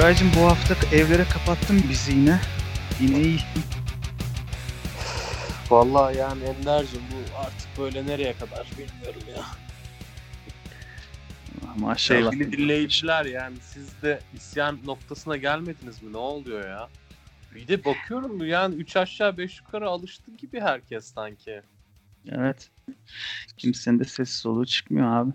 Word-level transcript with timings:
Koraycığım 0.00 0.30
bu 0.36 0.46
hafta 0.46 0.96
evlere 0.96 1.24
kapattın 1.24 1.84
bizi 1.90 2.12
yine. 2.12 2.40
Yine 3.00 3.20
iyi. 3.20 3.38
Vallahi 5.70 6.16
yani 6.16 6.42
Ender'cim 6.44 7.00
bu 7.12 7.38
artık 7.38 7.68
böyle 7.78 8.06
nereye 8.06 8.32
kadar 8.32 8.66
bilmiyorum 8.70 9.22
ya. 9.36 9.44
Maşallah. 11.76 12.30
Sevgili 12.30 12.52
dinleyiciler 12.52 13.24
yani 13.24 13.56
siz 13.62 14.02
de 14.02 14.20
isyan 14.34 14.78
noktasına 14.84 15.36
gelmediniz 15.36 16.02
mi? 16.02 16.12
Ne 16.12 16.18
oluyor 16.18 16.68
ya? 16.68 16.88
Bir 17.54 17.68
de 17.68 17.84
bakıyorum 17.84 18.46
yani 18.46 18.74
3 18.74 18.96
aşağı 18.96 19.38
5 19.38 19.58
yukarı 19.58 19.88
alıştı 19.88 20.30
gibi 20.30 20.60
herkes 20.60 21.14
sanki. 21.14 21.62
Evet. 22.28 22.70
Kimsenin 23.56 23.98
de 23.98 24.04
sessiz 24.04 24.36
soluğu 24.36 24.66
çıkmıyor 24.66 25.16
abi. 25.16 25.32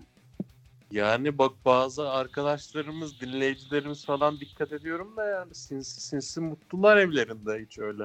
Yani 0.90 1.38
bak 1.38 1.52
bazı 1.64 2.10
arkadaşlarımız, 2.10 3.20
dinleyicilerimiz 3.20 4.04
falan 4.06 4.40
dikkat 4.40 4.72
ediyorum 4.72 5.16
da 5.16 5.24
yani 5.24 5.54
sinsi 5.54 6.00
sinsi 6.00 6.40
mutlular 6.40 6.96
evlerinde 6.96 7.64
hiç 7.64 7.78
öyle. 7.78 8.04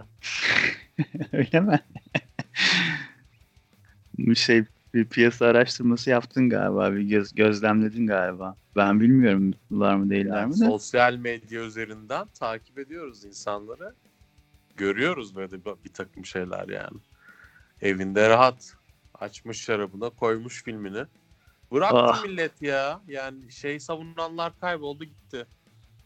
Öyle 1.33 1.59
mi? 1.59 1.79
Bir 4.17 4.35
şey 4.35 4.65
bir 4.93 5.05
piyasa 5.05 5.45
araştırması 5.45 6.09
yaptın 6.09 6.49
galiba. 6.49 6.93
Bir 6.93 7.01
göz, 7.01 7.35
gözlemledin 7.35 8.07
galiba. 8.07 8.55
Ben 8.75 8.99
bilmiyorum 8.99 9.43
mutlular 9.43 9.95
mı 9.95 10.09
değiller 10.09 10.37
Yani 10.37 10.53
mi 10.53 10.61
de. 10.61 10.65
sosyal 10.65 11.15
medya 11.15 11.61
üzerinden 11.61 12.27
takip 12.27 12.79
ediyoruz 12.79 13.25
insanları. 13.25 13.95
Görüyoruz 14.77 15.35
böyle 15.35 15.65
bir, 15.65 15.71
bir 15.85 15.93
takım 15.93 16.25
şeyler 16.25 16.69
yani. 16.69 16.97
Evinde 17.81 18.29
rahat. 18.29 18.73
Açmış 19.13 19.61
şarabına 19.61 20.09
koymuş 20.09 20.63
filmini. 20.63 21.05
Bıraktı 21.71 21.97
Ah. 21.97 22.23
millet 22.23 22.61
ya. 22.61 23.01
Yani 23.07 23.51
şey 23.51 23.79
savunanlar 23.79 24.59
kayboldu 24.59 25.03
gitti. 25.03 25.47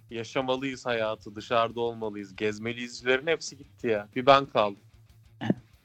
Yaşamalıyız 0.09 0.85
hayatı, 0.85 1.35
dışarıda 1.35 1.79
olmalıyız, 1.81 2.35
gezmeliyiz,lerin 2.35 3.27
hepsi 3.27 3.57
gitti 3.57 3.87
ya. 3.87 4.09
Bir 4.15 4.25
ben 4.25 4.45
kaldım. 4.45 4.83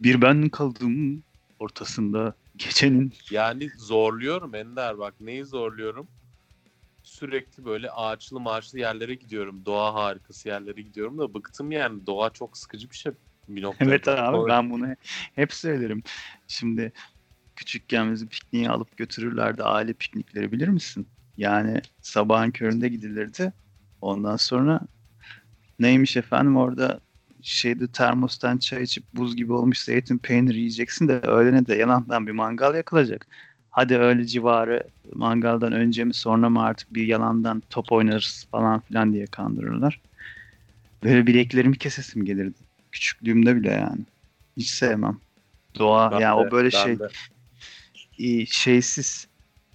Bir 0.00 0.22
ben 0.22 0.48
kaldım 0.48 1.22
ortasında 1.58 2.34
gecenin. 2.56 3.12
Yani 3.30 3.70
zorluyorum 3.76 4.54
Ender 4.54 4.98
bak 4.98 5.14
neyi 5.20 5.44
zorluyorum? 5.44 6.08
Sürekli 7.02 7.64
böyle 7.64 7.90
ağaçlı 7.90 8.40
maaçlı 8.40 8.78
yerlere 8.78 9.14
gidiyorum. 9.14 9.66
Doğa 9.66 9.94
harikası 9.94 10.48
yerlere 10.48 10.82
gidiyorum 10.82 11.18
da 11.18 11.34
bıktım 11.34 11.72
yani. 11.72 12.06
Doğa 12.06 12.30
çok 12.30 12.58
sıkıcı 12.58 12.90
bir 12.90 12.96
şey 12.96 13.12
bir 13.48 13.62
noktada. 13.62 13.90
Evet 13.90 14.08
abi 14.08 14.36
O- 14.36 14.48
ben 14.48 14.70
bunu 14.70 14.86
hep 15.34 15.52
söylerim. 15.52 16.02
Şimdi 16.46 16.92
küçükken 17.60 18.12
bizi 18.12 18.28
pikniğe 18.28 18.70
alıp 18.70 18.96
götürürlerdi 18.96 19.62
aile 19.64 19.92
piknikleri 19.94 20.52
bilir 20.52 20.68
misin? 20.68 21.08
Yani 21.36 21.82
sabahın 22.00 22.50
köründe 22.50 22.88
gidilirdi. 22.88 23.52
Ondan 24.02 24.36
sonra 24.36 24.80
neymiş 25.78 26.16
efendim 26.16 26.56
orada 26.56 27.00
şeyde 27.42 27.88
termostan 27.92 28.58
çay 28.58 28.82
içip 28.82 29.04
buz 29.14 29.36
gibi 29.36 29.52
olmuş 29.52 29.78
zeytin 29.80 30.18
peynir 30.18 30.54
yiyeceksin 30.54 31.08
de 31.08 31.20
öğlene 31.20 31.66
de 31.66 31.74
yalandan 31.74 32.26
bir 32.26 32.32
mangal 32.32 32.74
yakılacak. 32.74 33.28
Hadi 33.70 33.98
öyle 33.98 34.24
civarı 34.26 34.90
mangaldan 35.14 35.72
önce 35.72 36.04
mi 36.04 36.14
sonra 36.14 36.50
mı 36.50 36.62
artık 36.62 36.94
bir 36.94 37.06
yalandan 37.06 37.62
top 37.70 37.92
oynarız 37.92 38.46
falan 38.50 38.80
filan 38.80 39.12
diye 39.14 39.26
kandırırlar. 39.26 40.02
Böyle 41.04 41.26
bileklerimi 41.26 41.78
kesesim 41.78 42.24
gelirdi. 42.24 42.58
Küçüklüğümde 42.92 43.56
bile 43.56 43.70
yani. 43.72 44.06
Hiç 44.56 44.70
sevmem. 44.70 45.20
Doğa 45.78 46.10
Ben 46.10 46.20
yani 46.20 46.34
de- 46.36 46.36
o 46.40 46.50
böyle 46.50 46.70
şey 46.70 46.98
de. 47.00 47.08
E, 48.20 48.46
şeysiz 48.46 49.28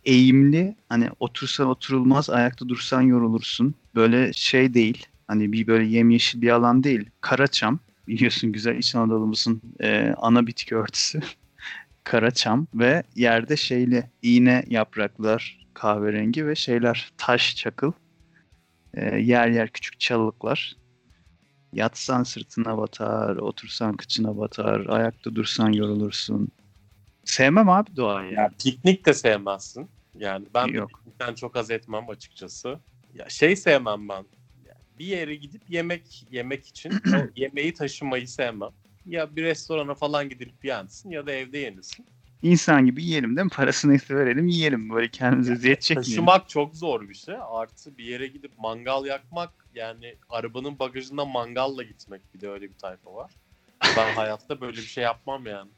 eğimli 0.05 0.75
hani 0.89 1.09
otursan 1.19 1.67
oturulmaz 1.67 2.29
ayakta 2.29 2.69
dursan 2.69 3.01
yorulursun. 3.01 3.75
Böyle 3.95 4.33
şey 4.33 4.73
değil. 4.73 5.07
Hani 5.27 5.51
bir 5.51 5.67
böyle 5.67 5.85
yemyeşil 5.85 6.41
bir 6.41 6.49
alan 6.49 6.83
değil. 6.83 7.09
Karaçam 7.21 7.79
biliyorsun 8.07 8.51
güzel 8.51 8.77
İç 8.77 8.95
Anadolu'muzun 8.95 9.61
e, 9.81 10.13
ana 10.17 10.47
bitki 10.47 10.75
örtüsü. 10.75 11.19
Karaçam 12.03 12.67
ve 12.75 13.03
yerde 13.15 13.57
şeyli 13.57 14.09
iğne 14.21 14.63
yapraklar 14.67 15.65
kahverengi 15.73 16.47
ve 16.47 16.55
şeyler 16.55 17.11
taş 17.17 17.55
çakıl. 17.55 17.91
E, 18.93 19.17
yer 19.17 19.47
yer 19.47 19.69
küçük 19.69 19.99
çalılıklar. 19.99 20.75
Yatsan 21.73 22.23
sırtına 22.23 22.77
batar, 22.77 23.35
otursan 23.35 23.97
kıçına 23.97 24.37
batar, 24.37 24.85
ayakta 24.85 25.35
dursan 25.35 25.71
yorulursun. 25.71 26.47
Sevmem 27.25 27.69
abi 27.69 27.95
doğayı. 27.95 28.33
Ya 28.33 28.51
piknik 28.63 29.05
de 29.05 29.13
sevmezsin. 29.13 29.89
Yani 30.17 30.45
ben 30.53 30.67
Yok. 30.67 30.89
piknikten 30.89 31.33
çok 31.33 31.55
haz 31.55 31.71
etmem 31.71 32.09
açıkçası. 32.09 32.79
Ya 33.13 33.29
şey 33.29 33.55
sevmem 33.55 34.09
ben. 34.09 34.25
Bir 34.99 35.05
yere 35.05 35.35
gidip 35.35 35.61
yemek 35.69 36.25
yemek 36.31 36.67
için 36.67 36.91
o 37.15 37.29
yemeği 37.35 37.73
taşımayı 37.73 38.27
sevmem. 38.27 38.69
Ya 39.05 39.35
bir 39.35 39.43
restorana 39.43 39.95
falan 39.95 40.29
gidip 40.29 40.65
yensin 40.65 41.09
ya 41.09 41.27
da 41.27 41.31
evde 41.31 41.57
yenilsin. 41.57 42.05
İnsan 42.41 42.85
gibi 42.85 43.03
yiyelim 43.03 43.35
değil 43.35 43.45
mi? 43.45 43.49
Parasını 43.49 43.99
verelim 44.09 44.47
yiyelim. 44.47 44.89
Böyle 44.89 45.07
kendimize 45.07 45.53
eziyet 45.53 45.81
çekmeyelim. 45.81 46.11
Taşımak 46.11 46.49
çok 46.49 46.75
zor 46.75 47.09
bir 47.09 47.13
şey. 47.13 47.35
Artı 47.49 47.97
bir 47.97 48.03
yere 48.03 48.27
gidip 48.27 48.51
mangal 48.57 49.05
yakmak 49.05 49.51
yani 49.75 50.15
arabanın 50.29 50.79
bagajında 50.79 51.25
mangalla 51.25 51.83
gitmek 51.83 52.21
bir 52.33 52.41
de 52.41 52.49
öyle 52.49 52.69
bir 52.69 52.77
tayfa 52.77 53.13
var. 53.13 53.31
Ben 53.97 54.13
hayatta 54.13 54.61
böyle 54.61 54.77
bir 54.77 54.81
şey 54.81 55.03
yapmam 55.03 55.45
yani. 55.45 55.69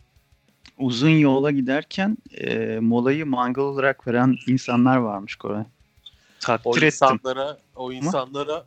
Uzun 0.78 1.10
yola 1.10 1.52
giderken 1.52 2.18
e, 2.32 2.80
molayı 2.80 3.26
mangal 3.26 3.62
olarak 3.62 4.08
veren 4.08 4.38
insanlar 4.48 4.98
varmış 4.98 5.36
Koray. 5.36 5.62
O 5.62 5.66
Takdir 6.40 6.82
ettim. 6.82 6.86
insanlara, 6.86 7.58
o 7.76 7.92
insanlara 7.92 8.66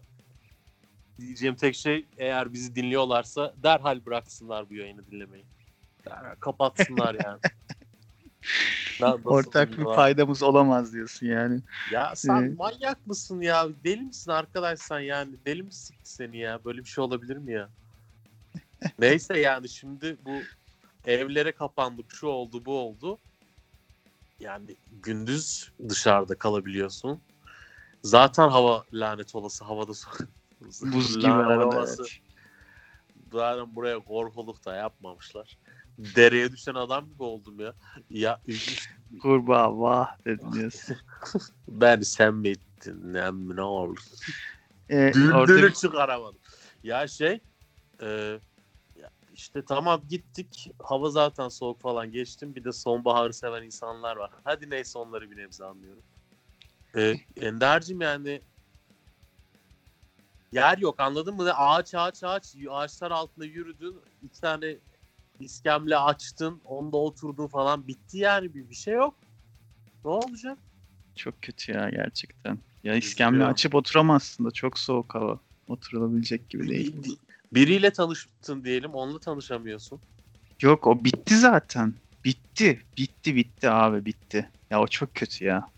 diyeceğim 1.20 1.54
tek 1.54 1.74
şey 1.74 2.06
eğer 2.16 2.52
bizi 2.52 2.76
dinliyorlarsa 2.76 3.54
derhal 3.62 4.06
bıraksınlar 4.06 4.70
bu 4.70 4.74
yayını 4.74 5.06
dinlemeyi. 5.10 5.44
Derhal 6.06 6.34
kapatsınlar 6.40 7.14
yani. 7.14 7.38
Ortak 9.24 9.78
bir 9.78 9.84
faydamız 9.84 10.42
olamaz 10.42 10.92
diyorsun 10.92 11.26
yani. 11.26 11.60
Ya 11.92 12.12
sen 12.16 12.42
Ee, 12.42 12.54
manyak 12.58 13.06
mısın 13.06 13.40
ya? 13.40 13.68
Deli 13.84 14.02
misin 14.02 14.30
arkadaş 14.30 14.78
sen 14.78 15.00
yani? 15.00 15.36
Deli 15.46 15.62
mi 15.62 15.70
seni 16.02 16.38
ya? 16.38 16.64
Böyle 16.64 16.78
bir 16.78 16.88
şey 16.88 17.04
olabilir 17.04 17.36
mi 17.36 17.52
ya? 17.52 17.68
Neyse 18.98 19.38
yani 19.38 19.68
şimdi 19.68 20.16
bu 20.24 20.42
evlere 21.04 21.52
kapandık 21.52 22.12
şu 22.12 22.26
oldu 22.26 22.64
bu 22.64 22.78
oldu. 22.78 23.18
Yani 24.40 24.76
gündüz 24.90 25.72
dışarıda 25.88 26.38
kalabiliyorsun. 26.38 27.20
Zaten 28.02 28.48
hava 28.48 28.84
lanet 28.92 29.34
olası 29.34 29.64
havada 29.64 29.92
Buz 30.92 31.18
gibi 31.18 31.32
arada. 31.32 31.66
olası. 31.66 32.04
Zaten 33.32 33.76
buraya 33.76 33.98
korkuluk 33.98 34.64
da 34.64 34.74
yapmamışlar. 34.74 35.58
Dereye 35.98 36.52
düşen 36.52 36.74
adam 36.74 37.08
gibi 37.10 37.22
oldum 37.22 37.60
ya. 37.60 37.74
Ya 38.10 38.40
Kurbağa 39.22 39.80
vah 39.80 40.16
dedin 40.26 40.52
diyorsun. 40.52 40.96
ben 41.68 42.00
sen 42.00 42.34
mi 42.34 42.48
ettin? 42.48 43.12
Ne, 43.12 43.30
ne 43.32 43.62
oldu? 43.62 44.00
E, 44.90 45.12
orada 45.32 45.48
Düldülü 45.48 45.74
çıkaramadım. 45.74 46.40
Ya 46.82 47.08
şey 47.08 47.40
e, 48.02 48.40
işte 49.40 49.64
tamam 49.64 50.02
gittik. 50.08 50.70
Hava 50.82 51.10
zaten 51.10 51.48
soğuk 51.48 51.80
falan 51.80 52.12
geçtim. 52.12 52.54
Bir 52.54 52.64
de 52.64 52.72
sonbaharı 52.72 53.34
seven 53.34 53.62
insanlar 53.62 54.16
var. 54.16 54.30
Hadi 54.44 54.70
neyse 54.70 54.98
onları 54.98 55.30
bir 55.30 55.36
nebze 55.36 55.64
anlıyorum. 55.64 56.02
E, 56.96 57.14
Ender'cim 57.40 58.00
yani 58.00 58.40
yer 60.52 60.78
yok 60.78 61.00
anladın 61.00 61.34
mı? 61.34 61.52
Ağaç 61.54 61.94
ağaç 61.94 62.24
ağaç. 62.24 62.54
Ağaçlar 62.70 63.10
altında 63.10 63.44
yürüdün. 63.44 63.96
İki 64.22 64.40
tane 64.40 64.76
iskemle 65.40 65.96
açtın. 65.96 66.60
Onda 66.64 66.96
oturdun 66.96 67.46
falan. 67.46 67.86
Bitti 67.86 68.18
yani. 68.18 68.54
Bir, 68.54 68.70
bir 68.70 68.74
şey 68.74 68.94
yok. 68.94 69.14
Ne 70.04 70.10
olacak? 70.10 70.58
çok 71.16 71.42
kötü 71.42 71.72
ya 71.72 71.90
gerçekten. 71.90 72.58
Ya 72.84 72.94
iskemle 72.94 73.44
açıp 73.44 73.74
oturamazsın 73.74 74.44
da 74.44 74.50
çok 74.50 74.78
soğuk 74.78 75.14
hava. 75.14 75.40
Oturulabilecek 75.68 76.50
gibi 76.50 76.68
değil. 76.68 77.18
Biriyle 77.52 77.92
tanıştın 77.92 78.64
diyelim. 78.64 78.90
Onunla 78.94 79.18
tanışamıyorsun. 79.18 80.00
Yok 80.62 80.86
o 80.86 81.04
bitti 81.04 81.38
zaten. 81.38 81.94
Bitti. 82.24 82.82
Bitti 82.98 83.36
bitti 83.36 83.70
abi 83.70 84.04
bitti. 84.04 84.50
Ya 84.70 84.80
o 84.80 84.86
çok 84.86 85.14
kötü 85.14 85.44
ya. 85.44 85.70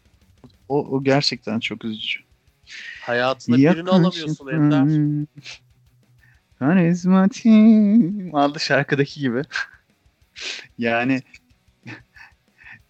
O, 0.68 0.78
o 0.78 1.04
gerçekten 1.04 1.60
çok 1.60 1.84
üzücü. 1.84 2.20
Hayatına 3.00 3.56
birini 3.56 3.90
alamıyorsun 3.90 4.48
Ender. 4.48 5.26
Karizmatim 6.58 8.34
adlı 8.34 8.60
şarkıdaki 8.60 9.20
gibi. 9.20 9.42
yani 10.78 11.22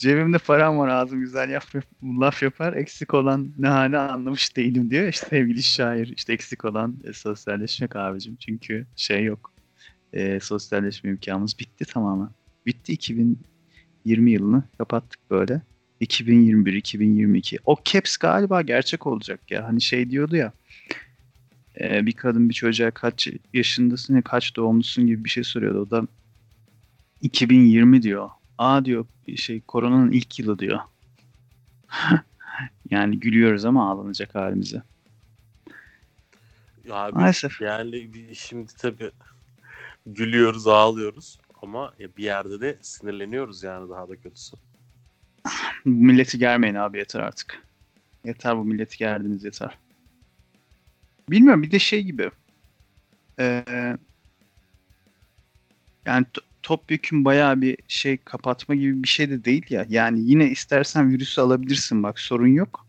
cebimde 0.02 0.38
param 0.38 0.78
var 0.78 0.88
ağzım 0.88 1.20
güzel 1.20 1.50
yap, 1.50 1.64
laf 2.02 2.42
yapar 2.42 2.72
eksik 2.72 3.14
olan 3.14 3.52
ne 3.58 3.68
hale 3.68 3.98
anlamış 3.98 4.56
değilim 4.56 4.90
diyor. 4.90 5.08
İşte 5.08 5.26
sevgili 5.26 5.62
şair 5.62 6.12
işte 6.16 6.32
eksik 6.32 6.64
olan 6.64 6.96
e, 7.04 7.12
sosyalleşmek 7.12 7.96
abicim. 7.96 8.36
Çünkü 8.36 8.86
şey 8.96 9.24
yok 9.24 9.52
e, 10.12 10.40
sosyalleşme 10.40 11.10
imkanımız 11.10 11.58
bitti 11.58 11.84
tamamen. 11.84 12.28
Bitti 12.66 12.92
2020 12.92 14.30
yılını 14.30 14.62
kapattık 14.78 15.30
böyle. 15.30 15.62
2021 16.00 16.72
2022 16.72 17.58
o 17.64 17.76
caps 17.84 18.16
galiba 18.16 18.62
gerçek 18.62 19.06
olacak 19.06 19.50
ya. 19.50 19.64
Hani 19.64 19.80
şey 19.80 20.10
diyordu 20.10 20.36
ya 20.36 20.52
e, 21.80 22.06
bir 22.06 22.12
kadın 22.12 22.48
bir 22.48 22.54
çocuğa 22.54 22.90
kaç 22.90 23.28
yaşındasın 23.52 24.16
ya 24.16 24.22
kaç 24.22 24.56
doğumlusun 24.56 25.06
gibi 25.06 25.24
bir 25.24 25.30
şey 25.30 25.44
soruyordu. 25.44 25.78
O 25.78 25.90
da 25.90 26.06
2020 27.20 28.02
diyor. 28.02 28.30
Aa 28.58 28.84
diyor 28.84 29.06
şey 29.36 29.60
koronanın 29.60 30.10
ilk 30.12 30.38
yılı 30.38 30.58
diyor. 30.58 30.80
yani 32.90 33.20
gülüyoruz 33.20 33.64
ama 33.64 33.90
ağlanacak 33.90 34.34
halimize. 34.34 34.82
Ya 36.84 36.94
Abi, 36.94 37.14
Maalesef. 37.14 37.60
Yani 37.60 38.10
şimdi 38.34 38.72
tabii 38.76 39.10
gülüyoruz, 40.06 40.66
ağlıyoruz 40.66 41.38
ama 41.62 41.92
bir 42.16 42.24
yerde 42.24 42.60
de 42.60 42.78
sinirleniyoruz 42.80 43.62
yani 43.62 43.90
daha 43.90 44.08
da 44.08 44.16
kötüsü. 44.16 44.56
Bu 45.84 45.90
milleti 45.90 46.38
germeyin 46.38 46.74
abi 46.74 46.98
yeter 46.98 47.20
artık. 47.20 47.62
Yeter 48.24 48.56
bu 48.56 48.64
milleti 48.64 48.98
gerdiniz 48.98 49.44
yeter. 49.44 49.78
Bilmiyorum 51.30 51.62
bir 51.62 51.70
de 51.70 51.78
şey 51.78 52.02
gibi. 52.02 52.30
Ee, 53.38 53.64
yani 56.06 56.26
topyekun 56.62 57.24
bayağı 57.24 57.60
bir 57.60 57.78
şey 57.88 58.16
kapatma 58.16 58.74
gibi 58.74 59.02
bir 59.02 59.08
şey 59.08 59.30
de 59.30 59.44
değil 59.44 59.66
ya. 59.70 59.86
Yani 59.88 60.20
yine 60.20 60.50
istersen 60.50 61.10
virüsü 61.10 61.40
alabilirsin 61.40 62.02
bak 62.02 62.18
sorun 62.18 62.46
yok. 62.46 62.86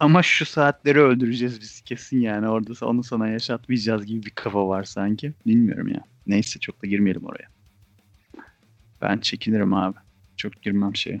Ama 0.00 0.22
şu 0.22 0.46
saatleri 0.46 1.00
öldüreceğiz 1.00 1.60
biz 1.60 1.80
kesin 1.80 2.20
yani 2.20 2.48
orada 2.48 2.86
onu 2.86 3.02
sana 3.02 3.28
yaşatmayacağız 3.28 4.06
gibi 4.06 4.26
bir 4.26 4.30
kafa 4.30 4.68
var 4.68 4.84
sanki. 4.84 5.32
Bilmiyorum 5.46 5.88
ya. 5.88 6.00
Neyse 6.26 6.60
çok 6.60 6.82
da 6.82 6.86
girmeyelim 6.86 7.24
oraya. 7.24 7.48
Ben 9.02 9.18
çekinirim 9.18 9.74
abi. 9.74 9.96
Çok 10.36 10.62
girmem 10.62 10.96
şeye. 10.96 11.20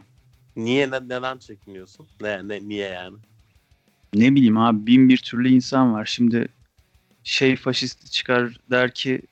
Niye 0.56 0.90
ne, 0.90 0.96
neden 0.96 1.38
çekiniyorsun? 1.38 2.06
Ne, 2.20 2.48
ne 2.48 2.68
niye 2.68 2.88
yani? 2.88 3.16
ne 4.14 4.34
bileyim 4.34 4.58
abi 4.58 4.86
bin 4.86 5.08
bir 5.08 5.16
türlü 5.16 5.48
insan 5.48 5.92
var. 5.92 6.04
Şimdi 6.04 6.48
şey 7.24 7.56
faşist 7.56 8.12
çıkar 8.12 8.56
der 8.70 8.94
ki 8.94 9.22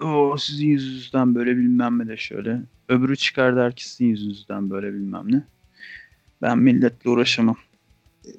o 0.00 0.36
sizin 0.38 0.66
yüzünüzden 0.66 1.34
böyle 1.34 1.56
bilmem 1.56 1.98
ne 1.98 2.08
de 2.08 2.16
şöyle. 2.16 2.60
Öbürü 2.88 3.16
çıkar 3.16 3.56
der 3.56 3.74
ki 3.76 3.88
sizin 3.88 4.06
yüzünüzden 4.06 4.70
böyle 4.70 4.92
bilmem 4.94 5.32
ne. 5.32 5.42
Ben 6.42 6.58
milletle 6.58 7.10
uğraşamam. 7.10 7.56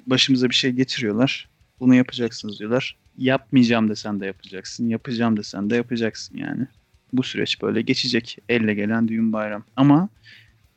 Başımıza 0.06 0.48
bir 0.48 0.54
şey 0.54 0.70
getiriyorlar. 0.70 1.48
Bunu 1.80 1.94
yapacaksınız 1.94 2.58
diyorlar. 2.58 2.96
Yapmayacağım 3.18 3.88
desen 3.88 4.20
de 4.20 4.26
yapacaksın. 4.26 4.88
Yapacağım 4.88 5.36
desen 5.36 5.70
de 5.70 5.76
yapacaksın 5.76 6.36
yani. 6.36 6.66
Bu 7.12 7.22
süreç 7.22 7.62
böyle 7.62 7.82
geçecek. 7.82 8.38
Elle 8.48 8.74
gelen 8.74 9.08
düğün 9.08 9.32
bayram. 9.32 9.64
Ama 9.76 10.08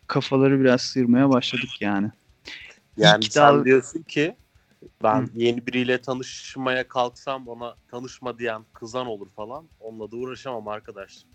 kafaları 0.08 0.60
biraz 0.60 0.82
sıyırmaya 0.82 1.30
başladık 1.30 1.70
yani. 1.82 2.12
Yani 2.98 3.24
İlk 3.24 3.34
sen 3.34 3.42
dal- 3.54 3.66
diyorsun 3.66 4.02
ki 4.04 4.36
ben 5.04 5.22
Hı. 5.22 5.30
yeni 5.36 5.68
biriyle 5.68 6.02
tanışmaya 6.02 6.88
kalksam 6.88 7.48
ona 7.48 7.76
tanışma 7.92 8.40
diyen 8.40 8.66
kızan 8.74 9.08
olur 9.08 9.28
falan. 9.36 9.66
Onunla 9.80 10.12
da 10.12 10.16
uğraşamam 10.16 10.68
arkadaş. 10.68 11.26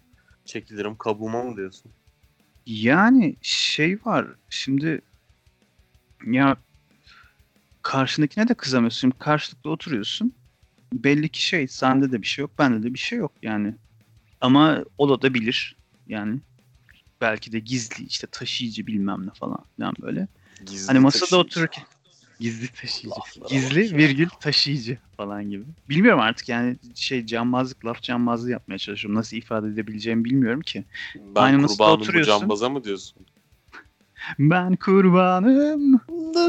Çekilirim 0.44 0.96
kabuğuma 0.96 1.42
mı 1.42 1.56
diyorsun? 1.56 1.92
Yani 2.66 3.36
şey 3.42 3.98
var 4.04 4.26
şimdi 4.50 5.00
ya 6.26 6.56
karşındakine 7.82 8.48
de 8.48 8.54
kızamıyorsun. 8.54 9.00
Şimdi 9.00 9.18
karşılıklı 9.18 9.70
oturuyorsun. 9.70 10.34
Belli 10.92 11.28
ki 11.28 11.44
şey 11.44 11.68
sende 11.68 12.12
de 12.12 12.22
bir 12.22 12.26
şey 12.26 12.42
yok 12.42 12.50
bende 12.58 12.82
de 12.82 12.94
bir 12.94 12.98
şey 12.98 13.18
yok 13.18 13.32
yani. 13.42 13.74
Ama 14.40 14.84
o 14.98 15.22
da 15.22 15.34
bilir 15.34 15.76
yani. 16.06 16.40
Belki 17.20 17.52
de 17.52 17.58
gizli 17.58 18.04
işte 18.04 18.26
taşıyıcı 18.26 18.86
bilmem 18.86 19.26
ne 19.26 19.30
falan 19.30 19.64
filan 19.76 19.94
böyle. 20.02 20.28
Gizli 20.66 20.86
Hani 20.86 20.98
masada 20.98 21.20
taşıyıcı. 21.20 21.46
otururken 21.46 21.84
gizli 22.40 22.68
taşıyıcı. 22.68 23.20
Laflara 23.20 23.44
bak 23.44 23.50
Gizli 23.50 23.86
ya. 23.86 23.98
virgül 23.98 24.28
taşıyıcı 24.40 24.98
falan 25.16 25.50
gibi. 25.50 25.64
Bilmiyorum 25.88 26.20
artık 26.20 26.48
yani 26.48 26.76
şey 26.94 27.26
cambazlık 27.26 27.86
laf 27.86 28.02
cambazlığı 28.02 28.50
yapmaya 28.50 28.78
çalışıyorum. 28.78 29.18
Nasıl 29.18 29.36
ifade 29.36 29.68
edebileceğimi 29.68 30.24
bilmiyorum 30.24 30.60
ki. 30.60 30.84
Ben 31.16 31.40
Aynı 31.42 31.58
masada 31.58 31.76
kurbanım 31.76 31.98
bu 32.00 32.02
oturuyorsun. 32.02 32.38
cambaza 32.40 32.68
mı 32.68 32.84
diyorsun? 32.84 33.26
Ben 34.38 34.76
kurbanım. 34.76 36.00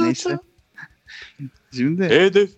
Neyse. 0.01 0.39
Şimdi 1.73 2.03
Hedef. 2.03 2.51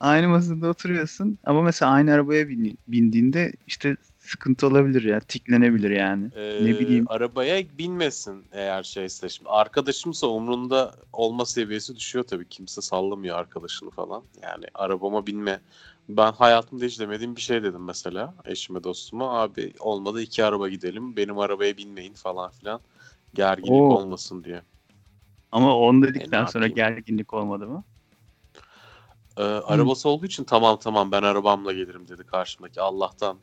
aynı 0.00 0.28
masada 0.28 0.68
oturuyorsun 0.68 1.38
ama 1.44 1.62
mesela 1.62 1.92
aynı 1.92 2.12
arabaya 2.12 2.48
bin- 2.48 2.78
bindiğinde 2.88 3.52
işte 3.66 3.96
sıkıntı 4.32 4.66
olabilir 4.66 5.02
ya. 5.02 5.20
Tiklenebilir 5.20 5.90
yani. 5.90 6.30
Ee, 6.36 6.58
Ne 6.64 6.78
bileyim. 6.78 7.04
Arabaya 7.08 7.62
binmesin 7.78 8.44
eğer 8.52 8.82
şeyse. 8.82 9.28
Şimdi 9.28 9.50
arkadaşımsa 9.50 10.26
umrunda 10.26 10.94
olma 11.12 11.46
seviyesi 11.46 11.96
düşüyor 11.96 12.24
tabii. 12.24 12.48
Kimse 12.48 12.80
sallamıyor 12.82 13.38
arkadaşını 13.38 13.90
falan. 13.90 14.22
Yani 14.42 14.64
arabama 14.74 15.26
binme. 15.26 15.60
Ben 16.08 16.32
hayatımda 16.32 16.84
hiç 16.84 17.00
demediğim 17.00 17.36
bir 17.36 17.40
şey 17.40 17.62
dedim 17.62 17.84
mesela 17.84 18.34
eşime 18.44 18.84
dostuma. 18.84 19.40
Abi 19.40 19.72
olmadı 19.78 20.22
iki 20.22 20.44
araba 20.44 20.68
gidelim. 20.68 21.16
Benim 21.16 21.38
arabaya 21.38 21.76
binmeyin 21.76 22.14
falan 22.14 22.50
filan. 22.50 22.80
Gerginlik 23.34 23.70
Oo. 23.72 23.96
olmasın 23.96 24.44
diye. 24.44 24.62
Ama 25.52 25.76
onu 25.78 26.06
E, 26.06 26.08
dedikten 26.08 26.44
ne 26.44 26.48
sonra 26.48 26.66
gerginlik 26.68 27.34
olmadı 27.34 27.66
mı? 27.66 27.84
Ee, 29.36 29.42
arabası 29.42 30.08
olduğu 30.08 30.26
için 30.26 30.44
tamam 30.44 30.78
tamam 30.82 31.12
ben 31.12 31.22
arabamla 31.22 31.72
gelirim 31.72 32.08
dedi 32.08 32.24
karşımdaki. 32.24 32.80
Allah'tan 32.80 33.36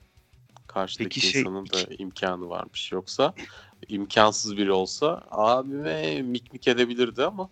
karşıdaki 0.69 1.09
Peki 1.09 1.31
şey- 1.31 1.41
insanın 1.41 1.65
da 1.65 1.93
imkanı 1.97 2.49
varmış. 2.49 2.91
Yoksa 2.91 3.33
imkansız 3.87 4.57
biri 4.57 4.71
olsa 4.71 5.23
abime 5.31 6.21
mik 6.21 6.53
mik 6.53 6.67
edebilirdi 6.67 7.23
ama 7.23 7.49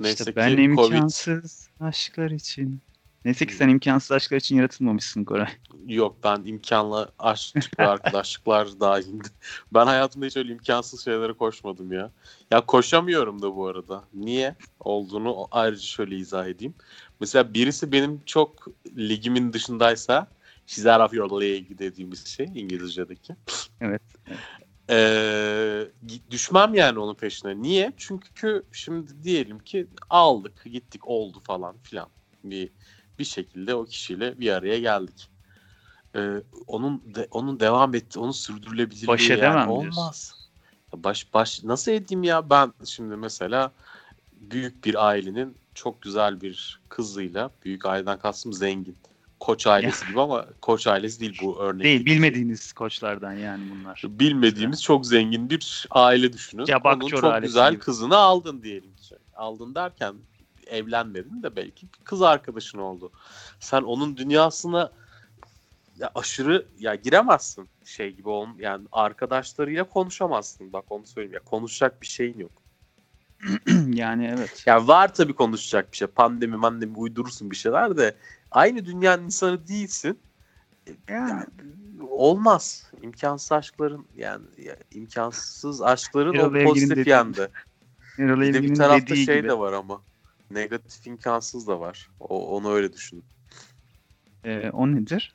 neyse 0.00 0.12
işte 0.12 0.32
ki 0.32 0.36
ben 0.36 0.48
Covid 0.48 0.62
imkansız 0.62 1.68
aşklar 1.80 2.30
için. 2.30 2.80
Neyse 3.24 3.46
ki 3.46 3.54
sen 3.54 3.68
imkansız 3.68 4.12
aşklar 4.12 4.36
için 4.36 4.56
yaratılmamışsın 4.56 5.24
Koray. 5.24 5.48
yok 5.86 6.16
ben 6.24 6.42
imkanlı 6.44 7.12
aşk 7.18 7.56
arkadaşlıklar 7.78 8.68
dahilinde. 8.80 9.28
Ben 9.74 9.86
hayatımda 9.86 10.26
hiç 10.26 10.36
öyle 10.36 10.52
imkansız 10.52 11.04
şeylere 11.04 11.32
koşmadım 11.32 11.92
ya. 11.92 12.10
Ya 12.50 12.60
koşamıyorum 12.60 13.42
da 13.42 13.56
bu 13.56 13.66
arada. 13.66 14.04
Niye 14.14 14.56
olduğunu 14.80 15.48
ayrıca 15.50 15.82
şöyle 15.82 16.16
izah 16.16 16.46
edeyim. 16.46 16.74
Mesela 17.20 17.54
birisi 17.54 17.92
benim 17.92 18.20
çok 18.26 18.66
ligimin 18.96 19.52
dışındaysa 19.52 20.26
she's 20.70 20.86
out 20.86 21.00
of 21.00 21.14
your 21.14 21.40
league 21.40 21.78
dediğimiz 21.78 22.26
şey 22.26 22.46
İngilizce'deki. 22.54 23.36
Evet. 23.80 24.02
Ee, 24.90 25.88
düşmem 26.30 26.74
yani 26.74 26.98
onun 26.98 27.14
peşine. 27.14 27.62
Niye? 27.62 27.92
Çünkü 27.96 28.62
şimdi 28.72 29.22
diyelim 29.22 29.58
ki 29.58 29.86
aldık, 30.10 30.64
gittik, 30.64 31.08
oldu 31.08 31.40
falan 31.44 31.76
filan. 31.78 32.08
Bir 32.44 32.70
bir 33.18 33.24
şekilde 33.24 33.74
o 33.74 33.84
kişiyle 33.84 34.40
bir 34.40 34.50
araya 34.50 34.78
geldik. 34.78 35.30
Ee, 36.16 36.42
onun 36.66 37.02
de, 37.14 37.28
onun 37.30 37.60
devam 37.60 37.94
etti, 37.94 38.18
onun 38.18 38.30
sürdürülebilirliği 38.30 39.08
Baş 39.08 39.30
yani 39.30 39.38
edemem 39.38 39.68
diyorsun. 39.68 40.00
olmaz. 40.00 40.34
Baş 40.94 41.34
baş 41.34 41.64
nasıl 41.64 41.92
edeyim 41.92 42.22
ya 42.22 42.50
ben 42.50 42.72
şimdi 42.84 43.16
mesela 43.16 43.72
büyük 44.32 44.84
bir 44.84 45.06
ailenin 45.06 45.56
çok 45.74 46.02
güzel 46.02 46.40
bir 46.40 46.80
kızıyla 46.88 47.50
büyük 47.64 47.86
aileden 47.86 48.18
kastım 48.18 48.52
zengin. 48.52 48.96
Koç 49.40 49.66
ailesi 49.66 50.06
gibi 50.06 50.20
ama 50.20 50.46
koç 50.60 50.86
ailesi 50.86 51.20
değil 51.20 51.38
bu 51.42 51.60
örnek. 51.60 51.84
Değil 51.84 52.06
bilmediğiniz 52.06 52.72
koçlardan 52.72 53.32
yani 53.32 53.62
bunlar. 53.70 54.02
Bilmediğimiz 54.08 54.82
çok 54.82 55.06
zengin 55.06 55.50
bir 55.50 55.86
aile 55.90 56.32
düşünün. 56.32 56.66
Onun 56.84 57.08
çok 57.08 57.42
güzel 57.42 57.72
gibi. 57.72 57.80
kızını 57.80 58.16
aldın 58.16 58.62
diyelim 58.62 58.96
ki. 58.96 59.16
Aldın 59.34 59.74
derken 59.74 60.14
evlenmedin 60.66 61.42
de 61.42 61.56
belki 61.56 61.86
kız 62.04 62.22
arkadaşın 62.22 62.78
oldu. 62.78 63.12
Sen 63.60 63.82
onun 63.82 64.16
dünyasına 64.16 64.92
ya 65.98 66.10
aşırı 66.14 66.66
ya 66.78 66.94
giremezsin 66.94 67.68
şey 67.84 68.12
gibi 68.12 68.28
ol 68.28 68.48
yani 68.58 68.86
arkadaşlarıyla 68.92 69.84
konuşamazsın. 69.84 70.72
Bak 70.72 70.84
onu 70.88 71.06
söyleyeyim 71.06 71.34
ya 71.34 71.40
konuşacak 71.40 72.02
bir 72.02 72.06
şeyin 72.06 72.38
yok. 72.38 72.52
yani 73.94 74.34
evet. 74.36 74.62
Ya 74.66 74.88
var 74.88 75.14
tabii 75.14 75.32
konuşacak 75.32 75.92
bir 75.92 75.96
şey. 75.96 76.08
Pandemi 76.08 76.56
mandemi 76.56 76.96
uydurursun 76.96 77.50
bir 77.50 77.56
şeyler 77.56 77.96
de 77.96 78.16
aynı 78.50 78.84
dünyanın 78.84 79.24
insanı 79.24 79.68
değilsin. 79.68 80.18
Yani. 81.08 81.30
Yani 81.30 81.44
olmaz. 82.10 82.90
İmkansız 83.02 83.52
aşkların 83.52 84.06
yani 84.16 84.44
ya, 84.58 84.76
imkansız 84.90 85.82
aşkların 85.82 86.34
Erol 86.34 86.54
o 86.54 86.64
pozitif 86.64 86.96
dediği- 86.96 87.10
yandı. 87.10 87.50
Erol 88.18 88.40
Bir 88.40 88.54
de 88.54 88.62
bir 88.62 88.74
tarafta 88.74 89.16
şey 89.16 89.36
gibi. 89.38 89.48
de 89.48 89.58
var 89.58 89.72
ama. 89.72 90.00
Negatif 90.50 91.06
imkansız 91.06 91.66
da 91.68 91.80
var. 91.80 92.10
O, 92.20 92.56
onu 92.56 92.72
öyle 92.72 92.92
düşün. 92.92 93.24
Ee, 94.44 94.70
o 94.72 94.86
nedir? 94.92 95.34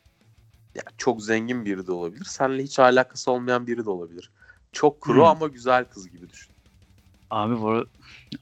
Ya 0.75 0.83
çok 0.97 1.23
zengin 1.23 1.65
biri 1.65 1.87
de 1.87 1.91
olabilir. 1.91 2.25
Seninle 2.25 2.63
hiç 2.63 2.79
alakası 2.79 3.31
olmayan 3.31 3.67
biri 3.67 3.85
de 3.85 3.89
olabilir. 3.89 4.31
Çok 4.71 5.01
kuru 5.01 5.17
Hmm. 5.17 5.23
ama 5.23 5.47
güzel 5.47 5.85
kız 5.85 6.09
gibi 6.11 6.29
düşün. 6.29 6.53
Abi 7.29 7.61
bu 7.61 7.85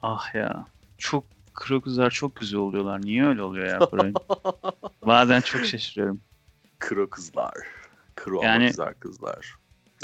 ah 0.02 0.34
ya. 0.34 0.66
Çok 0.98 1.24
kro 1.54 1.80
kızlar 1.80 2.10
çok 2.10 2.36
güzel 2.36 2.60
oluyorlar. 2.60 3.02
Niye 3.02 3.26
öyle 3.26 3.42
oluyor 3.42 3.66
ya 3.66 3.78
Koray? 3.78 4.12
Bazen 5.06 5.40
çok 5.40 5.64
şaşırıyorum. 5.64 6.20
Kuru 6.88 7.10
kızlar. 7.10 7.54
Kuru 8.24 8.38
ama 8.38 8.46
Yani- 8.46 8.66
güzel 8.66 8.94
kızlar. 8.94 9.54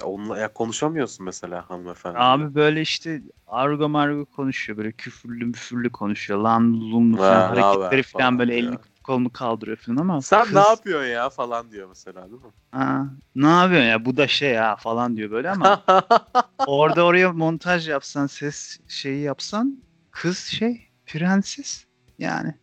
Ya 0.01 0.07
onunla 0.07 0.39
ya 0.39 0.53
konuşamıyorsun 0.53 1.25
mesela 1.25 1.71
hanımefendi. 1.71 2.19
Abi 2.19 2.55
böyle 2.55 2.81
işte 2.81 3.23
argo 3.47 3.89
margo 3.89 4.25
konuşuyor. 4.27 4.79
Böyle 4.79 4.93
küfürlü 4.93 5.45
müfürlü 5.45 5.93
konuşuyor. 5.93 6.41
Lan 6.41 6.81
Ha, 7.13 7.17
falan 7.17 7.49
hareketleri 7.49 8.03
falan 8.03 8.23
falan 8.23 8.39
böyle 8.39 8.53
diyor. 8.53 8.63
elini 8.65 8.79
kolunu 9.05 9.31
kaldırıyor 9.33 9.77
falan 9.77 9.97
ama 9.97 10.23
Sen 10.23 10.45
kız, 10.45 10.53
ne 10.53 10.61
yapıyorsun 10.61 11.09
ya 11.09 11.31
falan 11.31 11.71
diyor 11.71 11.89
mesela 11.89 12.23
değil 12.31 12.43
mi? 12.43 12.51
"Aa, 12.73 13.03
ne 13.35 13.47
yapıyorsun 13.49 13.89
ya 13.89 14.05
bu 14.05 14.17
da 14.17 14.29
şey 14.29 14.51
ya 14.53 14.77
falan 14.77 15.17
diyor 15.17 15.31
böyle 15.31 15.51
ama 15.51 15.83
orada 16.67 17.05
oraya 17.05 17.33
montaj 17.33 17.89
yapsan 17.89 18.27
ses 18.27 18.79
şeyi 18.89 19.23
yapsan 19.23 19.83
kız 20.11 20.39
şey 20.39 20.90
prenses 21.13 21.85
yani. 22.19 22.55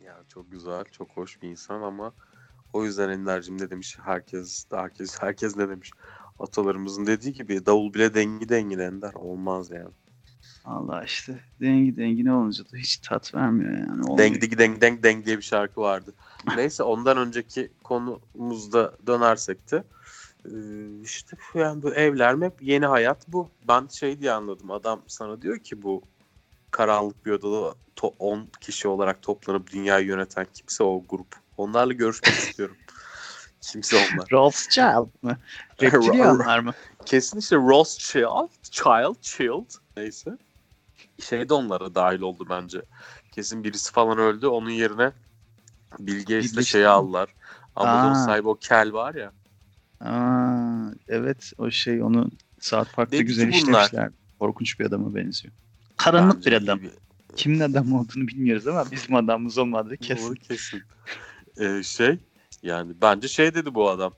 Ya 0.00 0.24
çok 0.28 0.52
güzel, 0.52 0.84
çok 0.84 1.10
hoş 1.10 1.42
bir 1.42 1.48
insan 1.48 1.82
ama 1.82 2.12
o 2.72 2.84
yüzden 2.84 3.08
Ender'cim 3.08 3.60
ne 3.60 3.70
demiş? 3.70 3.98
Herkes, 4.02 4.66
herkes, 4.72 5.22
herkes 5.22 5.56
ne 5.56 5.68
demiş? 5.68 5.90
Atalarımızın 6.38 7.06
dediği 7.06 7.32
gibi 7.32 7.66
davul 7.66 7.94
bile 7.94 8.14
dengi 8.14 8.48
dengine 8.48 8.84
Ender. 8.84 9.14
Olmaz 9.14 9.70
yani. 9.70 9.90
Allah 10.64 11.04
işte 11.04 11.40
dengi 11.60 11.96
dengine 11.96 12.32
olunca 12.32 12.64
da 12.64 12.76
hiç 12.76 12.96
tat 12.96 13.34
vermiyor 13.34 13.72
yani. 13.72 14.02
Olmuyor. 14.02 14.18
Deng 14.18 14.42
digi 14.42 14.58
deng 14.58 14.80
deng 14.80 15.02
deng 15.02 15.26
diye 15.26 15.36
bir 15.36 15.42
şarkı 15.42 15.80
vardı. 15.80 16.14
Neyse 16.56 16.82
ondan 16.82 17.18
önceki 17.18 17.72
konumuzda 17.84 18.96
dönersek 19.06 19.70
de 19.72 19.84
işte 21.02 21.36
yani 21.54 21.82
bu 21.82 21.94
evler 21.94 22.42
hep 22.42 22.62
yeni 22.62 22.86
hayat 22.86 23.28
bu. 23.28 23.50
Ben 23.68 23.86
şey 23.86 24.20
diye 24.20 24.32
anladım. 24.32 24.70
Adam 24.70 25.02
sana 25.06 25.42
diyor 25.42 25.58
ki 25.58 25.82
bu 25.82 26.02
karanlık 26.70 27.26
bir 27.26 27.30
odada 27.30 27.74
to- 27.96 28.14
10 28.18 28.48
kişi 28.60 28.88
olarak 28.88 29.22
toplanıp 29.22 29.72
dünyayı 29.72 30.06
yöneten 30.06 30.46
kimse 30.54 30.84
o 30.84 31.04
grup. 31.08 31.36
Onlarla 31.56 31.92
görüşmek 31.92 32.34
istiyorum. 32.38 32.76
Kimse 33.60 33.96
onlar. 33.96 34.28
Rothschild 34.32 35.08
mı? 35.22 35.38
Reptilianlar 35.82 36.58
mı? 36.58 36.72
Kesin 37.06 37.38
işte 37.38 37.56
Rothschild, 37.56 38.50
Child, 38.62 39.20
Child 39.20 39.70
neyse. 39.96 40.30
Şey 41.22 41.48
de 41.48 41.54
onlara 41.54 41.94
dahil 41.94 42.20
oldu 42.20 42.46
bence. 42.50 42.82
Kesin 43.32 43.64
birisi 43.64 43.92
falan 43.92 44.18
öldü. 44.18 44.46
Onun 44.46 44.70
yerine 44.70 45.12
Bill 45.98 46.18
Gates'le 46.20 46.62
şeyi 46.66 46.88
aldılar. 46.88 47.34
Amazon 47.76 48.14
sahibi 48.14 48.48
o 48.48 48.58
Kel 48.58 48.92
var 48.92 49.14
ya. 49.14 49.32
Aa, 50.00 50.92
evet 51.08 51.52
o 51.58 51.70
şey 51.70 52.02
onu 52.02 52.30
South 52.60 52.94
Park'ta 52.94 53.16
Dedi 53.16 53.24
güzel 53.24 53.48
işlemişler. 53.48 54.10
Korkunç 54.38 54.80
bir 54.80 54.84
adama 54.84 55.14
benziyor. 55.14 55.54
Karanlık 56.04 56.46
bir 56.46 56.52
adam. 56.52 56.80
Kimin 57.36 57.60
adam 57.60 57.92
olduğunu 57.92 58.28
bilmiyoruz 58.28 58.66
ama 58.66 58.90
bizim 58.90 59.14
adamımız 59.14 59.58
olmadığı 59.58 59.96
kesin. 59.96 60.28
Doğru, 60.28 60.34
kesin. 60.34 60.82
Ee, 61.60 61.82
şey 61.82 62.18
yani 62.62 62.92
bence 63.02 63.28
şey 63.28 63.54
dedi 63.54 63.74
bu 63.74 63.90
adam. 63.90 64.12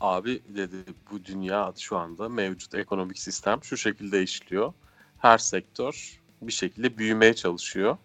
Abi 0.00 0.42
dedi 0.48 0.76
bu 1.10 1.24
dünya 1.24 1.72
şu 1.78 1.96
anda 1.96 2.28
mevcut 2.28 2.74
ekonomik 2.74 3.18
sistem 3.18 3.64
şu 3.64 3.76
şekilde 3.76 4.22
işliyor. 4.22 4.72
Her 5.18 5.38
sektör 5.38 6.20
bir 6.42 6.52
şekilde 6.52 6.98
büyümeye 6.98 7.34
çalışıyor. 7.34 7.96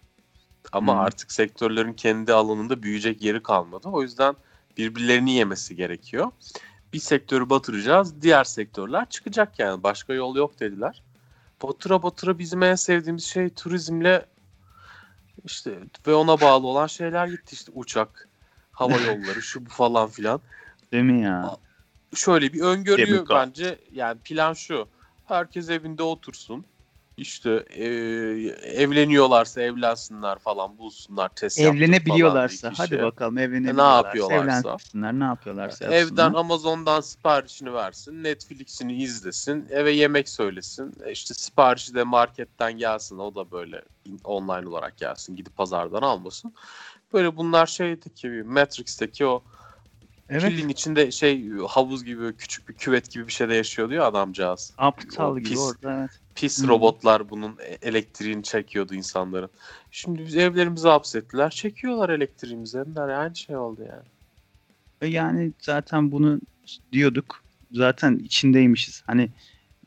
Ama 0.72 0.92
Hmm. 0.92 1.00
artık 1.00 1.32
sektörlerin 1.32 1.92
kendi 1.92 2.32
alanında 2.32 2.82
büyüyecek 2.82 3.22
yeri 3.22 3.42
kalmadı. 3.42 3.88
O 3.88 4.02
yüzden 4.02 4.36
birbirlerini 4.76 5.32
yemesi 5.32 5.76
gerekiyor. 5.76 6.30
Bir 6.92 6.98
sektörü 6.98 7.50
batıracağız, 7.50 8.22
diğer 8.22 8.44
sektörler 8.44 9.08
çıkacak 9.10 9.58
yani. 9.58 9.82
Başka 9.82 10.14
yol 10.14 10.36
yok 10.36 10.60
dediler. 10.60 11.02
Batıra 11.62 12.02
batıra 12.02 12.38
bizim 12.38 12.62
en 12.62 12.74
sevdiğimiz 12.74 13.24
şey 13.24 13.50
turizmle 13.50 14.26
işte 15.44 15.78
ve 16.06 16.14
ona 16.14 16.40
bağlı 16.40 16.66
olan 16.66 16.86
şeyler 16.86 17.26
gitti 17.26 17.52
işte 17.52 17.72
uçak, 17.74 18.28
hava 18.72 18.92
yolları, 19.00 19.42
şu 19.42 19.66
bu 19.66 19.70
falan 19.70 20.08
filan. 20.08 20.40
Değil 20.92 21.04
mi 21.04 21.22
ya? 21.22 21.56
Şöyle 22.14 22.52
bir 22.52 22.60
öngörüyor 22.60 23.28
bence. 23.28 23.80
Yani 23.92 24.20
plan 24.20 24.52
şu. 24.52 24.88
Herkes 25.24 25.70
evinde 25.70 26.02
otursun. 26.02 26.66
İşte 27.16 27.64
e, 27.70 27.84
evleniyorlarsa 28.62 29.60
evlensinler 29.62 30.38
falan 30.38 30.78
bulsunlar 30.78 31.28
test 31.28 31.60
Evlenebiliyorlarsa 31.60 32.72
hadi 32.76 33.02
bakalım 33.02 33.38
evlenebiliyorlarsa 33.38 34.06
yapıyorlarsa? 34.06 34.68
evlensinler 34.68 35.12
ne 35.12 35.24
yapıyorlarsa 35.24 35.84
Evden 35.84 36.00
yapsınlar. 36.00 36.34
Amazon'dan 36.40 37.00
siparişini 37.00 37.72
versin, 37.74 38.22
Netflix'ini 38.24 39.02
izlesin, 39.02 39.66
eve 39.70 39.90
yemek 39.92 40.28
söylesin. 40.28 40.94
E 41.04 41.12
İşte 41.12 41.34
siparişi 41.34 41.94
de 41.94 42.02
marketten 42.04 42.72
gelsin, 42.72 43.18
o 43.18 43.34
da 43.34 43.50
böyle 43.50 43.82
in- 44.04 44.20
online 44.24 44.68
olarak 44.68 44.96
gelsin, 44.96 45.36
gidip 45.36 45.56
pazardan 45.56 46.02
almasın. 46.02 46.54
Böyle 47.12 47.36
bunlar 47.36 47.66
şeydeki 47.66 48.28
Matrix'teki 48.28 49.26
o 49.26 49.44
Evet 50.28 50.42
Killing 50.42 50.70
içinde 50.70 51.10
şey 51.10 51.48
havuz 51.68 52.04
gibi 52.04 52.36
küçük 52.36 52.68
bir 52.68 52.74
küvet 52.74 53.10
gibi 53.10 53.26
bir 53.26 53.32
şeyde 53.32 53.54
yaşıyordu 53.54 53.94
ya 53.94 54.04
adamcağız. 54.04 54.74
aptal 54.78 55.30
o 55.32 55.38
gibi 55.38 55.48
pis- 55.54 55.58
orada 55.58 55.98
evet. 56.00 56.10
Pis 56.36 56.62
Hı. 56.62 56.68
robotlar 56.68 57.30
bunun 57.30 57.56
e- 57.58 57.88
elektriğini 57.88 58.42
çekiyordu 58.42 58.94
insanların. 58.94 59.50
Şimdi 59.90 60.26
biz 60.26 60.36
evlerimize 60.36 60.88
hapsettiler. 60.88 61.50
Çekiyorlar 61.50 62.08
elektriğimizi. 62.10 62.78
Ender 62.78 63.08
aynı 63.08 63.36
şey 63.36 63.56
oldu 63.56 63.80
yani. 63.88 64.04
Ve 65.02 65.06
yani 65.06 65.52
zaten 65.62 66.12
bunu 66.12 66.40
diyorduk. 66.92 67.44
Zaten 67.72 68.16
içindeymişiz. 68.18 69.02
Hani 69.06 69.30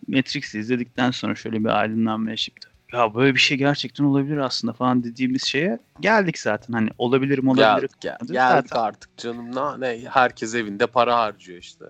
Matrix'i 0.07 0.59
izledikten 0.59 1.11
sonra 1.11 1.35
şöyle 1.35 1.59
bir 1.59 1.79
aydınlanma 1.79 2.29
yaşayıp 2.29 2.59
da, 2.63 2.97
ya 2.97 3.15
böyle 3.15 3.33
bir 3.35 3.39
şey 3.39 3.57
gerçekten 3.57 4.03
olabilir 4.03 4.37
aslında 4.37 4.73
falan 4.73 5.03
dediğimiz 5.03 5.43
şeye 5.43 5.79
geldik 5.99 6.39
zaten. 6.39 6.73
Hani 6.73 6.89
olabilirim 6.97 7.47
olabilir. 7.47 7.65
Geldik, 7.65 7.91
gel, 8.01 8.17
Zaten- 8.21 8.33
geldik 8.33 8.75
artık 8.75 9.17
canım. 9.17 9.55
Ne, 9.55 9.79
ne, 9.79 10.09
herkes 10.09 10.55
evinde 10.55 10.87
para 10.87 11.17
harcıyor 11.19 11.59
işte. 11.59 11.85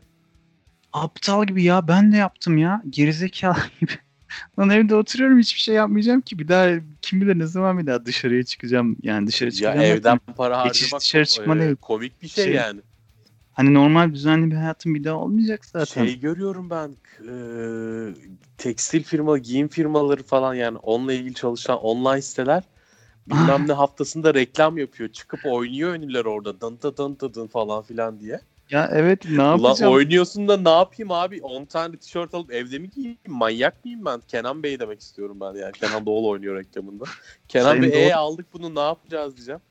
Aptal 0.93 1.45
gibi 1.45 1.63
ya 1.63 1.87
ben 1.87 2.11
de 2.11 2.17
yaptım 2.17 2.57
ya. 2.57 2.81
Gerizekalı 2.89 3.57
gibi. 3.79 3.91
Lan 4.59 4.69
evde 4.69 4.95
oturuyorum 4.95 5.39
hiçbir 5.39 5.59
şey 5.59 5.75
yapmayacağım 5.75 6.21
ki. 6.21 6.39
Bir 6.39 6.47
daha 6.47 6.69
kim 7.01 7.21
bilir 7.21 7.39
ne 7.39 7.45
zaman 7.47 7.79
bir 7.79 7.85
daha 7.87 8.05
dışarıya 8.05 8.43
çıkacağım. 8.43 8.97
Yani 9.03 9.27
dışarı 9.27 9.49
Ya 9.49 9.55
çıkacağım. 9.55 9.79
evden 9.79 10.19
para 10.37 10.63
Geçiş 10.63 10.81
harcamak 10.83 11.01
dışarı 11.01 11.25
çıkma 11.25 11.57
e, 11.57 11.75
komik 11.75 12.21
bir 12.21 12.27
şey, 12.27 12.43
Şey- 12.43 12.53
yani. 12.53 12.81
Hani 13.53 13.73
normal 13.73 14.13
düzenli 14.13 14.51
bir 14.51 14.55
hayatım 14.55 14.95
bir 14.95 15.03
daha 15.03 15.15
olmayacak 15.15 15.65
zaten. 15.65 16.05
Şey 16.05 16.19
görüyorum 16.19 16.69
ben 16.69 16.89
e, 17.29 17.33
tekstil 18.57 19.03
firma, 19.03 19.37
giyim 19.37 19.67
firmaları 19.67 20.23
falan 20.23 20.53
yani 20.53 20.77
onunla 20.77 21.13
ilgili 21.13 21.33
çalışan 21.33 21.77
online 21.77 22.21
siteler 22.21 22.63
bilmem 23.27 23.67
ne 23.67 23.73
haftasında 23.73 24.33
reklam 24.33 24.77
yapıyor. 24.77 25.09
Çıkıp 25.09 25.39
oynuyor 25.45 25.95
ünlüler 25.95 26.25
orada 26.25 26.61
dın 26.61 26.79
dın 26.83 27.17
dın 27.19 27.33
dın 27.33 27.47
falan 27.47 27.83
filan 27.83 28.19
diye. 28.19 28.39
Ya 28.69 28.89
evet 28.93 29.25
ne 29.25 29.41
yapacağım? 29.41 29.93
oynuyorsun 29.93 30.47
da 30.47 30.57
ne 30.57 30.69
yapayım 30.69 31.11
abi? 31.11 31.41
10 31.41 31.65
tane 31.65 31.97
tişört 31.97 32.33
alıp 32.33 32.51
evde 32.51 32.79
mi 32.79 32.89
giyeyim? 32.89 33.17
Manyak 33.27 33.85
mıyım 33.85 34.05
ben? 34.05 34.21
Kenan 34.27 34.63
Bey 34.63 34.79
demek 34.79 34.99
istiyorum 34.99 35.37
ben 35.41 35.53
yani. 35.53 35.71
Kenan 35.71 36.05
Doğulu 36.05 36.29
oynuyor 36.29 36.55
reklamında. 36.55 37.03
Kenan 37.47 37.65
Sayın 37.65 37.83
Bey 37.83 37.93
Doğulu. 37.93 38.01
e 38.01 38.13
aldık 38.13 38.53
bunu 38.53 38.75
ne 38.75 38.79
yapacağız 38.79 39.35
diyeceğim. 39.37 39.61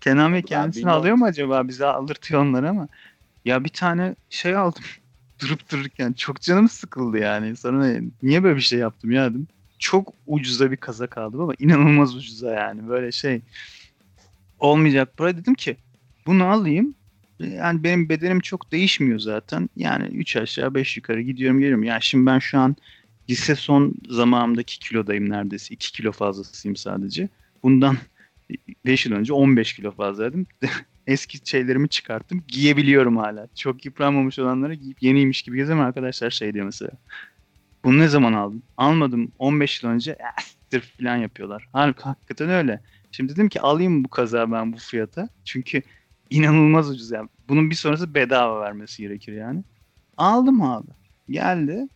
Kenan 0.00 0.32
Bey 0.32 0.42
Ben 0.42 0.46
kendisini 0.46 0.80
bilmem. 0.80 0.94
alıyor 0.94 1.16
mu 1.16 1.24
acaba? 1.24 1.68
Bize 1.68 1.86
aldırtıyor 1.86 2.42
onları 2.42 2.68
ama. 2.70 2.88
Ya 3.44 3.64
bir 3.64 3.68
tane 3.68 4.16
şey 4.30 4.56
aldım. 4.56 4.82
Durup 5.42 5.70
dururken 5.70 6.12
çok 6.12 6.40
canım 6.40 6.68
sıkıldı 6.68 7.18
yani. 7.18 7.56
Sonra 7.56 8.00
niye 8.22 8.42
böyle 8.42 8.56
bir 8.56 8.60
şey 8.60 8.78
yaptım 8.78 9.10
ya 9.10 9.30
dedim. 9.30 9.48
Çok 9.78 10.14
ucuza 10.26 10.70
bir 10.70 10.76
kazak 10.76 11.18
aldım 11.18 11.40
ama 11.40 11.52
inanılmaz 11.58 12.16
ucuza 12.16 12.54
yani. 12.54 12.88
Böyle 12.88 13.12
şey 13.12 13.40
olmayacak 14.58 15.16
para 15.16 15.36
dedim 15.36 15.54
ki 15.54 15.76
bunu 16.26 16.44
alayım. 16.44 16.94
Yani 17.46 17.84
benim 17.84 18.08
bedenim 18.08 18.40
çok 18.40 18.72
değişmiyor 18.72 19.18
zaten. 19.18 19.68
Yani 19.76 20.04
3 20.06 20.36
aşağı 20.36 20.74
5 20.74 20.96
yukarı 20.96 21.20
gidiyorum 21.20 21.58
geliyorum. 21.58 21.82
Yani 21.84 22.02
şimdi 22.02 22.26
ben 22.26 22.38
şu 22.38 22.58
an 22.58 22.76
lise 23.30 23.54
son 23.54 23.94
zamanımdaki 24.08 24.78
kilodayım 24.78 25.30
neredeyse. 25.30 25.74
2 25.74 25.92
kilo 25.92 26.12
fazlasıyım 26.12 26.76
sadece. 26.76 27.28
Bundan 27.62 27.96
5 28.86 29.06
yıl 29.06 29.12
önce 29.12 29.32
15 29.32 29.72
kilo 29.74 29.90
fazlaydım. 29.90 30.46
Eski 31.06 31.38
şeylerimi 31.50 31.88
çıkarttım. 31.88 32.44
Giyebiliyorum 32.48 33.16
hala. 33.16 33.48
Çok 33.54 33.84
yıpranmamış 33.84 34.38
olanları 34.38 34.74
giyip 34.74 35.02
yeniymiş 35.02 35.42
gibi 35.42 35.56
gezemem 35.56 35.84
arkadaşlar 35.84 36.30
şey 36.30 36.54
diyor 36.54 36.66
mesela. 36.66 36.90
Bunu 37.84 37.98
ne 37.98 38.08
zaman 38.08 38.32
aldın? 38.32 38.62
Almadım 38.76 39.32
15 39.38 39.82
yıl 39.82 39.90
önce. 39.90 40.10
"Eh, 40.12 40.42
siktir" 40.44 40.80
falan 40.80 41.16
yapıyorlar. 41.16 41.68
Halbuki 41.72 42.02
hakikaten 42.02 42.48
öyle. 42.50 42.80
Şimdi 43.10 43.32
dedim 43.32 43.48
ki 43.48 43.60
alayım 43.60 44.04
bu 44.04 44.08
kazağı 44.08 44.52
ben 44.52 44.72
bu 44.72 44.76
fiyata. 44.78 45.28
Çünkü 45.44 45.82
inanılmaz 46.32 46.90
ucuz 46.90 47.10
yani. 47.10 47.28
Bunun 47.48 47.70
bir 47.70 47.74
sonrası 47.74 48.14
bedava 48.14 48.60
vermesi 48.60 49.02
gerekir 49.02 49.32
yani. 49.32 49.64
Aldım 50.16 50.62
abi. 50.62 50.90
Geldi. 51.30 51.88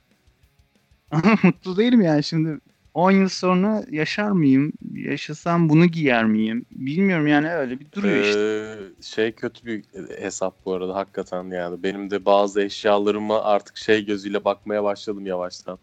Ama 1.11 1.39
mutlu 1.43 1.77
değilim 1.77 2.01
yani 2.01 2.25
şimdi 2.25 2.61
10 2.95 3.11
yıl 3.11 3.29
sonra 3.29 3.85
yaşar 3.91 4.31
mıyım? 4.31 4.73
Yaşasam 4.93 5.69
bunu 5.69 5.87
giyer 5.87 6.25
miyim? 6.25 6.67
Bilmiyorum 6.71 7.27
yani 7.27 7.51
öyle 7.51 7.81
bir 7.81 7.93
duruyor 7.93 8.25
işte. 8.25 8.41
Ee, 8.41 9.03
şey 9.03 9.33
kötü 9.33 9.67
bir 9.67 9.85
hesap 10.21 10.65
bu 10.65 10.73
arada 10.73 10.95
hakikaten 10.95 11.45
yani. 11.45 11.83
Benim 11.83 12.11
de 12.11 12.25
bazı 12.25 12.63
eşyalarıma 12.63 13.43
artık 13.43 13.77
şey 13.77 14.07
gözüyle 14.07 14.45
bakmaya 14.45 14.85
başladım 14.85 15.27
yavaştan. 15.27 15.79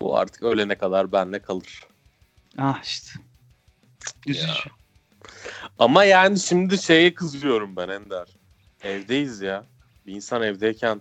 Bu 0.00 0.16
artık 0.18 0.42
ölene 0.42 0.74
kadar 0.74 1.12
benle 1.12 1.38
kalır. 1.38 1.86
Ah 2.58 2.82
işte. 2.82 3.20
Üzücü. 4.26 4.70
Ama 5.78 6.04
yani 6.04 6.38
şimdi 6.38 6.78
şeye 6.78 7.14
kızıyorum 7.14 7.76
ben 7.76 7.88
Ender. 7.88 8.28
Evdeyiz 8.82 9.40
ya. 9.40 9.64
Bir 10.06 10.12
insan 10.14 10.42
evdeyken 10.42 11.00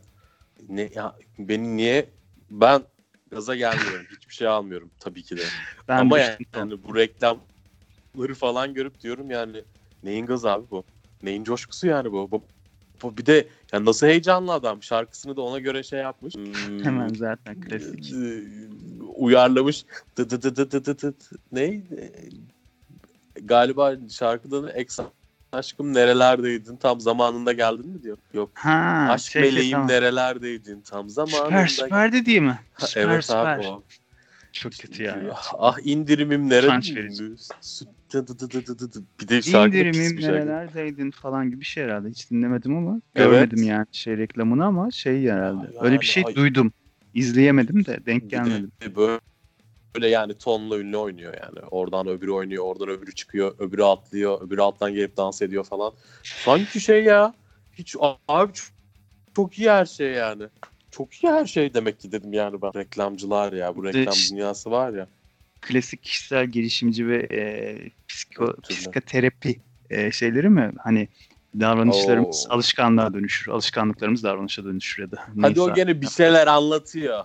ne 0.70 0.90
ya 0.96 1.16
beni 1.40 1.78
niye 1.78 2.10
ben 2.52 2.84
gaza 3.32 3.56
gelmiyorum. 3.56 4.06
Hiçbir 4.12 4.34
şey 4.34 4.48
almıyorum 4.48 4.92
tabii 5.00 5.24
ki 5.24 5.38
de. 5.38 5.42
Ben 5.88 5.98
Ama 5.98 6.20
yani, 6.20 6.36
işte- 6.40 6.84
bu 6.88 6.96
reklamları 6.96 8.36
falan 8.36 8.74
görüp 8.74 9.00
diyorum 9.00 9.32
yani 9.32 9.64
Neyin 10.04 10.26
gazı 10.26 10.52
abi 10.52 10.70
bu? 10.72 10.84
Neyin 11.24 11.44
coşkusu 11.44 11.88
yani 11.88 12.12
bu? 12.12 12.32
bu, 12.32 12.44
bu 13.04 13.18
bir 13.18 13.26
de 13.26 13.48
yani 13.74 13.86
nasıl 13.86 14.08
heyecanlı 14.08 14.54
adam. 14.54 14.84
Şarkısını 14.84 15.36
da 15.38 15.42
ona 15.42 15.60
göre 15.60 15.84
şey 15.84 16.00
yapmış. 16.00 16.36
Hmm, 16.36 16.84
Hemen 16.84 17.08
zaten 17.14 17.60
klasik. 17.62 18.12
e, 18.14 18.44
uyarlamış. 19.16 19.86
Dı 20.18 20.30
dı 20.30 20.42
dı 20.42 20.56
dı 20.56 20.72
dı 20.72 20.86
dı 20.86 21.02
dı. 21.02 21.16
Ne? 21.52 21.82
Galiba 23.48 23.96
şarkıda 24.10 24.64
da 24.64 24.72
ex 24.72 25.00
aşkım 25.52 25.94
nerelerdeydin 25.94 26.76
tam 26.76 27.02
zamanında 27.02 27.54
geldin 27.54 27.90
mi 27.90 28.04
diyor. 28.04 28.18
Yok. 28.34 28.52
Ha, 28.54 29.08
Aşk 29.12 29.32
şey, 29.32 29.42
şey, 29.42 29.52
meleğim 29.52 29.72
tamam. 29.72 29.88
nerelerdeydin 29.88 30.82
tam 30.82 31.10
zamanında. 31.10 31.68
Süper 31.68 31.68
süper 31.68 32.14
dediği 32.14 32.42
mi? 32.42 32.60
Ha, 32.74 32.88
Süper 32.88 33.02
evet 33.02 33.26
süper. 33.26 33.58
abi 33.58 33.68
o. 33.68 33.84
Çok 34.52 34.72
kötü 34.72 35.04
ya. 35.04 35.36
Ah 35.54 35.78
indirimim 35.84 36.50
neredeydi? 36.50 37.36
Bir 39.22 39.28
de 39.28 39.42
şarkı 39.42 39.68
İndirimim 39.78 40.22
nerelerdeydin 40.22 41.12
falan 41.12 41.50
gibi 41.50 41.60
bir 41.60 41.66
şey 41.66 41.84
herhalde. 41.84 42.10
Hiç 42.10 42.32
dinlemedim 42.32 42.78
ama 42.78 43.02
Evet. 43.16 43.32
görmedim 43.32 43.64
yani 43.64 43.86
şey 43.92 44.18
reklamını 44.18 44.66
ama 44.66 44.92
şey 44.92 45.30
herhalde. 45.30 45.66
Ya 45.76 45.82
Öyle 45.82 45.94
yani 45.94 46.02
bir 46.02 46.06
şey 46.06 46.24
ay- 46.26 46.36
duydum. 46.36 46.72
İzleyemedim 47.14 47.86
de 47.86 48.06
denk 48.06 48.24
de 48.24 48.28
gelmedim. 48.28 48.72
Böyle, 48.96 49.20
böyle 49.98 50.10
yani 50.10 50.38
tonla 50.38 50.80
ünlü 50.80 50.98
oynuyor 50.98 51.34
yani. 51.34 51.66
Oradan 51.72 52.08
öbürü 52.08 52.32
oynuyor, 52.32 52.64
oradan 52.64 52.90
öbürü 52.90 53.16
çıkıyor, 53.16 53.56
öbürü 53.60 53.84
atlıyor, 53.84 54.42
öbürü 54.42 54.62
alttan 54.62 54.94
gelip 54.94 55.18
dans 55.18 55.42
ediyor 55.42 55.64
falan. 55.64 55.94
Sanki 56.24 56.80
şey 56.82 57.04
ya. 57.04 57.34
Hiç 57.74 57.96
abi 58.28 58.52
çok, 59.36 59.60
iyi 59.60 59.72
her 59.72 59.86
şey 59.86 60.12
yani. 60.12 60.44
Çok 60.92 61.14
iyi 61.14 61.32
her 61.32 61.46
şey 61.46 61.74
demek 61.74 62.00
ki 62.00 62.12
dedim 62.12 62.34
yani 62.34 62.62
ben. 62.62 62.74
Reklamcılar 62.76 63.54
ya. 63.54 63.76
Bu 63.76 63.86
reklam 63.86 64.14
dünyası 64.32 64.72
var 64.72 64.94
ya. 64.94 65.08
Klasik 65.62 66.04
kişisel 66.04 66.46
gelişimci 66.46 67.08
ve 67.08 67.28
e, 67.32 67.42
psiko, 68.08 68.56
psikoterapi 68.70 69.62
e, 69.90 70.12
şeyleri 70.12 70.50
mi? 70.50 70.72
Hani 70.84 71.08
davranışlarımız 71.60 72.46
Oo. 72.50 72.54
alışkanlığa 72.54 73.14
dönüşür. 73.14 73.52
Alışkanlıklarımız 73.52 74.24
davranışa 74.24 74.64
dönüşür 74.64 75.04
ya 75.04 75.12
da. 75.12 75.18
Hadi 75.28 75.42
neyse. 75.42 75.62
o 75.62 75.74
gene 75.74 76.02
bir 76.02 76.08
şeyler 76.08 76.48
anlatıyor. 76.48 77.24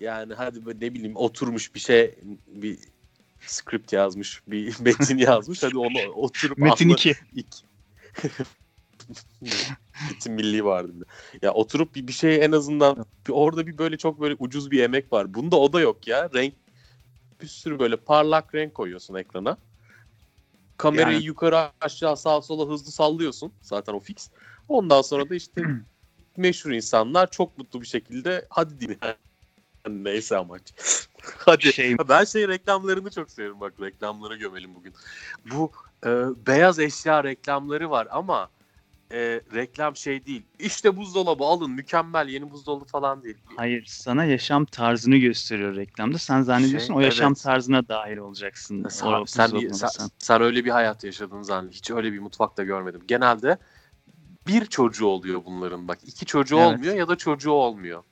Yani 0.00 0.34
hadi 0.34 0.66
böyle 0.66 0.86
ne 0.86 0.94
bileyim 0.94 1.16
oturmuş 1.16 1.74
bir 1.74 1.80
şey 1.80 2.14
bir 2.46 2.78
script 3.40 3.92
yazmış, 3.92 4.42
bir 4.48 4.76
metin 4.80 5.18
yazmış. 5.18 5.62
Hadi 5.62 5.78
onu 5.78 5.98
oturup 6.14 6.58
Metin 6.58 6.88
anla- 6.88 6.94
2. 6.94 7.14
İki. 7.34 7.64
Metin 10.10 10.32
milli 10.32 10.64
vardı. 10.64 11.06
Ya 11.42 11.52
oturup 11.52 11.94
bir, 11.94 12.06
bir 12.06 12.12
şey 12.12 12.44
en 12.44 12.52
azından 12.52 13.06
bir, 13.28 13.32
orada 13.32 13.66
bir 13.66 13.78
böyle 13.78 13.96
çok 13.96 14.20
böyle 14.20 14.36
ucuz 14.38 14.70
bir 14.70 14.82
emek 14.82 15.12
var. 15.12 15.34
Bunda 15.34 15.56
o 15.56 15.72
da 15.72 15.80
yok 15.80 16.06
ya. 16.08 16.30
Renk 16.34 16.54
bir 17.42 17.46
sürü 17.46 17.78
böyle 17.78 17.96
parlak 17.96 18.54
renk 18.54 18.74
koyuyorsun 18.74 19.14
ekrana. 19.14 19.58
Kamerayı 20.76 21.14
Yani- 21.16 21.24
yukarı 21.26 21.70
aşağı 21.80 22.16
sağa 22.16 22.42
sola 22.42 22.72
hızlı 22.72 22.90
sallıyorsun. 22.92 23.52
Zaten 23.62 23.92
o 23.92 24.00
fix. 24.00 24.30
Ondan 24.68 25.02
sonra 25.02 25.30
da 25.30 25.34
işte 25.34 25.62
meşhur 26.36 26.70
insanlar 26.70 27.30
çok 27.30 27.58
mutlu 27.58 27.80
bir 27.80 27.86
şekilde 27.86 28.46
hadi 28.50 28.80
dinle. 28.80 29.16
Neyse 29.90 30.36
amaç. 30.36 30.62
hadi. 31.38 31.72
Şey- 31.72 31.96
Ben 32.08 32.24
şey 32.24 32.48
reklamlarını 32.48 33.10
çok 33.10 33.30
seviyorum 33.30 33.60
bak 33.60 33.74
reklamlara 33.80 34.36
gömelim 34.36 34.74
bugün. 34.74 34.94
Bu 35.50 35.72
e, 36.06 36.08
beyaz 36.46 36.78
eşya 36.78 37.24
reklamları 37.24 37.90
var 37.90 38.08
ama 38.10 38.48
e, 39.12 39.40
reklam 39.54 39.96
şey 39.96 40.26
değil. 40.26 40.42
İşte 40.58 40.96
buzdolabı 40.96 41.44
alın 41.44 41.70
mükemmel 41.70 42.28
yeni 42.28 42.50
buzdolabı 42.50 42.84
falan 42.84 43.22
değil. 43.22 43.36
Hayır 43.56 43.84
sana 43.88 44.24
yaşam 44.24 44.64
tarzını 44.64 45.16
gösteriyorsun 45.16 45.80
reklamda. 45.80 46.18
Sen 46.18 46.42
zannediyorsun 46.42 46.86
Şey, 46.86 46.96
o 46.96 47.00
yaşam 47.00 47.32
evet. 47.32 47.42
tarzına 47.42 47.88
dahil 47.88 48.16
olacaksın. 48.16 48.88
Sen, 48.88 49.06
O 49.06 49.26
sen, 49.26 49.44
buzdolabına 49.46 49.74
sen, 49.74 49.88
sen. 49.88 50.08
sen 50.18 50.42
öyle 50.42 50.64
bir 50.64 50.70
hayat 50.70 51.04
yaşadığını 51.04 51.44
zannet. 51.44 51.74
Hiç 51.74 51.90
öyle 51.90 52.12
bir 52.12 52.18
mutfak 52.18 52.56
da 52.56 52.64
görmedim. 52.64 53.02
Genelde 53.08 53.58
bir 54.46 54.66
çocuğu 54.66 55.06
oluyor 55.06 55.44
bunların 55.44 55.88
bak. 55.88 55.98
iki 56.06 56.26
çocuğu 56.26 56.58
Evet. 56.58 56.66
olmuyor 56.66 56.94
ya 56.94 57.08
da 57.08 57.16
çocuğu 57.16 57.50
olmuyor. 57.50 58.02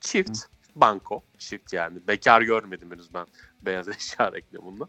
Çift, 0.00 0.38
banko, 0.76 1.22
çift 1.38 1.72
yani. 1.72 1.98
Bekar 2.08 2.42
görmedim 2.42 2.90
henüz 2.90 3.14
ben 3.14 3.26
beyaz 3.62 3.88
eşya 3.88 4.32
reklamında. 4.32 4.88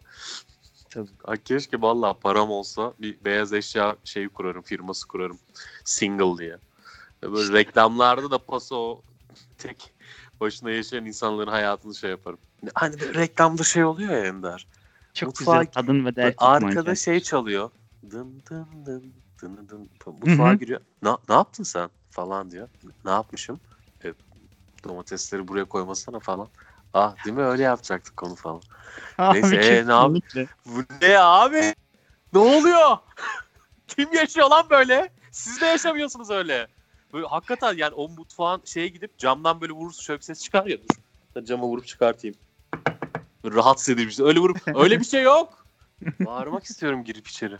Ay 1.24 1.42
keşke 1.42 1.82
valla 1.82 2.14
param 2.14 2.50
olsa 2.50 2.94
bir 2.98 3.24
beyaz 3.24 3.52
eşya 3.52 3.96
şeyi 4.04 4.28
kurarım, 4.28 4.62
firması 4.62 5.08
kurarım. 5.08 5.38
Single 5.84 6.38
diye. 6.38 6.58
Ve 7.22 7.32
Böyle 7.32 7.52
reklamlarda 7.58 8.30
da 8.30 8.38
paso 8.38 8.76
o 8.76 9.02
tek 9.58 9.94
başına 10.40 10.70
yaşayan 10.70 11.04
insanların 11.06 11.50
hayatını 11.50 11.94
şey 11.94 12.10
yaparım. 12.10 12.38
Hani 12.74 13.00
böyle 13.00 13.14
reklamda 13.14 13.62
şey 13.64 13.84
oluyor 13.84 14.10
ya 14.12 14.24
Ender. 14.26 14.66
Çok 15.14 15.28
Mutfağa- 15.28 15.38
güzel 15.38 15.66
kadın 15.66 16.04
ve 16.06 16.16
de 16.16 16.34
Arkada 16.38 16.66
manken. 16.66 16.94
şey 16.94 17.20
çalıyor. 17.20 17.70
Dın 18.10 18.42
dın 18.50 18.66
dın 18.86 19.14
dın 19.42 19.68
dın. 19.68 19.90
Mutfağa 20.06 20.48
Hı 20.48 20.52
hı. 20.52 20.54
giriyor. 20.58 20.80
Ne, 21.02 21.10
ne 21.28 21.34
yaptın 21.34 21.64
sen? 21.64 21.90
Falan 22.10 22.50
diyor. 22.50 22.68
Ne 23.04 23.10
yapmışım? 23.10 23.60
E, 24.82 24.88
domatesleri 24.88 25.48
buraya 25.48 25.64
koymasana 25.64 26.18
falan. 26.18 26.48
Ah 26.94 27.24
değil 27.24 27.36
mi 27.36 27.42
öyle 27.42 27.62
yapacaktık 27.62 28.16
konu 28.16 28.34
falan. 28.34 28.62
Abi, 29.18 29.42
Neyse, 29.42 29.56
ee, 29.56 29.86
ne 29.86 30.20
kesinlikle. 30.20 30.48
Bu 30.66 30.84
ne 31.02 31.18
abi? 31.18 31.74
Ne 32.32 32.38
oluyor? 32.38 32.96
Kim 33.88 34.12
yaşıyor 34.12 34.50
lan 34.50 34.66
böyle? 34.70 35.12
Siz 35.30 35.60
de 35.60 35.66
yaşamıyorsunuz 35.66 36.30
öyle. 36.30 36.66
Böyle 37.12 37.26
hakikaten 37.26 37.76
yani 37.76 37.94
o 37.94 38.08
mutfağın 38.08 38.62
şeye 38.64 38.88
gidip 38.88 39.18
camdan 39.18 39.60
böyle 39.60 39.72
vurursun 39.72 40.02
şöyle 40.02 40.18
bir 40.18 40.24
ses 40.24 40.42
çıkar 40.42 40.66
ya 40.66 40.76
dur. 40.78 41.44
Cama 41.44 41.66
vurup 41.66 41.86
çıkartayım. 41.86 42.36
Rahatsız 43.44 43.88
edici. 43.88 44.24
Öyle 44.24 44.40
vurup 44.40 44.58
öyle 44.74 45.00
bir 45.00 45.04
şey 45.04 45.22
yok. 45.22 45.66
Bağırmak 46.20 46.64
istiyorum 46.64 47.04
girip 47.04 47.28
içeri. 47.28 47.58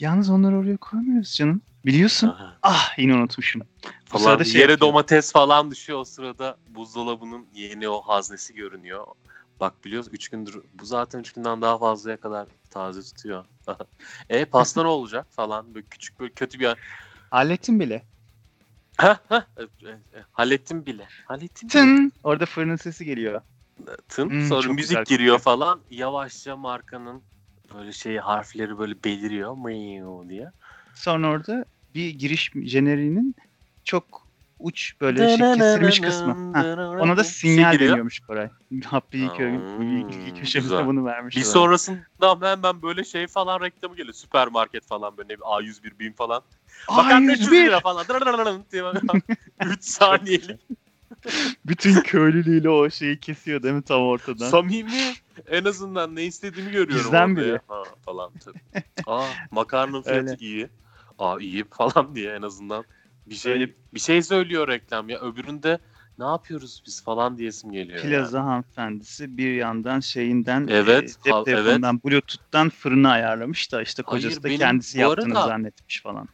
Yalnız 0.00 0.30
onları 0.30 0.58
oraya 0.58 0.76
koymuyoruz 0.76 1.34
canım. 1.34 1.62
Biliyorsun. 1.86 2.28
Aha. 2.28 2.56
Ah 2.62 2.98
yine 2.98 3.14
unutmuşum. 3.14 3.62
Bu 3.62 4.18
Falan 4.18 4.24
sırada 4.24 4.44
şey 4.44 4.60
yere 4.60 4.72
yapıyor. 4.72 4.88
domates 4.90 5.32
falan 5.32 5.70
düşüyor 5.70 5.98
o 5.98 6.04
sırada 6.04 6.56
buzdolabının 6.68 7.46
yeni 7.54 7.88
o 7.88 8.00
haznesi 8.00 8.54
görünüyor. 8.54 9.06
Bak 9.60 9.84
biliyoruz 9.84 10.08
3 10.12 10.28
gündür 10.28 10.60
bu 10.74 10.84
zaten 10.84 11.18
3 11.20 11.32
günden 11.32 11.62
daha 11.62 11.78
fazlaya 11.78 12.16
kadar 12.16 12.46
taze 12.70 13.02
tutuyor. 13.02 13.44
e 14.28 14.44
pasta 14.44 14.82
ne 14.82 14.88
olacak 14.88 15.26
falan 15.30 15.74
böyle 15.74 15.86
küçük 15.86 16.20
böyle 16.20 16.32
kötü 16.32 16.60
bir 16.60 16.76
Hallettim 17.30 17.80
bile. 17.80 18.02
Heh, 18.98 19.16
e, 19.30 19.62
e, 19.62 19.98
hallettim 20.32 20.86
bile. 20.86 21.08
Hallettim 21.24 21.68
bile. 21.68 21.72
Tın. 21.72 22.12
Orada 22.24 22.46
fırının 22.46 22.76
sesi 22.76 23.04
geliyor. 23.04 23.40
Tın. 24.08 24.30
Hmm, 24.30 24.48
Sonra 24.48 24.72
müzik 24.72 25.06
giriyor 25.06 25.38
falan. 25.38 25.80
Yavaşça 25.90 26.56
markanın 26.56 27.22
böyle 27.74 27.92
şey 27.92 28.16
harfleri 28.16 28.78
böyle 28.78 29.04
beliriyor. 29.04 29.56
Miu 29.56 30.28
diye. 30.28 30.52
Sonra 30.94 31.30
orada 31.30 31.64
bir 31.94 32.10
giriş 32.10 32.50
jeneriğinin 32.54 33.34
çok 33.84 34.30
uç 34.58 34.94
böyle 35.00 35.28
şey, 35.28 35.54
kesilmiş 35.54 36.00
kısmı. 36.00 36.36
Heh, 36.54 37.00
Ona 37.00 37.16
da 37.16 37.24
sinyal 37.24 37.70
Şey 37.70 37.72
giriyor. 37.72 37.90
deniyormuş 37.90 38.20
Koray. 38.20 38.48
Happy 38.84 39.26
Hmm, 39.26 39.26
kö- 39.36 40.34
köşemizde 40.34 40.86
bunu 40.86 41.04
vermiş. 41.04 41.36
Bir 41.36 41.42
sonrasında 41.42 42.50
hemen 42.50 42.82
böyle 42.82 43.04
şey 43.04 43.26
falan 43.26 43.60
reklamı 43.60 43.96
geliyor. 43.96 44.14
Süpermarket 44.14 44.86
falan 44.86 45.16
böyle 45.16 45.26
ne 45.28 45.38
bileyim, 45.38 45.42
A101 45.42 45.98
BİM 45.98 46.12
falan. 46.12 46.42
Makarna 46.96 47.32
300 47.32 47.48
A101. 47.48 47.66
lira 47.66 47.80
falan. 47.80 48.08
Dırırırırın 48.08 48.64
diye 48.72 48.84
böyle 48.84 49.00
3 49.64 49.84
saniyelik. 49.84 50.60
Bütün 51.66 52.00
köylülüğüyle 52.00 52.70
o 52.70 52.90
şeyi 52.90 53.20
kesiyor 53.20 53.62
değil 53.62 53.74
mi 53.74 53.82
tam 53.82 54.02
ortadan? 54.02 54.50
Samimi. 54.50 55.14
En 55.46 55.64
azından 55.64 56.16
ne 56.16 56.24
istediğimi 56.24 56.70
görüyorum 56.72 57.04
Bizden 57.04 57.36
biri. 57.36 57.60
Ha, 57.68 57.82
falan 58.04 58.32
tabii. 58.44 58.58
Aa 59.06 59.30
makarnanın 59.50 60.02
fiyatı 60.02 60.30
Öyle. 60.30 60.36
iyi. 60.40 60.68
Aa 61.18 61.40
iyi 61.40 61.64
falan 61.70 62.14
diye 62.14 62.32
en 62.34 62.42
azından 62.42 62.84
bir 63.26 63.34
şey 63.34 63.52
Öyle- 63.52 63.74
bir 63.94 64.00
şey 64.00 64.22
söylüyor 64.22 64.68
reklam 64.68 65.08
ya. 65.08 65.20
Öbüründe 65.20 65.78
ne 66.18 66.24
yapıyoruz 66.24 66.82
biz 66.86 67.04
falan 67.04 67.38
diyesim 67.38 67.72
geliyor. 67.72 68.02
Plaza 68.02 68.44
hanımefendisi 68.44 69.36
bir 69.36 69.54
yandan 69.54 70.00
şeyinden 70.00 70.66
Evet, 70.70 71.04
e, 71.04 71.22
cep 71.24 71.32
ha- 71.32 71.44
telefonundan 71.44 72.00
bluetooth'tan 72.04 72.68
fırını 72.70 73.10
ayarlamış 73.10 73.72
da 73.72 73.82
işte 73.82 74.02
Hayır, 74.06 74.22
kocası 74.22 74.42
da 74.42 74.48
benim 74.48 74.58
kendisi 74.58 75.00
yaptığını 75.00 75.38
arada- 75.38 75.48
zannetmiş 75.48 76.02
falan. 76.02 76.28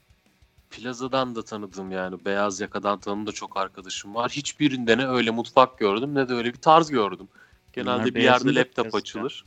Plaza'dan 0.70 1.34
da 1.34 1.44
tanıdığım 1.44 1.90
yani 1.90 2.24
beyaz 2.24 2.60
yakadan 2.60 2.98
tanıdığım 3.00 3.26
da 3.26 3.32
çok 3.32 3.56
arkadaşım 3.56 4.14
var. 4.14 4.30
Hiçbirinde 4.30 4.98
ne 4.98 5.06
öyle 5.08 5.30
mutfak 5.30 5.78
gördüm 5.78 6.14
ne 6.14 6.28
de 6.28 6.34
öyle 6.34 6.52
bir 6.52 6.58
tarz 6.60 6.90
gördüm. 6.90 7.28
Genelde 7.76 8.00
Bunlar 8.00 8.14
bir 8.14 8.22
yerde 8.22 8.54
laptop 8.54 8.94
açılır. 8.94 9.44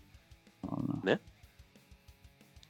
Vallahi. 0.64 1.00
Ne? 1.04 1.20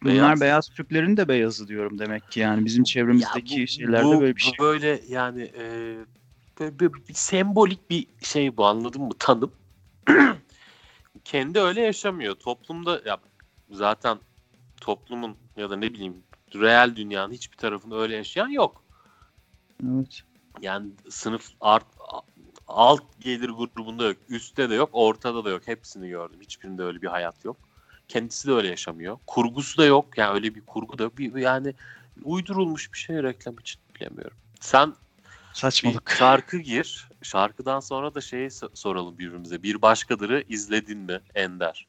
Bunlar 0.04 0.16
Beyaz. 0.16 0.42
beyaz 0.42 0.70
Türklerin 0.70 1.18
de 1.18 1.28
beyazı 1.28 1.68
diyorum 1.68 2.00
demek 2.00 2.32
ki 2.32 2.40
yani 2.40 2.66
bizim 2.66 2.84
çevremizdeki 2.84 3.60
Ya 3.60 3.64
bu- 3.64 3.68
şeylerde 3.68 4.06
bu 4.06 4.22
böyle 4.22 4.36
bir 4.36 4.42
şey. 4.42 4.54
Böyle 4.60 5.02
yani 5.08 5.52
e, 5.58 5.96
böyle 6.60 6.80
bir, 6.80 6.94
bir 6.94 7.14
sembolik 7.14 7.90
bir 7.90 8.08
şey 8.22 8.58
bu 8.58 8.66
anladın 8.66 9.02
mı? 9.02 9.12
Tanım. 9.20 9.52
Kendi 11.24 11.60
öyle 11.60 11.82
yaşamıyor. 11.82 12.36
Toplumda 12.36 13.02
ya 13.06 13.18
zaten 13.72 14.18
toplumun 14.82 15.38
ya 15.58 15.70
da 15.70 15.76
ne 15.76 15.94
bileyim 15.94 16.24
real 16.56 16.96
dünyanın 16.96 17.34
hiçbir 17.34 17.58
tarafında 17.58 17.96
öyle 17.96 18.16
yaşayan 18.16 18.48
yok. 18.48 18.84
Evet. 19.84 20.22
Yani 20.62 20.92
sınıf 21.10 21.52
art 21.62 21.86
alt 22.70 23.04
gelir 23.20 23.50
grubunda 23.50 24.08
yok. 24.08 24.18
Üstte 24.30 24.70
de 24.70 24.76
yok, 24.76 24.90
ortada 24.94 25.46
da 25.46 25.50
yok. 25.50 25.62
Hepsini 25.66 26.10
gördüm. 26.10 26.40
Hiçbirinde 26.42 26.84
öyle 26.84 27.02
bir 27.02 27.08
hayat 27.08 27.46
yok. 27.46 27.58
Kendisi 28.08 28.48
de 28.48 28.52
öyle 28.52 28.68
yaşamıyor. 28.68 29.18
Kurgusu 29.28 29.78
da 29.78 29.86
yok. 29.86 30.18
Yani 30.18 30.34
öyle 30.34 30.56
bir 30.56 30.62
kurgu 30.62 30.98
da. 30.98 31.18
Bir, 31.18 31.36
yani 31.36 31.74
uydurulmuş 32.24 32.94
bir 32.94 32.98
şey 32.98 33.24
reklam 33.24 33.58
için 33.58 33.82
bilemiyorum. 33.96 34.38
Sen 34.60 34.90
bir 34.90 34.96
Saçmalık. 35.54 36.10
şarkı 36.10 36.58
gir. 36.58 37.08
Şarkıdan 37.22 37.80
sonra 37.80 38.16
da 38.16 38.22
şeyi 38.22 38.48
so- 38.48 38.70
soralım 38.74 39.18
birbirimize. 39.18 39.64
Bir 39.64 39.82
başkadırı 39.82 40.44
izledin 40.50 40.98
mi 40.98 41.22
Ender? 41.36 41.88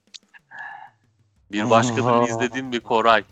Bir 1.53 1.71
başkadırı 1.71 2.25
izledin 2.31 2.67
mi 2.67 2.81
Koray? 2.81 3.25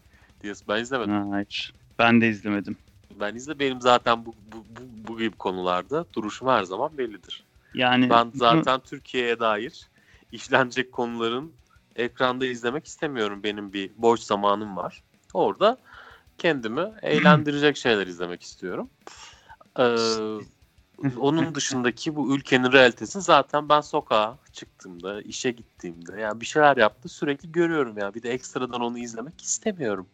Diyorsun. 0.43 0.67
Ben 0.69 0.83
izlemedim. 0.83 1.13
Ha, 1.13 1.27
hayır. 1.31 1.75
Ben 1.99 2.21
de 2.21 2.29
izlemedim. 2.29 2.77
Ben 3.21 3.35
izle 3.35 3.59
benim 3.59 3.81
zaten 3.81 4.27
bu, 4.27 4.35
bu, 4.53 4.57
bu, 4.57 5.09
bu 5.09 5.19
gibi 5.19 5.37
konularda 5.37 6.05
duruşum 6.13 6.49
her 6.49 6.63
zaman 6.63 6.99
bellidir. 6.99 7.45
Yani 7.75 8.11
Ben 8.11 8.33
zaten 8.35 8.81
Türkiye'ye 8.81 9.41
dair 9.41 9.89
işlenecek 10.33 10.93
konuların 10.93 11.53
ekranda 11.97 12.47
izlemek 12.47 12.87
istemiyorum. 12.87 13.43
Benim 13.43 13.73
bir 13.73 13.91
boş 13.97 14.21
zamanım 14.21 14.77
var. 14.77 15.03
Orada 15.35 15.79
kendimi 16.39 16.93
eğlendirecek 17.03 17.77
şeyler 17.77 18.07
izlemek 18.07 18.43
istiyorum. 18.43 18.91
Ee, 19.79 19.97
onun 21.17 21.55
dışındaki 21.55 22.17
bu 22.17 22.37
ülkenin 22.37 22.73
realitesini 22.73 23.23
zaten 23.23 23.69
ben 23.69 23.81
sokağa 23.81 24.39
çıktığımda, 24.53 25.23
işe 25.23 25.51
gittiğimde 25.51 26.21
yani 26.21 26.41
bir 26.41 26.47
şeyler 26.47 26.77
yaptı 26.77 27.09
sürekli 27.09 27.53
görüyorum 27.53 27.99
ya. 27.99 28.15
Bir 28.15 28.23
de 28.23 28.31
ekstradan 28.31 28.81
onu 28.81 28.99
izlemek 28.99 29.41
istemiyorum. 29.41 30.07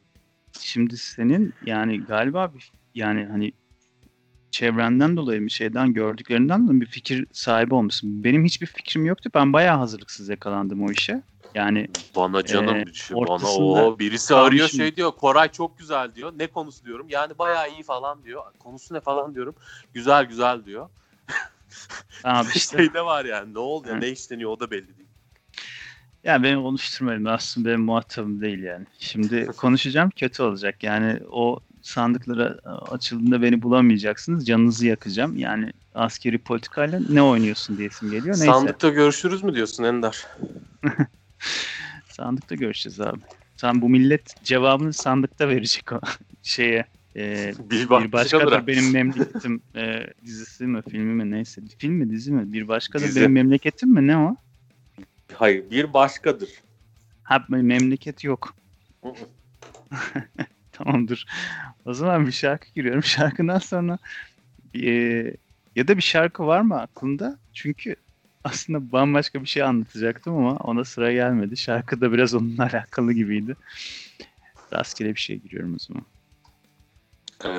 Şimdi 0.60 0.96
senin 0.96 1.54
yani 1.66 2.04
galiba 2.04 2.54
bir, 2.54 2.72
yani 2.94 3.24
hani 3.24 3.52
çevrenden 4.50 5.16
dolayı 5.16 5.40
bir 5.40 5.50
şeyden 5.50 5.92
gördüklerinden 5.92 6.66
dolayı 6.66 6.80
bir 6.80 6.86
fikir 6.86 7.26
sahibi 7.32 7.74
olmuşsun. 7.74 8.24
Benim 8.24 8.44
hiçbir 8.44 8.66
fikrim 8.66 9.06
yoktu. 9.06 9.30
Ben 9.34 9.52
bayağı 9.52 9.78
hazırlıksız 9.78 10.28
yakalandım 10.28 10.82
o 10.82 10.90
işe. 10.90 11.22
Yani 11.54 11.88
Bana 12.16 12.44
canım 12.44 12.76
Ee, 12.76 12.86
düşün. 12.86 13.16
Bana 13.16 13.48
o 13.48 13.98
birisi 13.98 14.34
arıyor 14.34 14.68
şey 14.68 14.96
diyor. 14.96 15.12
Koray 15.12 15.48
çok 15.52 15.78
güzel 15.78 16.14
diyor. 16.14 16.32
Ne 16.36 16.46
konusu 16.46 16.84
diyorum. 16.84 17.06
Yani 17.08 17.38
bayağı 17.38 17.70
iyi 17.70 17.82
falan 17.82 18.24
diyor. 18.24 18.42
Konusu 18.58 18.94
ne 18.94 19.00
falan 19.00 19.34
diyorum. 19.34 19.54
Güzel 19.94 20.24
güzel 20.24 20.64
diyor. 20.64 20.88
abi 22.24 22.48
işte 22.54 22.76
Şey 22.76 22.94
de 22.94 23.04
var 23.04 23.24
yani. 23.24 23.54
Ne 23.54 23.58
oldu 23.58 23.88
ya? 23.88 23.96
Ne 23.96 24.08
işleniyor 24.08 24.50
o 24.50 24.60
da 24.60 24.70
belli 24.70 24.98
değil. 24.98 25.08
ya 26.24 26.42
beni 26.42 26.62
konuşturmayın. 26.62 27.24
Aslında 27.24 27.68
benim 27.68 27.80
muhatabım 27.80 28.40
değil 28.40 28.62
yani. 28.62 28.86
Şimdi 28.98 29.46
konuşacağım 29.56 30.10
kötü 30.10 30.42
olacak. 30.42 30.82
Yani 30.82 31.20
o 31.30 31.60
sandıklara 31.84 32.58
açıldığında 32.90 33.42
beni 33.42 33.62
bulamayacaksınız. 33.62 34.46
Canınızı 34.46 34.86
yakacağım. 34.86 35.36
Yani 35.36 35.72
askeri 35.94 36.38
politikayla 36.38 37.00
ne 37.08 37.22
oynuyorsun 37.22 37.78
diyesim 37.78 38.10
geliyor. 38.10 38.34
Neyse. 38.34 38.44
Sandıkta 38.44 38.88
görüşürüz 38.88 39.42
mü 39.44 39.54
diyorsun 39.54 39.84
Ender? 39.84 40.26
Sandıkta 42.08 42.54
görüşeceğiz 42.54 43.00
abi. 43.00 43.20
Sen 43.56 43.82
bu 43.82 43.88
millet 43.88 44.44
cevabını 44.44 44.92
sandıkta 44.92 45.48
verecek 45.48 45.92
o 45.92 46.00
şeye. 46.42 46.86
E, 47.16 47.52
Bir, 47.70 47.90
bir 47.90 48.12
başkadır 48.12 48.66
benim 48.66 48.92
memleketim 48.92 49.62
e, 49.76 50.06
dizisi 50.24 50.66
mi 50.66 50.82
filmi 50.90 51.14
mi 51.24 51.30
neyse. 51.30 51.62
Film 51.78 51.94
mi 51.94 52.10
dizi 52.10 52.32
mi? 52.32 52.52
Bir 52.52 52.68
başkadır 52.68 53.04
Dizi. 53.04 53.20
benim 53.20 53.32
memleketim 53.32 53.90
mi 53.94 54.06
ne 54.06 54.16
o? 54.16 54.36
Hayır 55.34 55.70
bir 55.70 55.94
başkadır. 55.94 56.50
Ha 57.22 57.44
memleket 57.48 58.24
yok. 58.24 58.54
Tamamdır. 60.74 61.26
O 61.84 61.94
zaman 61.94 62.26
bir 62.26 62.32
şarkı 62.32 62.68
giriyorum. 62.74 63.02
Şarkıdan 63.04 63.58
sonra 63.58 63.98
e, 64.74 64.90
ya 65.76 65.88
da 65.88 65.96
bir 65.96 66.02
şarkı 66.02 66.46
var 66.46 66.60
mı 66.60 66.80
aklında? 66.80 67.38
Çünkü 67.52 67.96
aslında 68.44 68.92
bambaşka 68.92 69.42
bir 69.42 69.46
şey 69.46 69.62
anlatacaktım 69.62 70.36
ama 70.36 70.56
ona 70.56 70.84
sıra 70.84 71.12
gelmedi. 71.12 71.56
Şarkı 71.56 72.00
da 72.00 72.12
biraz 72.12 72.34
onunla 72.34 72.62
alakalı 72.72 73.12
gibiydi. 73.12 73.56
Rastgele 74.72 75.14
bir 75.14 75.20
şey 75.20 75.38
giriyorum 75.38 75.74
o 75.74 75.78
zaman. 75.78 76.04
Ee, 77.44 77.50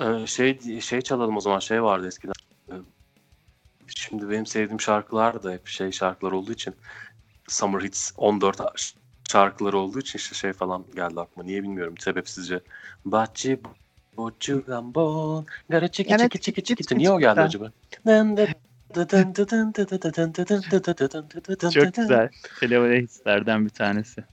e, 0.00 0.26
şey 0.26 0.80
şey 0.80 1.00
çalalım 1.00 1.36
o 1.36 1.40
zaman 1.40 1.58
şey 1.58 1.82
vardı 1.82 2.06
eskiden. 2.06 2.34
Ee, 2.70 2.74
Şimdi 3.86 4.30
benim 4.30 4.46
sevdiğim 4.46 4.80
şarkılar 4.80 5.42
da 5.42 5.52
hep 5.52 5.66
şey 5.66 5.92
şarkılar 5.92 6.32
olduğu 6.32 6.52
için 6.52 6.74
Summer 7.48 7.80
Hits 7.80 8.12
14 8.16 8.60
şarkıları 9.32 9.78
olduğu 9.78 9.98
için 10.00 10.18
işte 10.18 10.34
şey 10.34 10.52
falan 10.52 10.84
geldi 10.94 11.20
aklıma. 11.20 11.46
Niye 11.46 11.62
bilmiyorum 11.62 11.94
sebepsizce. 11.98 12.60
Bahçe 13.04 13.60
bocu 14.16 14.64
gambon 14.66 15.46
gara 15.68 15.88
çiki 15.88 16.16
çiki 16.18 16.40
çiki 16.40 16.64
çiki 16.64 16.98
Niye 16.98 17.10
o 17.10 17.18
geldi 17.20 17.40
acaba? 17.40 17.72
Çok 21.70 21.94
güzel. 21.94 22.28
Televole 22.60 23.02
hislerden 23.02 23.64
bir 23.64 23.70
tanesi. 23.70 24.24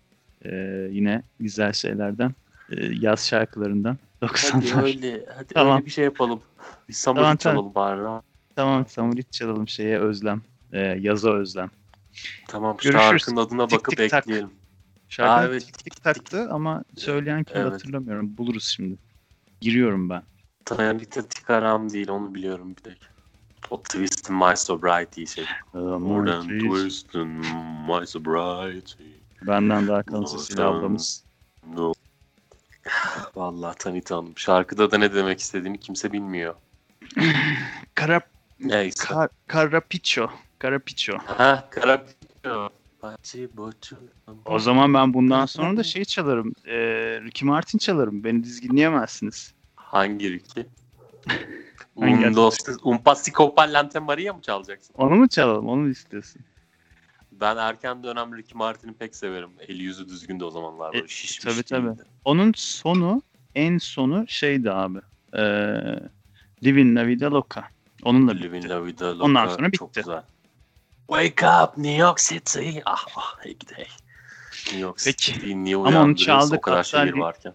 Ee, 0.46 0.50
yine 0.92 1.24
güzel 1.40 1.74
şeylerden. 1.74 2.32
Ee, 2.70 2.86
yaz 2.86 3.28
şarkılarından. 3.28 3.98
Hadi 4.22 4.32
90'lar. 4.32 4.84
öyle, 4.84 5.26
hadi 5.38 5.54
Tamam. 5.54 5.76
öyle 5.76 5.86
bir 5.86 5.92
şey 5.92 6.04
yapalım. 6.06 6.42
Bir 6.90 6.94
Summer 6.94 7.22
Tamam, 7.22 7.38
çalalım 7.38 7.76
bari. 7.76 8.22
Tamam 8.56 8.86
Samurit 8.88 9.32
çalalım 9.32 9.68
şeye 9.68 10.00
özlem. 10.00 10.42
Ee, 10.74 10.80
yaza 10.80 11.34
özlem. 11.34 11.72
Tamam 12.48 12.78
Görüşürüz. 12.78 13.02
şarkının 13.02 13.36
adına 13.38 13.72
bakıp 13.72 13.98
tik 13.98 14.10
tak. 14.12 14.26
Şarkı 15.10 15.52
evet. 15.52 15.66
tik 15.66 15.78
tik 15.78 16.04
taktı 16.04 16.48
ama 16.52 16.84
söyleyen 16.98 17.44
kim 17.44 17.58
Evet. 17.58 17.74
hatırlamıyorum. 17.74 18.38
Buluruz 18.38 18.64
şimdi. 18.64 18.98
Giriyorum 19.62 20.10
ben. 20.10 20.24
Tanrıta 20.66 21.22
Tikaram 21.22 21.90
değil 21.90 22.10
onu 22.10 22.36
biliyorum 22.36 22.76
bir 22.76 22.82
tek. 22.82 22.98
O 23.70 23.82
Twist 23.82 24.30
in 24.30 24.36
My 24.36 24.58
Sobriety 24.58 25.26
şey. 25.26 25.46
More 25.74 26.32
than 26.32 26.48
twist 26.48 27.16
in 27.16 27.28
my 27.88 28.08
sobriety. 28.08 29.04
Benden 29.42 29.88
daha 29.88 30.04
kalın 30.04 30.26
sesiyle 30.26 30.64
ablamız. 30.64 31.24
No. 31.76 31.94
Vallahi 33.36 33.78
Tanita 33.78 34.18
Hanım. 34.18 34.38
Şarkıda 34.38 34.92
da 34.92 34.98
ne 34.98 35.14
demek 35.14 35.40
istediğini 35.40 35.80
kimse 35.80 36.12
bilmiyor. 36.12 36.56
Kara, 37.96 38.22
Neyse. 38.60 39.06
kar, 39.08 39.30
Karapiço. 39.48 40.30
Karapiço. 40.60 41.18
Ha, 41.26 41.68
Karapito. 41.72 42.70
Boçu. 43.58 43.98
O 44.46 44.60
zaman 44.60 44.94
ben 44.94 45.14
bundan 45.14 45.46
sonra 45.46 45.78
da 45.78 45.84
şey 45.84 46.06
çalarım. 46.06 46.54
E, 46.66 46.76
Ricky 47.22 47.50
Martin 47.50 47.78
çalarım. 47.78 48.24
Beni 48.24 48.44
dizginleyemezsiniz. 48.44 49.54
Hangi 49.76 50.32
Ricky? 50.32 50.66
Hangi 52.00 52.28
Un, 52.28 52.36
dos, 52.36 52.58
un 52.84 52.98
pasico 52.98 53.56
pallante 53.56 54.00
Maria 54.00 54.34
mı 54.34 54.42
çalacaksın? 54.42 54.94
Onu 54.98 55.16
mu 55.16 55.28
çalalım? 55.30 55.68
Onu 55.68 55.82
mu 55.82 55.90
istiyorsun? 55.90 56.42
Ben 57.32 57.58
erken 57.58 58.04
dönem 58.04 58.38
Ricky 58.38 58.58
Martin'i 58.58 58.94
pek 58.94 59.16
severim. 59.16 59.50
Eli 59.68 59.84
yüzü 59.84 60.08
düzgündü 60.10 60.44
o 60.44 60.50
zamanlar. 60.52 60.94
Böyle 60.94 61.06
E, 61.06 61.08
şişmiş 61.08 61.38
tabii, 61.56 61.64
tabii. 61.64 61.88
değildi. 61.98 62.04
Onun 62.26 62.54
sonu, 62.56 63.22
en 63.56 63.78
sonu 63.78 64.26
şeydi 64.28 64.72
abi. 64.72 65.00
E, 65.34 65.42
Living 66.64 66.98
La 66.98 67.08
Vida 67.08 67.32
Loca. 67.32 67.64
Onunla 68.04 68.34
bitti. 68.34 68.44
Living 68.44 68.70
La 68.70 68.86
Vida 68.86 69.14
Loca 69.14 69.24
Ondan 69.24 69.48
sonra 69.48 69.72
Çok 69.72 69.90
bitti. 69.90 70.00
güzel. 70.00 70.24
Wake 71.10 71.46
up 71.46 71.78
New 71.78 71.98
York 71.98 72.20
City. 72.20 72.82
Ah 72.86 73.06
ah 73.18 73.38
hey 73.40 73.56
hey. 73.76 73.88
New 74.66 74.80
York 74.80 74.98
Peki. 75.06 75.34
City 75.34 75.56
niye 75.56 75.76
Ama 75.76 76.04
onu 76.04 76.16
çaldık, 76.16 76.58
o 76.58 76.62
kadar 76.62 76.84
şehir 76.84 77.14
li- 77.14 77.20
varken. 77.20 77.54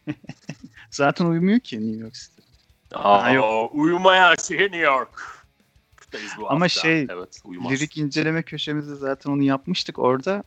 Zaten 0.90 1.26
uyumuyor 1.26 1.60
ki 1.60 1.80
New 1.80 2.00
York 2.00 2.14
City. 2.14 2.42
Aa, 2.94 3.30
yok. 3.30 3.74
uyumaya 3.74 4.36
şehir 4.36 4.60
New 4.60 4.78
York. 4.78 5.46
Ama 6.48 6.64
hafta. 6.64 6.68
şey, 6.68 7.06
evet, 7.10 7.40
uyumaz. 7.44 7.72
Lirik 7.72 7.98
inceleme 7.98 8.42
köşemizde 8.42 8.94
zaten 8.94 9.30
onu 9.30 9.42
yapmıştık. 9.42 9.98
Orada 9.98 10.44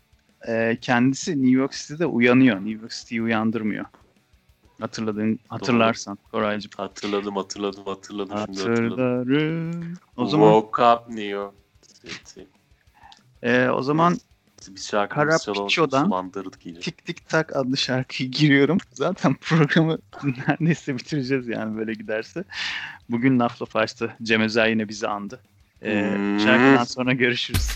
e, 0.47 0.77
kendisi 0.81 1.31
New 1.31 1.51
York 1.51 1.71
City'de 1.71 2.05
uyanıyor. 2.05 2.55
New 2.55 2.81
York 2.81 2.91
City'yi 2.91 3.21
uyandırmıyor. 3.21 3.86
Hatırladığın, 4.81 5.39
hatırlarsan 5.47 6.17
Koraycığım. 6.31 6.71
Hatırladım 6.77 7.36
hatırladım 7.36 7.86
hatırladım 7.86 8.38
şimdi 8.45 8.59
hatırladım. 8.59 9.17
Hatırlarım. 9.17 9.93
O 10.17 10.25
zaman 10.25 10.53
Woke 10.53 10.83
up 10.83 11.09
New 11.09 11.23
York 11.23 11.62
City. 12.07 12.41
e, 13.43 13.69
o 13.69 13.81
zaman 13.83 14.17
Biz. 14.69 14.89
Karapiço'dan. 15.53 16.09
Tik 16.81 17.05
Tik 17.05 17.29
Tak 17.29 17.55
adlı 17.55 17.77
şarkıyı 17.77 18.31
giriyorum. 18.31 18.77
Zaten 18.93 19.35
programı 19.35 19.97
neredeyse 20.47 20.95
bitireceğiz 20.97 21.47
yani 21.47 21.77
böyle 21.77 21.93
giderse. 21.93 22.43
Bugün 23.09 23.39
Laf 23.39 23.61
Laf 23.61 23.75
açtı. 23.75 24.15
Cem 24.23 24.41
Özer 24.41 24.67
yine 24.67 24.89
bizi 24.89 25.07
andı. 25.07 25.39
E, 25.81 26.15
Hmm. 26.15 26.39
Şarkıdan 26.39 26.83
sonra 26.83 27.13
görüşürüz. 27.13 27.67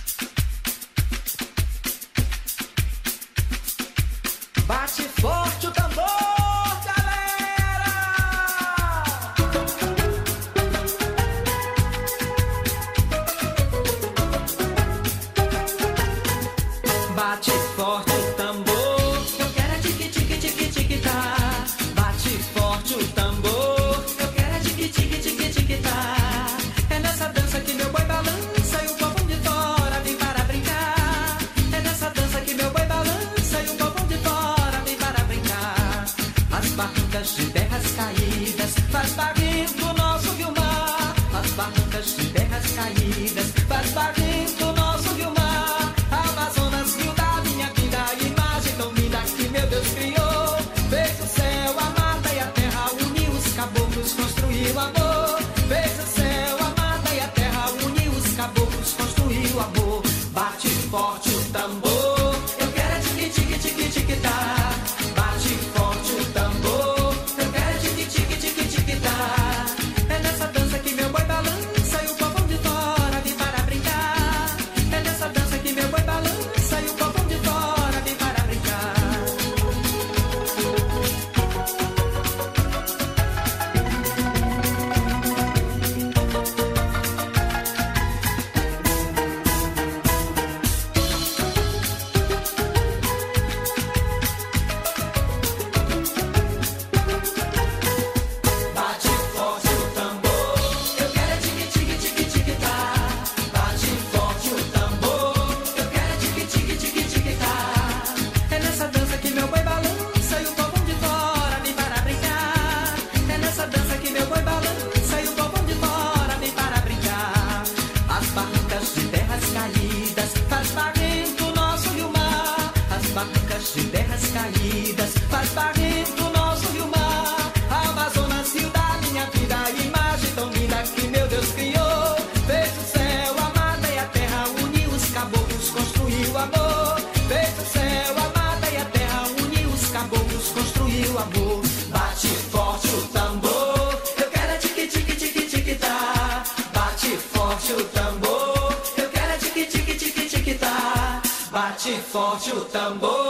Forte 152.18 152.52
o 152.52 152.62
tambor, 152.62 153.27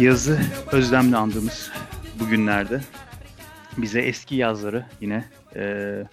yazı 0.00 0.40
özlemle 0.72 1.16
andığımız 1.16 1.70
bugünlerde 2.20 2.80
bize 3.76 4.00
eski 4.00 4.34
yazları 4.34 4.86
yine 5.00 5.24
eee 5.56 6.06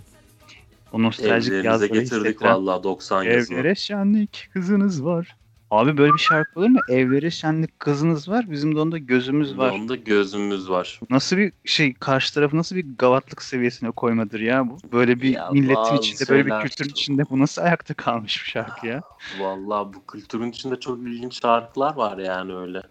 o 0.94 1.04
nostaljik 1.04 1.65
yazları 1.65 1.94
getirdik 1.94 2.41
vallahi 2.41 2.84
90 2.84 3.24
yazını. 3.24 3.58
Evlere 3.58 3.76
şenlik 3.76 4.50
kızınız 4.54 5.06
var. 5.06 5.36
Abi 5.72 5.98
böyle 5.98 6.13
bir 6.13 6.20
şarkı 6.20 6.60
olur 6.60 6.67
mu? 6.70 6.80
Evlere 6.89 7.32
şenlik 7.32 7.80
kızınız 7.80 8.30
var. 8.30 8.52
Bizim 8.52 8.76
de 8.76 8.80
onda 8.80 8.98
gözümüz 8.98 9.58
var. 9.58 9.72
Onda 9.72 9.96
gözümüz 9.96 10.70
var. 10.70 11.00
Nasıl 11.10 11.38
bir 11.38 11.52
şey 11.65 11.94
karşı 11.94 12.34
tarafı 12.34 12.58
nasıl 12.58 12.76
bir 12.76 12.86
gavatlık 12.98 13.41
seviyesine 13.41 13.91
koymadır 13.91 14.39
ya 14.39 14.70
bu? 14.70 14.78
Böyle 14.91 15.22
bir 15.22 15.30
Ya 15.30 15.50
milletin 15.52 15.98
içinde 15.98 16.30
böyle 16.30 16.46
bir 16.46 16.60
kültürün 16.62 16.89
içinde 16.89 17.24
bu 17.30 17.39
nasıl 17.39 17.62
ayakta 17.62 17.94
kalmış 17.94 18.44
bir 18.46 18.50
şarkı 18.50 18.88
ya? 18.88 19.02
Vallahi 19.39 19.94
bu 19.94 20.06
kültürün 20.06 20.50
içinde 20.52 20.80
çok 20.80 21.00
ilginç 21.02 21.41
şarkılar 21.41 21.96
var 21.96 22.17
yani 22.17 22.56
öyle. 22.56 22.82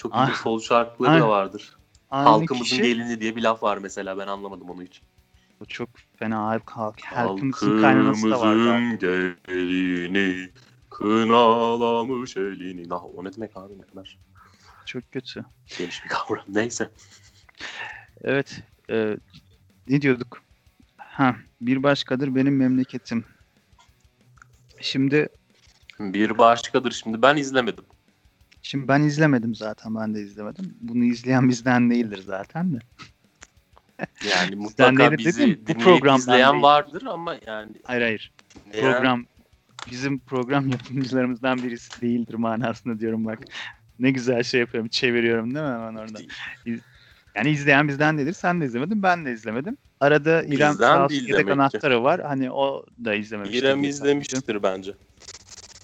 Çok 0.00 0.12
Ah. 0.14 0.24
ilginç 0.26 0.36
sol 0.38 0.60
şarkıları 0.60 1.20
da 1.20 1.28
vardır. 1.28 1.76
Aynı 2.10 2.28
Halkımızın 2.28 2.64
kişi- 2.64 2.82
gelini 2.82 3.20
diye 3.20 3.36
bir 3.36 3.42
laf 3.42 3.62
var 3.62 3.78
mesela 3.78 4.18
ben 4.18 4.26
anlamadım 4.26 4.70
onu 4.70 4.82
hiç. 4.82 5.02
Bu 5.60 5.66
çok 5.66 5.88
fena 6.16 6.46
halk 6.46 6.70
halk. 6.70 7.00
Halkımızın 7.04 7.80
kaynanası 7.80 8.30
da 8.30 8.40
var. 8.40 8.58
Halkımızın 8.58 8.98
gelini 9.46 10.50
kınalamış 10.90 12.36
elini. 12.36 12.88
Nah, 12.88 13.04
o 13.04 13.24
ne 13.24 13.32
demek 13.34 13.56
abi 13.56 13.78
ne 13.78 13.82
kadar 13.82 14.18
Çok 14.86 15.12
kötü. 15.12 15.44
geniş 15.78 16.04
bir 16.04 16.08
kavram. 16.08 16.44
Neyse. 16.48 16.90
Evet. 18.24 18.62
e, 18.90 19.16
ne 19.88 20.02
diyorduk? 20.02 20.42
Ha, 20.96 21.36
bir 21.60 21.82
başkadır 21.82 22.34
benim 22.34 22.56
memleketim. 22.56 23.24
Şimdi 24.80 25.28
Bir 26.00 26.38
başkadır 26.38 26.90
şimdi 26.92 27.22
ben 27.22 27.36
izlemedim. 27.36 27.84
Şimdi 28.62 28.88
ben 28.88 29.00
izlemedim 29.00 29.54
zaten. 29.54 29.94
Ben 29.94 30.14
de 30.14 30.20
izlemedim. 30.20 30.74
Bunu 30.80 31.04
izleyen 31.04 31.48
bizden 31.48 31.90
değildir 31.90 32.22
zaten 32.26 32.74
de. 32.74 32.78
Yani 34.30 34.56
mutlaka 34.56 35.18
bizi 35.18 35.40
dedim, 35.42 35.64
bu 35.68 35.78
programdan 35.84 36.18
izleyen 36.18 36.52
değil. 36.52 36.62
vardır 36.62 37.02
ama 37.06 37.36
yani 37.46 37.72
Hayır 37.84 38.02
hayır. 38.02 38.32
dinleyen- 38.66 38.80
Program 38.92 39.24
bizim 39.90 40.18
program 40.18 40.68
yapımcılarımızdan 40.68 41.62
birisi 41.62 42.00
değildir 42.00 42.34
manasında 42.34 43.00
diyorum 43.00 43.24
bak. 43.24 43.38
Ne 43.98 44.10
güzel 44.10 44.42
şey 44.42 44.60
yapıyorum. 44.60 44.88
Çeviriyorum 44.88 45.54
değil 45.54 45.66
mi 45.66 45.72
hemen 45.72 45.94
orada? 45.94 46.18
Yani 47.34 47.50
izleyen 47.50 47.88
bizden 47.88 48.18
değildir. 48.18 48.32
Sen 48.32 48.60
de 48.60 48.64
izlemedin. 48.64 49.02
Ben 49.02 49.26
de 49.26 49.32
izlemedim. 49.32 49.76
Arada 50.00 50.42
İrem 50.42 50.76
yedek 51.10 51.48
anahtarı 51.50 52.02
var. 52.02 52.20
Hani 52.20 52.50
o 52.50 52.86
da 53.04 53.14
izlememiştir. 53.14 53.62
İrem 53.62 53.84
izlemiştir 53.84 54.62
bence. 54.62 54.92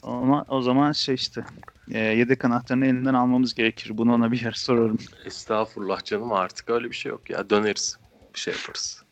Ama 0.03 0.45
o 0.49 0.63
zaman 0.63 0.93
şey 0.93 1.15
işte 1.15 1.45
e, 1.91 1.99
yedek 1.99 2.45
anahtarını 2.45 2.87
elinden 2.87 3.15
almamız 3.15 3.55
gerekir. 3.55 3.99
Bunu 3.99 4.15
ona 4.15 4.33
bir 4.33 4.45
yer 4.45 4.53
sorarım. 4.53 4.99
Estağfurullah 5.25 6.05
canım 6.05 6.33
artık 6.33 6.71
öyle 6.71 6.91
bir 6.91 6.97
şey 6.97 7.11
yok 7.11 7.31
ya. 7.31 7.51
Döneriz. 7.51 7.97
Bir 8.35 8.41
şey 8.41 8.55
yaparız. 8.55 9.03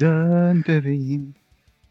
Dön 0.00 0.64
bebeğim. 0.68 1.34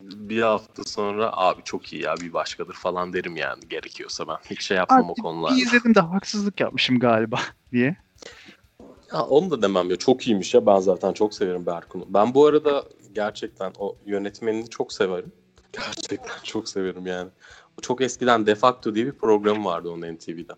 Bir 0.01 0.41
hafta 0.41 0.83
sonra 0.83 1.29
abi 1.33 1.63
çok 1.63 1.93
iyi 1.93 2.01
ya 2.01 2.15
bir 2.21 2.33
başkadır 2.33 2.73
falan 2.73 3.13
derim 3.13 3.35
yani 3.35 3.67
gerekiyorsa 3.69 4.27
ben. 4.27 4.37
Hiç 4.49 4.63
şey 4.63 4.77
yapmam 4.77 5.09
o 5.09 5.11
Artık 5.11 5.23
konularda. 5.23 5.55
Bir 5.55 5.61
izledim 5.61 5.95
de 5.95 5.99
haksızlık 5.99 6.59
yapmışım 6.59 6.99
galiba 6.99 7.39
diye. 7.71 7.97
Ya 9.13 9.21
onu 9.21 9.51
da 9.51 9.61
demem 9.61 9.89
ya 9.89 9.95
çok 9.95 10.27
iyiymiş 10.27 10.53
ya 10.53 10.65
ben 10.65 10.79
zaten 10.79 11.13
çok 11.13 11.33
severim 11.33 11.65
Berkun'u. 11.65 12.05
Ben 12.09 12.33
bu 12.33 12.45
arada 12.45 12.83
gerçekten 13.13 13.73
o 13.79 13.97
yönetmenini 14.05 14.69
çok 14.69 14.93
severim. 14.93 15.31
Gerçekten 15.73 16.43
çok 16.43 16.69
severim 16.69 17.07
yani. 17.07 17.29
Çok 17.81 18.01
eskiden 18.01 18.45
De 18.45 18.55
Facto 18.55 18.95
diye 18.95 19.05
bir 19.05 19.11
program 19.11 19.65
vardı 19.65 19.89
onun 19.89 20.15
NTV'de. 20.15 20.53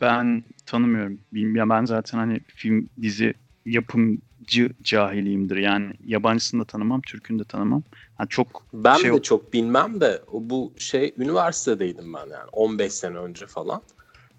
Ben 0.00 0.44
tanımıyorum. 0.66 1.20
Bilmiyorum. 1.32 1.70
Ben 1.70 1.84
zaten 1.84 2.18
hani 2.18 2.40
film, 2.40 2.88
dizi 3.02 3.34
yapımcı 3.66 4.70
cahiliyimdir. 4.82 5.56
Yani 5.56 5.92
yabancısını 6.04 6.60
da 6.60 6.64
tanımam, 6.64 7.00
Türk'ünü 7.00 7.38
de 7.38 7.44
tanımam. 7.44 7.82
Ha, 8.14 8.26
çok 8.26 8.66
Ben 8.72 8.96
Şey 8.96 9.12
de 9.12 9.22
çok 9.22 9.52
bilmem 9.52 10.00
de 10.00 10.22
o 10.32 10.50
bu 10.50 10.72
şey 10.78 11.14
üniversitedeydim 11.18 12.14
ben 12.14 12.26
yani 12.26 12.48
15 12.52 12.92
sene 12.92 13.18
önce 13.18 13.46
falan. 13.46 13.82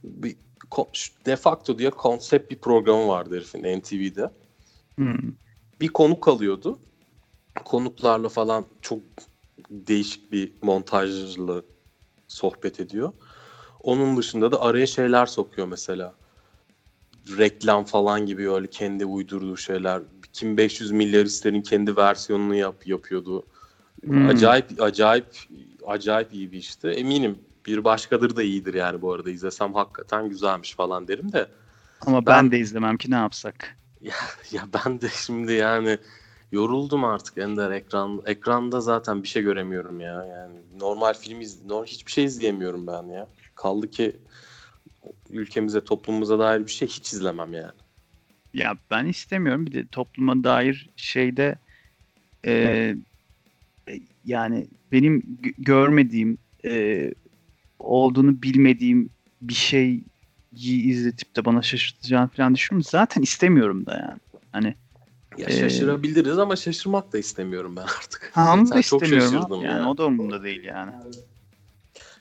bir 0.03 0.35
de 1.25 1.35
facto 1.35 1.79
diye 1.79 1.89
konsept 1.89 2.51
bir 2.51 2.57
programı 2.57 3.07
vardı 3.07 3.35
herifin 3.35 3.79
NTV'de. 3.79 4.31
Hmm. 4.95 5.31
Bir 5.81 5.87
konuk 5.87 6.27
alıyordu. 6.27 6.79
Konuklarla 7.65 8.29
falan 8.29 8.65
çok 8.81 9.01
değişik 9.69 10.32
bir 10.32 10.52
montajlı 10.62 11.65
sohbet 12.28 12.80
ediyor. 12.80 13.13
Onun 13.84 14.17
dışında 14.17 14.52
da 14.52 14.62
araya 14.62 14.88
şeyler 14.88 15.26
sokuyor 15.26 15.67
mesela. 15.67 16.15
Reklam 17.38 17.86
falan 17.86 18.26
gibi 18.26 18.52
öyle 18.52 18.67
kendi 18.67 19.06
uydurduğu 19.06 19.58
şeyler. 19.58 20.02
Kim 20.34 20.58
500 20.58 20.91
milyaristlerin 20.91 21.62
kendi 21.62 21.97
versiyonunu 21.97 22.56
yap, 22.56 22.88
yapıyordu. 22.88 23.45
Hmm. 24.04 24.28
Acayip 24.28 24.82
acayip 24.82 25.26
acayip 25.88 26.34
iyi 26.34 26.52
bir 26.52 26.58
işti. 26.58 26.88
Eminim 26.88 27.39
bir 27.65 27.84
başkadır 27.84 28.36
da 28.36 28.43
iyidir 28.43 28.74
yani 28.74 29.02
bu 29.02 29.13
arada 29.13 29.30
izlesem 29.30 29.74
hakikaten 29.74 30.30
güzelmiş 30.30 30.76
falan 30.76 31.08
derim 31.08 31.32
de. 31.32 31.47
Ama 32.02 32.26
ben, 32.26 32.45
Ben- 32.45 32.52
de 32.52 32.60
izlemem 32.60 32.97
ki 32.97 33.12
ne 33.12 33.15
yapsak. 33.15 33.78
Ya 34.52 34.67
ben 34.74 35.02
de 35.02 35.10
şimdi 35.10 35.54
yani 35.54 35.97
yoruldum 36.51 37.03
artık 37.05 37.37
Ender 37.37 37.71
ekran 37.71 38.21
ekranda 38.25 38.81
zaten 38.81 39.23
bir 39.23 39.27
şey 39.27 39.43
göremiyorum 39.43 39.99
ya. 39.99 40.25
Yani 40.25 40.55
normal 40.79 41.13
film 41.13 41.41
iz 41.41 41.65
normal 41.65 41.85
hiçbir 41.85 42.11
şey 42.11 42.23
izleyemiyorum 42.25 42.87
ben 42.87 43.03
ya. 43.03 43.27
Kaldı 43.55 43.89
ki 43.91 44.15
ülkemize, 45.29 45.83
toplumumuza 45.83 46.39
dair 46.39 46.59
bir 46.65 46.71
şey 46.71 46.87
hiç 46.87 47.13
izlemem 47.13 47.53
yani. 47.53 47.71
Ya 48.53 48.77
ben 48.91 49.05
istemiyorum. 49.05 49.65
Bir 49.65 49.71
de 49.71 49.87
topluma 49.87 50.43
dair 50.43 50.89
şeyde 50.95 51.55
e, 52.45 52.51
e, 53.89 53.93
yani 54.25 54.67
benim 54.91 55.19
gö- 55.19 55.53
görmediğim 55.57 56.37
e, 56.65 57.13
olduğunu 57.79 58.41
bilmediğim 58.41 59.09
bir 59.41 59.53
şeyi 59.53 60.05
izletip 60.53 61.35
de 61.35 61.45
bana 61.45 61.61
şaşırtacağını 61.61 62.29
falan 62.29 62.55
düşünüyorum. 62.55 62.89
Zaten 62.91 63.21
istemiyorum 63.21 63.85
da 63.85 63.97
yani. 63.97 64.19
Hani 64.51 64.75
ya 65.38 65.48
ee, 65.50 65.60
şaşırabiliriz 65.60 66.39
ama 66.39 66.56
şaşırmak 66.56 67.13
da 67.13 67.17
istemiyorum 67.17 67.76
ben 67.76 67.82
artık. 68.00 68.32
Ha, 68.34 68.54
onu 68.54 68.72
da 68.72 68.80
istemiyorum. 68.80 69.32
Çok 69.32 69.52
abi. 69.52 69.65
Yani, 69.65 69.65
yani. 69.65 69.88
O 69.88 69.98
da 69.98 70.06
umurumda 70.06 70.44
değil 70.44 70.63
yani. 70.63 70.91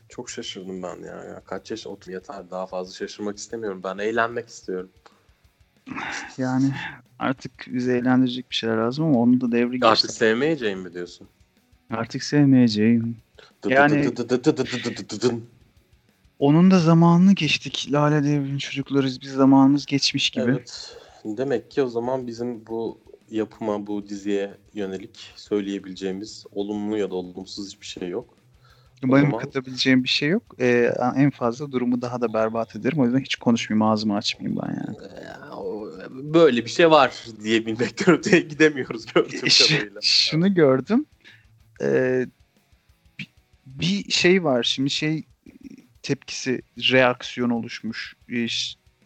Çok 0.09 0.31
şaşırdım 0.31 0.83
ben 0.83 0.96
ya. 0.96 1.25
ya 1.25 1.42
kaç 1.44 1.70
yaş 1.70 1.87
otur 1.87 2.12
yeter. 2.12 2.51
Daha 2.51 2.66
fazla 2.66 2.94
şaşırmak 2.94 3.38
istemiyorum. 3.38 3.81
Ben 3.85 3.99
eğlenmek 3.99 4.49
istiyorum. 4.49 4.90
Yani 6.38 6.75
artık 7.18 7.53
bizi 7.66 7.92
eğlendirecek 7.92 8.51
bir 8.51 8.55
şeyler 8.55 8.77
lazım 8.77 9.05
ama 9.05 9.18
onu 9.18 9.40
da 9.40 9.53
devre 9.53 9.73
geçti. 9.73 9.87
Artık 9.87 10.11
sevmeyeceğim 10.11 10.81
mi 10.81 10.94
diyorsun? 10.94 11.29
Artık 11.90 12.23
sevmeyeceğim. 12.23 13.16
Yani 13.68 14.11
onun 16.38 16.70
da 16.70 16.79
zamanını 16.79 17.33
geçtik. 17.33 17.88
Lale 17.90 18.25
devrin 18.25 18.59
çocuklarız 18.59 19.20
biz 19.20 19.33
zamanımız 19.33 19.87
geçmiş 19.87 20.31
gibi. 20.31 20.51
Evet. 20.51 20.96
Demek 21.24 21.70
ki 21.70 21.83
o 21.83 21.87
zaman 21.88 22.26
bizim 22.26 22.66
bu 22.66 23.00
yapıma, 23.30 23.87
bu 23.87 24.09
diziye 24.09 24.54
yönelik 24.74 25.33
söyleyebileceğimiz 25.37 26.44
olumlu 26.52 26.98
ya 26.98 27.11
da 27.11 27.14
olumsuz 27.14 27.66
hiçbir 27.72 27.87
şey 27.87 28.09
yok. 28.09 28.35
Benim 29.02 29.16
zaman- 29.30 29.38
katabileceğim 29.38 30.04
bir 30.04 30.09
şey 30.09 30.28
yok. 30.28 30.42
Ee, 30.61 30.92
en 31.16 31.30
fazla 31.30 31.72
durumu 31.72 32.02
daha 32.02 32.20
da 32.20 32.33
berbat 32.35 32.76
ederim. 32.76 32.98
O 32.98 33.04
yüzden 33.04 33.18
hiç 33.20 33.37
konuşmayayım, 33.37 33.83
ağzımı 33.83 34.16
açmayayım 34.16 34.61
ben 34.62 34.68
yani. 34.68 35.24
Ya, 35.24 35.50
o- 35.56 35.90
Böyle 36.11 36.64
bir 36.64 36.70
şey 36.70 36.90
var 36.90 37.24
diyebilmekten 37.44 38.14
öteye 38.14 38.42
gidemiyoruz 38.42 39.06
gördüğüm 39.06 39.50
Ş- 39.50 39.74
kadarıyla. 39.76 40.00
şunu 40.02 40.54
gördüm. 40.54 41.06
Ee, 41.83 42.26
bi- 43.18 43.24
bir 43.66 44.11
şey 44.11 44.44
var 44.44 44.62
şimdi 44.62 44.90
şey 44.90 45.24
tepkisi, 46.02 46.62
reaksiyon 46.78 47.50
oluşmuş. 47.50 48.14
Ee, 48.33 48.46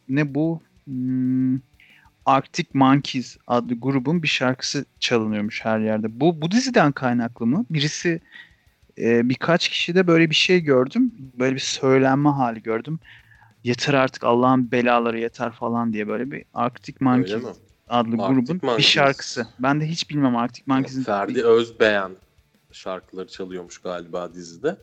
ne 0.09 0.35
bu? 0.35 0.61
Hmm, 0.85 1.55
Arctic 2.27 2.69
Monkeys 2.75 3.37
adlı 3.47 3.75
grubun 3.75 4.23
bir 4.23 4.29
şarkısı 4.29 4.85
çalınıyormuş 5.01 5.65
her 5.65 5.79
yerde. 5.79 6.21
Bu 6.21 6.43
bu 6.43 6.51
diziden 6.51 6.93
kaynaklı 6.93 7.47
mı? 7.47 7.65
Birisi 7.71 8.21
e, 8.99 9.29
birkaç 9.29 9.69
kişide 9.69 10.07
böyle 10.07 10.31
bir 10.31 10.35
şey 10.35 10.61
gördüm. 10.61 11.13
Böyle 11.39 11.55
bir 11.55 11.61
söylenme 11.61 12.29
hali 12.29 12.63
gördüm. 12.63 12.99
Yeter 13.65 13.95
artık 13.95 14.25
Allah'ın 14.25 14.71
belaları 14.71 15.19
yeter 15.21 15.53
falan 15.53 15.93
diye 15.93 16.09
böyle 16.09 16.31
bir 16.31 16.45
Arctic 16.55 16.97
Monkeys 17.01 17.45
adlı 17.89 18.13
Arctic 18.13 18.17
grubun 18.17 18.61
bir 18.63 18.67
Monkeys. 18.67 18.87
şarkısı. 18.87 19.47
Ben 19.59 19.81
de 19.81 19.87
hiç 19.87 20.11
bilmem 20.11 20.37
Arctic 20.37 20.63
Monkeys'in 20.67 21.03
Ferdi 21.03 21.45
Özbeğen 21.45 22.11
şarkıları 22.73 23.29
çalıyormuş 23.29 23.79
galiba 23.79 24.35
dizide. 24.35 24.77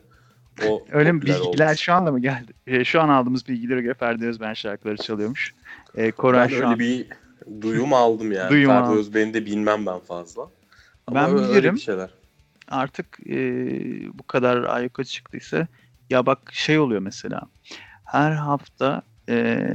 O 0.66 0.84
Öyle 0.92 1.12
mi? 1.12 1.22
Bilgiler 1.22 1.66
olmuş. 1.66 1.80
şu 1.80 1.92
anda 1.92 2.12
mı 2.12 2.20
geldi? 2.20 2.52
Ee, 2.66 2.84
şu 2.84 3.00
an 3.00 3.08
aldığımız 3.08 3.48
bilgilere 3.48 3.80
göre 3.82 3.94
Ferdi 3.94 4.26
Özben 4.26 4.54
şarkıları 4.54 4.96
çalıyormuş. 4.96 5.54
Ee, 5.96 6.10
Koray 6.10 6.42
Ben 6.44 6.48
şu 6.48 6.54
öyle 6.56 6.66
an... 6.66 6.78
bir 6.78 7.06
duyum 7.60 7.92
aldım 7.92 8.32
yani. 8.32 8.50
Duyum 8.50 8.70
Ferdi. 8.70 8.92
Özbeğen'i 8.92 9.34
de 9.34 9.46
bilmem 9.46 9.86
ben 9.86 9.98
fazla. 10.00 10.42
Ama 11.06 11.28
Ben 11.28 11.36
bilirim. 11.36 11.74
bir 11.74 11.80
şeyler. 11.80 12.10
artık 12.68 13.18
e, 13.26 13.38
bu 14.18 14.22
kadar 14.22 14.62
ayyuka 14.64 15.04
çıktıysa 15.04 15.66
ya 16.10 16.26
bak 16.26 16.38
şey 16.52 16.78
oluyor 16.78 17.00
mesela 17.00 17.42
her 18.04 18.32
hafta 18.32 19.02
e, 19.28 19.66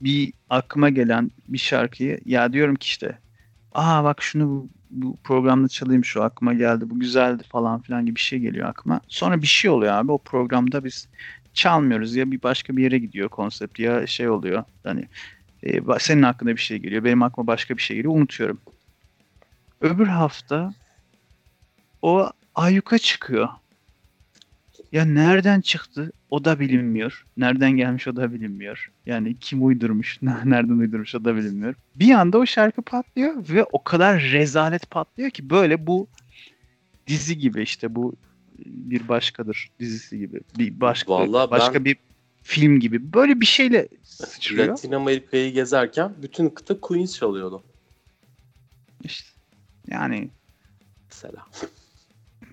bir 0.00 0.32
aklıma 0.50 0.88
gelen 0.88 1.30
bir 1.48 1.58
şarkıyı 1.58 2.20
ya 2.24 2.52
diyorum 2.52 2.74
ki 2.74 2.84
işte 2.86 3.18
aa 3.72 4.04
bak 4.04 4.22
şunu 4.22 4.48
bu, 4.48 4.68
bu 4.90 5.16
programda 5.24 5.68
çalayım 5.68 6.04
şu 6.04 6.22
aklıma 6.22 6.54
geldi 6.54 6.90
bu 6.90 7.00
güzeldi 7.00 7.42
falan 7.48 7.82
filan 7.82 8.06
gibi 8.06 8.16
bir 8.16 8.20
şey 8.20 8.38
geliyor 8.38 8.68
aklıma. 8.68 9.00
Sonra 9.08 9.42
bir 9.42 9.46
şey 9.46 9.70
oluyor 9.70 9.92
abi 9.92 10.12
o 10.12 10.18
programda 10.18 10.84
biz 10.84 11.08
çalmıyoruz 11.54 12.16
ya 12.16 12.30
bir 12.30 12.42
başka 12.42 12.76
bir 12.76 12.82
yere 12.82 12.98
gidiyor 12.98 13.28
konsept 13.28 13.78
ya 13.78 14.06
şey 14.06 14.28
oluyor 14.28 14.64
hani 14.84 15.08
e, 15.62 15.80
senin 15.98 16.22
hakkında 16.22 16.50
bir 16.50 16.60
şey 16.60 16.78
geliyor 16.78 17.04
benim 17.04 17.22
aklıma 17.22 17.46
başka 17.46 17.76
bir 17.76 17.82
şey 17.82 17.96
geliyor 17.96 18.14
unutuyorum. 18.14 18.60
Öbür 19.80 20.06
hafta 20.06 20.74
o 22.02 22.30
ayyuka 22.54 22.98
çıkıyor. 22.98 23.48
Ya 24.92 25.04
nereden 25.04 25.60
çıktı 25.60 26.12
o 26.30 26.44
da 26.44 26.60
bilinmiyor. 26.60 27.26
Nereden 27.36 27.70
gelmiş 27.70 28.08
o 28.08 28.16
da 28.16 28.32
bilinmiyor. 28.32 28.92
Yani 29.06 29.38
kim 29.38 29.66
uydurmuş, 29.66 30.18
nereden 30.22 30.78
uydurmuş 30.78 31.14
o 31.14 31.24
da 31.24 31.36
bilinmiyor. 31.36 31.74
Bir 31.96 32.10
anda 32.10 32.38
o 32.38 32.46
şarkı 32.46 32.82
patlıyor 32.82 33.48
ve 33.48 33.64
o 33.64 33.84
kadar 33.84 34.20
rezalet 34.20 34.90
patlıyor 34.90 35.30
ki 35.30 35.50
böyle 35.50 35.86
bu 35.86 36.08
dizi 37.06 37.38
gibi 37.38 37.62
işte 37.62 37.94
bu 37.94 38.14
bir 38.66 39.08
başkadır 39.08 39.70
dizisi 39.80 40.18
gibi. 40.18 40.40
Bir 40.58 40.80
başka 40.80 41.12
Vallahi 41.12 41.50
başka 41.50 41.74
ben- 41.74 41.84
bir 41.84 41.96
film 42.42 42.80
gibi. 42.80 43.12
Böyle 43.12 43.40
bir 43.40 43.46
şeyle 43.46 43.88
sıçrıyor. 44.02 44.68
Latin 44.68 44.92
Amerika'yı 44.92 45.52
gezerken 45.52 46.14
bütün 46.22 46.48
kıta 46.48 46.80
Queens 46.80 47.16
çalıyordu. 47.16 47.62
İşte, 49.04 49.28
yani 49.88 50.30
Mesela. 51.08 51.46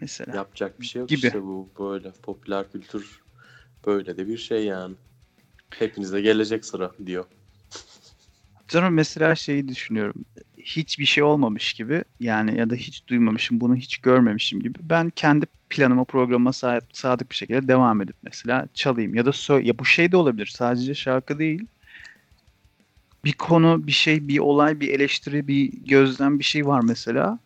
mesela. 0.01 0.35
Yapacak 0.35 0.81
bir 0.81 0.85
şey 0.85 0.99
yok 0.99 1.09
Gibi. 1.09 1.19
işte 1.19 1.43
bu 1.43 1.69
böyle 1.79 2.11
popüler 2.11 2.71
kültür 2.71 3.21
böyle 3.85 4.17
de 4.17 4.27
bir 4.27 4.37
şey 4.37 4.65
yani. 4.65 4.95
Hepinize 5.69 6.21
gelecek 6.21 6.65
sıra 6.65 6.91
diyor. 7.05 7.25
Sonra 8.67 8.89
mesela 8.89 9.35
şeyi 9.35 9.67
düşünüyorum. 9.67 10.25
Hiçbir 10.69 11.05
şey 11.05 11.23
olmamış 11.23 11.73
gibi 11.73 12.03
yani 12.19 12.57
ya 12.57 12.69
da 12.69 12.75
hiç 12.75 13.07
duymamışım, 13.07 13.61
bunu 13.61 13.75
hiç 13.75 13.97
görmemişim 13.97 14.59
gibi. 14.59 14.79
Ben 14.81 15.09
kendi 15.09 15.45
planıma, 15.69 16.03
programa 16.03 16.53
sahip, 16.53 16.83
sadık 16.93 17.31
bir 17.31 17.35
şekilde 17.35 17.67
devam 17.67 18.01
edip 18.01 18.15
mesela 18.23 18.67
çalayım. 18.73 19.15
Ya 19.15 19.25
da 19.25 19.29
sö- 19.29 19.63
ya 19.63 19.79
bu 19.79 19.85
şey 19.85 20.11
de 20.11 20.17
olabilir. 20.17 20.45
Sadece 20.45 20.95
şarkı 20.95 21.39
değil. 21.39 21.67
Bir 23.25 23.33
konu, 23.33 23.87
bir 23.87 23.91
şey, 23.91 24.27
bir 24.27 24.39
olay, 24.39 24.79
bir 24.79 24.89
eleştiri, 24.89 25.47
bir 25.47 25.71
gözlem 25.85 26.39
bir 26.39 26.43
şey 26.43 26.65
var 26.67 26.81
mesela. 26.81 27.39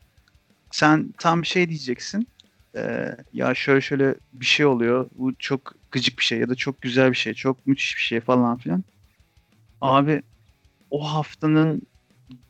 Sen 0.72 1.14
tam 1.20 1.46
şey 1.46 1.70
diyeceksin. 1.70 2.28
Ee, 2.76 3.16
ya 3.34 3.56
şöyle 3.56 3.82
şöyle 3.82 4.16
bir 4.34 4.46
şey 4.46 4.66
oluyor. 4.66 5.10
Bu 5.16 5.36
çok 5.40 5.74
gıcık 5.92 6.20
bir 6.20 6.24
şey 6.24 6.40
ya 6.40 6.50
da 6.50 6.56
çok 6.56 6.82
güzel 6.82 7.12
bir 7.12 7.18
şey, 7.18 7.34
çok 7.34 7.68
müthiş 7.68 7.98
bir 7.98 8.02
şey 8.02 8.22
falan 8.22 8.58
filan. 8.58 8.84
Abi 9.82 10.22
o 10.90 11.14
haftanın 11.14 11.82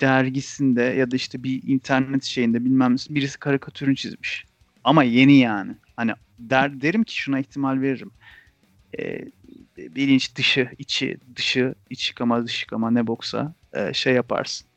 dergisinde 0.01 0.81
ya 0.83 1.11
da 1.11 1.15
işte 1.15 1.43
bir 1.43 1.63
internet 1.63 2.23
şeyinde 2.23 2.65
bilmem 2.65 2.95
birisi 3.09 3.39
karikatürünü 3.39 3.95
çizmiş. 3.95 4.45
Ama 4.83 5.03
yeni 5.03 5.37
yani. 5.37 5.75
Hani 5.95 6.11
der, 6.39 6.81
derim 6.81 7.03
ki 7.03 7.15
şuna 7.17 7.39
ihtimal 7.39 7.81
veririm. 7.81 8.11
Ee, 8.99 9.25
bilinç 9.77 10.35
dışı, 10.35 10.69
içi, 10.77 11.17
dışı, 11.35 11.75
iç 11.89 12.09
yıkama, 12.09 12.45
dış 12.45 12.61
yıkama 12.61 12.91
ne 12.91 13.07
boksa 13.07 13.53
e, 13.73 13.93
şey 13.93 14.13
yaparsın. 14.13 14.67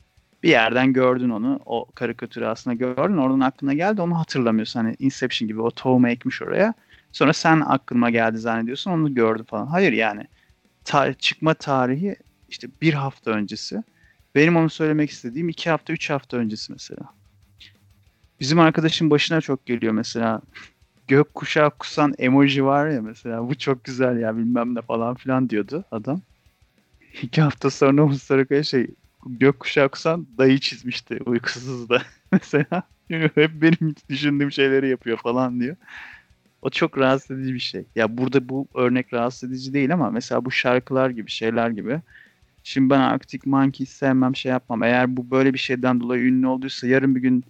Bir 0.43 0.49
yerden 0.49 0.93
gördün 0.93 1.29
onu, 1.29 1.59
o 1.65 1.85
karikatürü 1.95 2.45
aslında 2.45 2.75
gördün, 2.75 3.17
oradan 3.17 3.39
aklına 3.39 3.73
geldi, 3.73 4.01
onu 4.01 4.19
hatırlamıyorsun. 4.19 4.79
Hani 4.79 4.95
Inception 4.99 5.47
gibi 5.47 5.61
o 5.61 5.71
tohumu 5.71 6.09
ekmiş 6.09 6.41
oraya. 6.41 6.73
Sonra 7.11 7.33
sen 7.33 7.61
aklıma 7.61 8.09
geldi 8.09 8.37
zannediyorsun, 8.37 8.91
onu 8.91 9.13
gördün 9.13 9.43
falan. 9.43 9.67
Hayır 9.67 9.93
yani. 9.93 10.27
Ta- 10.83 11.13
çıkma 11.13 11.53
tarihi 11.53 12.15
işte 12.49 12.67
bir 12.81 12.93
hafta 12.93 13.31
öncesi. 13.31 13.83
Benim 14.37 14.55
onu 14.55 14.69
söylemek 14.69 15.09
istediğim 15.09 15.49
iki 15.49 15.69
hafta, 15.69 15.93
üç 15.93 16.09
hafta 16.09 16.37
öncesi 16.37 16.71
mesela. 16.71 17.01
Bizim 18.39 18.59
arkadaşın 18.59 19.09
başına 19.09 19.41
çok 19.41 19.65
geliyor 19.65 19.93
mesela. 19.93 20.41
gök 21.07 21.33
kuşağı 21.33 21.69
kusan 21.69 22.13
emoji 22.17 22.65
var 22.65 22.87
ya 22.87 23.01
mesela 23.01 23.49
bu 23.49 23.57
çok 23.57 23.83
güzel 23.83 24.19
ya 24.19 24.37
bilmem 24.37 24.75
ne 24.75 24.81
falan 24.81 25.15
filan 25.15 25.49
diyordu 25.49 25.85
adam. 25.91 26.21
İki 27.21 27.41
hafta 27.41 27.69
sonra 27.69 28.05
Mustafa 28.05 28.63
şey 28.63 28.87
gök 29.25 29.59
kuşağı 29.59 29.89
kusan 29.89 30.27
dayı 30.37 30.59
çizmişti 30.59 31.19
uykusuz 31.25 31.89
da 31.89 32.01
mesela. 32.31 32.83
Hep 33.35 33.51
benim 33.61 33.95
düşündüğüm 34.09 34.51
şeyleri 34.51 34.89
yapıyor 34.89 35.17
falan 35.17 35.59
diyor. 35.59 35.75
O 36.61 36.69
çok 36.69 36.97
rahatsız 36.97 37.39
edici 37.39 37.53
bir 37.53 37.59
şey. 37.59 37.85
Ya 37.95 38.17
burada 38.17 38.49
bu 38.49 38.67
örnek 38.73 39.13
rahatsız 39.13 39.49
edici 39.49 39.73
değil 39.73 39.93
ama 39.93 40.11
mesela 40.11 40.45
bu 40.45 40.51
şarkılar 40.51 41.09
gibi 41.09 41.31
şeyler 41.31 41.69
gibi. 41.69 42.01
Şimdi 42.67 42.89
ben 42.89 42.99
Arctic 42.99 43.41
Monkeys 43.45 43.89
sevmem 43.89 44.35
şey 44.35 44.51
yapmam. 44.51 44.83
Eğer 44.83 45.17
bu 45.17 45.31
böyle 45.31 45.53
bir 45.53 45.59
şeyden 45.59 45.99
dolayı 45.99 46.23
ünlü 46.23 46.47
olduysa 46.47 46.87
yarın 46.87 47.15
bir 47.15 47.21
gün 47.21 47.45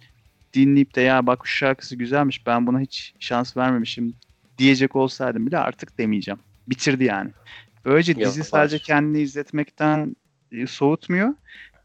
dinleyip 0.54 0.94
de 0.94 1.00
ya 1.00 1.26
bak 1.26 1.46
şu 1.46 1.56
şarkısı 1.56 1.96
güzelmiş 1.96 2.46
ben 2.46 2.66
buna 2.66 2.80
hiç 2.80 3.14
şans 3.18 3.56
vermemişim 3.56 4.14
diyecek 4.58 4.96
olsaydım 4.96 5.46
bile 5.46 5.58
artık 5.58 5.98
demeyeceğim. 5.98 6.40
Bitirdi 6.68 7.04
yani. 7.04 7.30
Böylece 7.84 8.16
dizi 8.16 8.38
Yapar. 8.38 8.50
sadece 8.50 8.78
kendini 8.78 9.20
izletmekten 9.20 10.16
e, 10.52 10.66
soğutmuyor. 10.66 11.34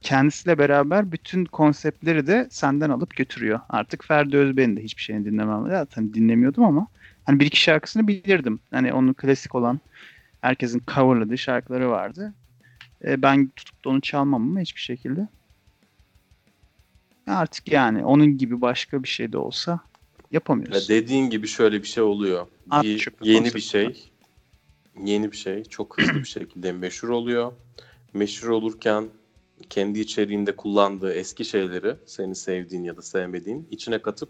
Kendisiyle 0.01 0.57
beraber 0.57 1.11
bütün 1.11 1.45
konseptleri 1.45 2.27
de 2.27 2.47
senden 2.51 2.89
alıp 2.89 3.15
götürüyor. 3.15 3.59
Artık 3.69 4.05
Ferdi 4.05 4.37
Özbey'in 4.37 4.77
de 4.77 4.83
hiçbir 4.83 5.01
şeyini 5.01 5.25
dinlemem. 5.25 5.67
Zaten 5.69 6.13
dinlemiyordum 6.13 6.63
ama 6.63 6.87
hani 7.23 7.39
bir 7.39 7.45
iki 7.45 7.61
şarkısını 7.61 8.07
bilirdim. 8.07 8.59
Hani 8.71 8.93
onun 8.93 9.13
klasik 9.13 9.55
olan 9.55 9.79
herkesin 10.41 10.83
coverladığı 10.95 11.37
şarkıları 11.37 11.89
vardı. 11.89 12.33
E, 13.07 13.21
ben 13.21 13.49
tutup 13.49 13.85
da 13.85 13.89
onu 13.89 14.01
çalmam 14.01 14.41
ama 14.49 14.59
hiçbir 14.59 14.81
şekilde. 14.81 15.27
Artık 17.27 17.71
yani 17.71 18.05
onun 18.05 18.37
gibi 18.37 18.61
başka 18.61 19.03
bir 19.03 19.07
şey 19.07 19.31
de 19.33 19.37
olsa 19.37 19.71
Ya 19.71 19.79
yapamıyorsun. 20.31 20.95
dediğin 20.95 21.29
gibi 21.29 21.47
şöyle 21.47 21.81
bir 21.81 21.87
şey 21.87 22.03
oluyor. 22.03 22.47
Bir, 22.83 22.97
çöpü 22.97 23.27
yeni 23.29 23.53
bir 23.53 23.59
şey, 23.59 24.11
yeni 25.03 25.31
bir 25.31 25.37
şey 25.37 25.63
çok 25.63 25.97
hızlı 25.97 26.13
bir 26.19 26.25
şekilde 26.25 26.71
meşhur 26.71 27.09
oluyor. 27.09 27.53
Meşhur 28.13 28.49
olurken 28.49 29.09
kendi 29.69 29.99
içeriğinde 29.99 30.55
kullandığı 30.55 31.13
eski 31.13 31.45
şeyleri 31.45 31.95
senin 32.05 32.33
sevdiğin 32.33 32.83
ya 32.83 32.97
da 32.97 33.01
sevmediğin 33.01 33.67
içine 33.71 34.01
katıp 34.01 34.29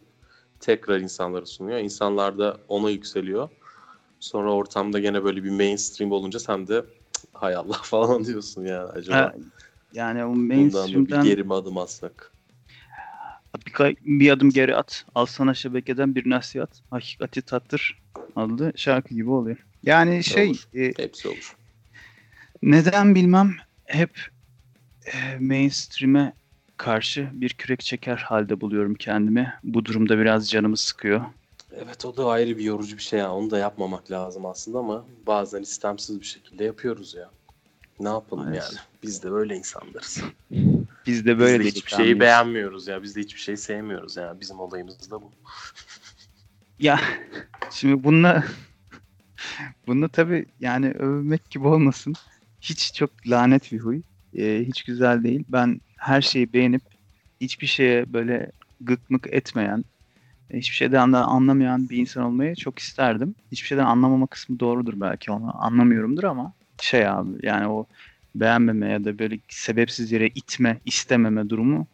tekrar 0.60 1.00
insanlara 1.00 1.46
sunuyor. 1.46 1.80
İnsanlar 1.80 2.38
da 2.38 2.58
ona 2.68 2.90
yükseliyor. 2.90 3.50
Sonra 4.20 4.54
ortamda 4.54 5.00
gene 5.00 5.24
böyle 5.24 5.44
bir 5.44 5.50
mainstream 5.50 6.12
olunca 6.12 6.40
sen 6.40 6.68
de 6.68 6.74
"Cık, 6.76 7.03
hay 7.34 7.56
Allah 7.56 7.78
falan 7.84 8.26
diyorsun 8.26 8.66
yani 8.66 8.90
acaba 8.92 9.16
Ha, 9.16 9.34
yani 9.94 10.26
o 10.26 10.30
bundan 10.30 10.44
da 10.44 10.54
bir 10.54 10.56
mainstream'den 10.58 11.26
geri 11.26 11.44
mi 11.44 11.54
adım 11.54 11.78
atsak? 11.78 12.34
bir, 13.66 13.72
kay- 13.72 13.96
bir 14.02 14.32
adım 14.32 14.50
geri 14.50 14.76
at. 14.76 15.06
Al 15.16 15.26
sana 15.26 15.54
şebekeden 15.54 16.16
bir 16.16 16.30
nasihat. 16.30 16.82
Hakikati 16.90 17.42
tattır 17.42 18.02
adlı 18.36 18.74
şarkı 18.76 19.14
gibi 19.14 19.30
oluyor. 19.30 19.66
Yani 19.84 20.24
şey 20.24 20.48
olur. 20.50 20.64
e, 20.76 20.94
Hepsi 21.04 21.28
olur. 21.28 21.56
neden 22.64 23.16
bilmem 23.16 23.52
hep 23.86 24.28
e, 25.06 25.38
mainstream'e 25.40 26.34
karşı 26.78 27.30
bir 27.34 27.50
kürek 27.50 27.80
çeker 27.80 28.18
halde 28.18 28.62
buluyorum 28.62 28.96
kendimi. 28.96 29.54
Bu 29.64 29.86
durumda 29.86 30.18
biraz 30.18 30.50
canımı 30.50 30.78
sıkıyor. 30.78 31.26
Evet 31.78 32.06
o 32.06 32.18
da 32.18 32.28
ayrı 32.28 32.58
bir 32.58 32.64
yorucu 32.64 32.98
bir 32.98 33.02
şey 33.02 33.20
ya. 33.20 33.34
Onu 33.34 33.52
da 33.52 33.58
yapmamak 33.58 34.12
lazım 34.12 34.46
aslında 34.46 34.80
ama 34.80 35.06
bazen 35.28 35.62
istemsiz 35.62 36.22
bir 36.22 36.26
şekilde 36.26 36.64
yapıyoruz 36.64 37.14
ya. 37.14 37.32
Ne 38.00 38.10
yapalım 38.10 38.48
Evet. 38.48 38.64
yani? 38.64 38.80
Biz 39.04 39.24
de 39.24 39.32
böyle 39.32 39.56
insanlarız. 39.56 40.22
Biz 41.08 41.26
de 41.26 41.32
Biz 41.32 41.40
böyle 41.40 41.64
de 41.64 41.68
hiçbir 41.68 41.92
şeyi 41.92 42.20
beğenmiyoruz 42.20 42.88
ya. 42.88 43.04
Biz 43.04 43.16
de 43.16 43.20
hiçbir 43.20 43.40
şey 43.40 43.58
sevmiyoruz 43.58 44.18
yani. 44.18 44.42
Bizim 44.42 44.60
olayımız 44.60 45.12
da 45.12 45.22
bu. 45.22 45.32
Ya 46.80 47.00
şimdi 47.72 48.04
bununla 48.04 48.44
bununla 49.88 50.08
tabii 50.08 50.46
yani 50.60 50.92
övmek 50.92 51.50
gibi 51.50 51.68
olmasın. 51.68 52.14
Hiç 52.62 52.94
çok 52.94 53.10
lanet 53.28 53.72
bir 53.72 53.80
huy. 53.80 54.02
Ee, 54.38 54.64
hiç 54.68 54.84
güzel 54.84 55.24
değil. 55.24 55.44
Ben 55.50 55.82
her 55.98 56.22
şeyi 56.22 56.54
beğenip 56.54 56.82
hiçbir 57.42 57.68
şeye 57.68 58.14
böyle 58.14 58.52
gık 58.82 59.10
mık 59.10 59.28
etmeyen, 59.34 59.86
hiçbir 60.54 60.76
şeyden 60.76 61.14
de 61.14 61.18
anlamayan 61.18 61.90
bir 61.90 61.98
insan 61.98 62.24
olmayı 62.24 62.56
çok 62.56 62.80
isterdim. 62.80 63.36
Hiçbir 63.52 63.68
şeyden 63.68 63.86
anlamama 63.86 64.28
kısmı 64.28 64.60
doğrudur 64.60 64.94
belki 64.96 65.32
onu 65.32 65.66
anlamıyorumdur 65.66 66.24
ama 66.24 66.54
şey 66.82 67.08
abi 67.08 67.30
yani 67.44 67.68
o 67.68 67.86
beğenmeme 68.36 68.90
ya 68.90 69.04
da 69.04 69.20
böyle 69.20 69.40
sebepsiz 69.50 70.12
yere 70.12 70.28
itme, 70.28 70.80
istememe 70.86 71.50
durumu 71.50 71.88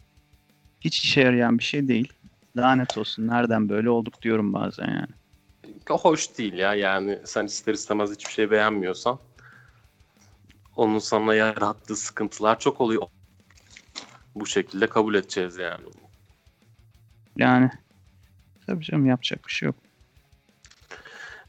hiç 0.80 1.04
işe 1.04 1.20
yarayan 1.20 1.58
bir 1.58 1.64
şey 1.64 1.88
değil. 1.88 2.12
Lanet 2.56 2.98
olsun. 2.98 3.28
Nereden 3.28 3.68
böyle 3.68 3.90
olduk 3.90 4.22
diyorum 4.22 4.52
bazen 4.52 4.86
yani. 4.86 5.14
Hoş 5.88 6.38
değil 6.38 6.52
ya. 6.52 6.74
Yani 6.74 7.18
sen 7.24 7.46
ister 7.46 7.74
istemez 7.74 8.10
hiçbir 8.10 8.32
şey 8.32 8.50
beğenmiyorsan 8.50 9.18
onun 10.76 10.98
sana 10.98 11.34
yarattığı 11.34 11.96
sıkıntılar 11.96 12.58
çok 12.58 12.80
oluyor. 12.80 13.02
Bu 14.34 14.46
şekilde 14.46 14.86
kabul 14.86 15.14
edeceğiz 15.14 15.56
yani. 15.56 15.84
Yani 17.36 17.70
tabii 18.66 18.84
canım 18.84 19.06
yapacak 19.06 19.46
bir 19.46 19.52
şey 19.52 19.66
yok. 19.66 19.76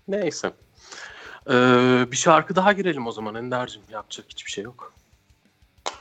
Neyse. 0.08 0.54
Ee, 1.50 2.06
bir 2.12 2.18
şarkı 2.18 2.56
daha 2.56 2.74
girelim 2.74 3.08
o 3.08 3.12
zaman 3.12 3.36
Ender'cim. 3.36 3.82
Yapacak 3.92 4.26
hiçbir 4.30 4.52
şey 4.52 4.64
yok. 4.64 4.94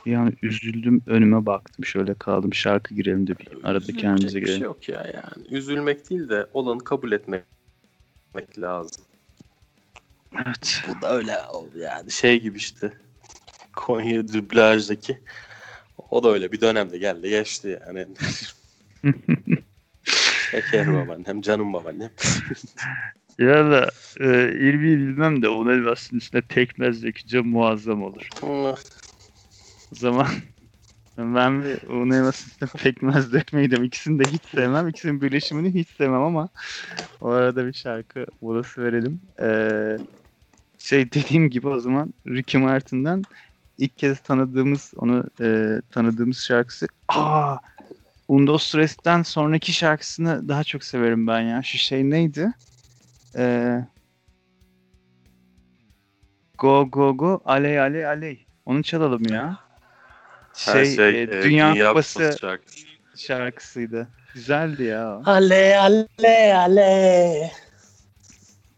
Bir 0.05 0.15
an 0.15 0.33
üzüldüm 0.41 1.03
önüme 1.07 1.45
baktım 1.45 1.85
şöyle 1.85 2.13
kaldım 2.13 2.53
şarkı 2.53 2.95
girelim 2.95 3.27
de 3.27 3.37
bir 3.39 3.47
arada 3.63 3.77
Üzülecek 3.77 3.99
kendimize 4.01 4.41
bir 4.41 4.45
şey 4.45 4.55
girelim. 4.55 4.63
yok 4.63 4.89
ya 4.89 5.11
yani. 5.13 5.47
Üzülmek 5.49 6.09
değil 6.09 6.29
de 6.29 6.47
olanı 6.53 6.83
kabul 6.83 7.11
etmek 7.11 7.43
lazım. 8.57 9.03
Evet. 10.45 10.83
Bu 10.87 11.01
da 11.01 11.15
öyle 11.17 11.37
yani 11.75 12.11
şey 12.11 12.41
gibi 12.41 12.57
işte. 12.57 12.93
Konya 13.75 14.27
dublajdaki 14.27 15.19
o 16.09 16.23
da 16.23 16.29
öyle 16.29 16.51
bir 16.51 16.61
dönemde 16.61 16.97
geldi 16.97 17.29
geçti 17.29 17.79
yani. 17.87 18.07
Şeker 20.51 20.93
babaannem, 20.93 21.41
canım 21.41 21.73
babaannem. 21.73 22.11
Ya 23.39 23.71
da 23.71 23.91
e, 24.19 24.51
İlmi'yi 24.53 24.97
bilmem 24.97 25.41
de 25.41 25.49
onun 25.49 25.71
elmasının 25.73 26.17
üstüne 26.19 26.41
pekmez 26.41 27.03
dökünce 27.03 27.41
muazzam 27.41 28.03
olur. 28.03 28.31
O 28.41 28.77
zaman 29.91 30.27
ben 31.17 31.63
bir 31.65 31.83
un 31.83 32.11
elmasının 32.11 32.49
üstüne 32.51 32.69
pekmez 32.83 33.33
dökmeyi 33.33 33.71
de 33.71 33.77
ikisini 33.85 34.19
de 34.19 34.27
hiç 34.31 34.45
sevmem. 34.45 34.87
İkisinin 34.87 35.21
birleşimini 35.21 35.73
hiç 35.73 35.89
sevmem 35.89 36.21
ama 36.21 36.49
o 37.21 37.29
arada 37.29 37.67
bir 37.67 37.73
şarkı 37.73 38.25
molası 38.41 38.83
verelim. 38.83 39.21
Ee, 39.41 39.99
şey 40.77 41.11
dediğim 41.13 41.49
gibi 41.49 41.67
o 41.67 41.79
zaman 41.79 42.13
Ricky 42.27 42.63
Martin'den 42.63 43.27
ilk 43.77 43.97
kez 43.97 44.21
tanıdığımız 44.21 44.93
onu 44.97 45.25
e, 45.41 45.81
tanıdığımız 45.91 46.37
şarkısı 46.39 46.87
aa 47.07 47.57
Undo 48.31 48.57
Stress'ten 48.57 49.21
sonraki 49.21 49.73
şarkısını 49.73 50.49
daha 50.49 50.63
çok 50.63 50.83
severim 50.83 51.27
ben 51.27 51.41
ya. 51.41 51.63
Şu 51.63 51.77
şey 51.77 52.09
neydi? 52.09 52.51
Ee, 53.37 53.79
go 56.57 56.91
go 56.91 57.17
go 57.17 57.41
aley 57.45 57.79
aley 57.79 58.05
aley. 58.05 58.45
Onu 58.65 58.83
çalalım 58.83 59.23
ya. 59.31 59.57
Şey, 60.53 60.73
Her 60.73 60.85
şey, 60.85 61.23
e, 61.23 61.23
e, 61.23 61.43
Dünya, 61.43 61.87
Kupası 61.87 62.37
şarkısı. 62.41 62.77
şarkısıydı. 63.15 64.07
Güzeldi 64.33 64.83
ya. 64.83 65.17
o. 65.17 65.23
Ale 65.25 65.77
ale 65.79 66.55
ale. 66.55 67.51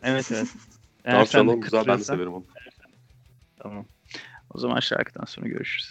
Evet 0.03 0.31
evet. 0.31 0.47
Eğer 1.05 1.25
Tamam 1.25 1.25
sen 1.27 1.61
güzel 1.61 1.87
ben 1.87 1.99
de 1.99 2.03
severim 2.03 2.33
onu. 2.33 2.45
Tamam. 3.59 3.85
O 4.53 4.59
zaman 4.59 4.79
şarkıdan 4.79 5.25
sonra 5.25 5.47
görüşürüz. 5.47 5.89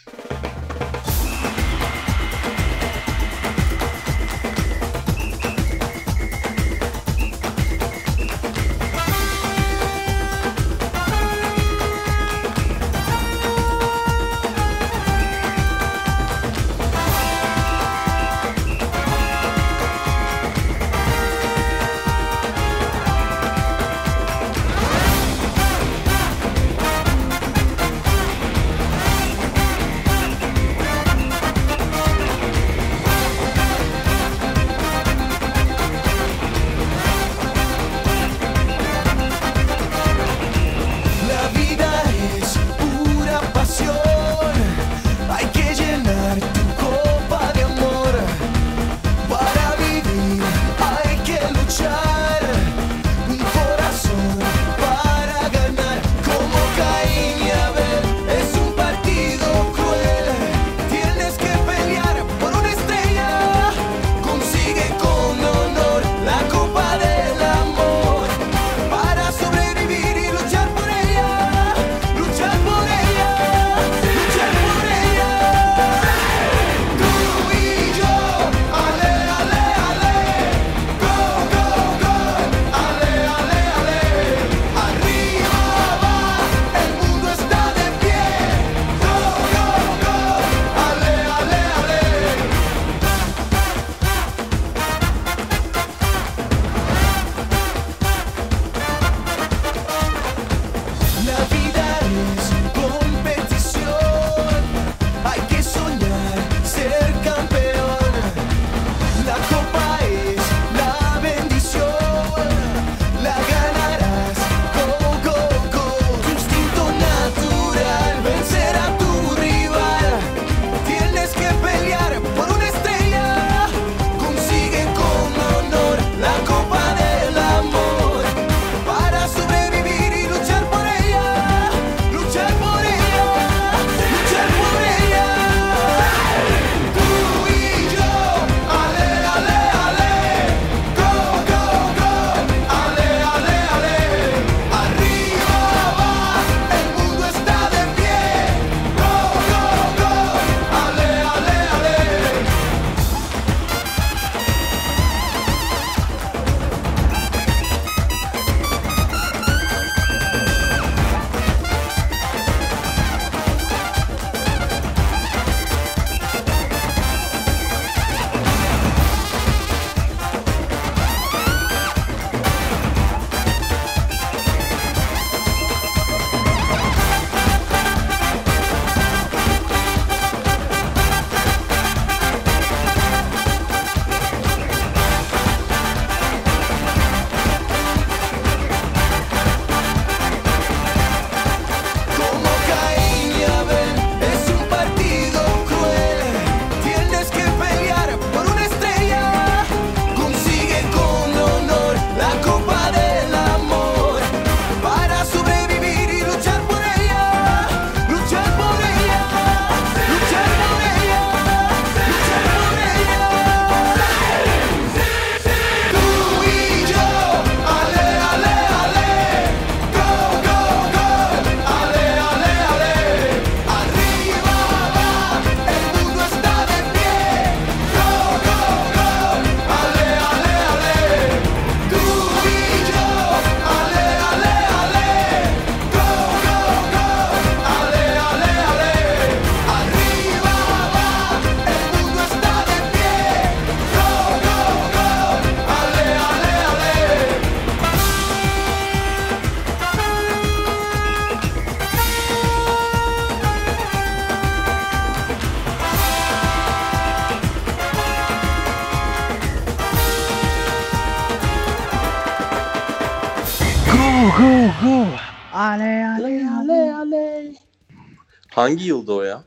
Hangi 268.63 268.85
yılda 268.85 269.13
o 269.13 269.23
ya? 269.23 269.45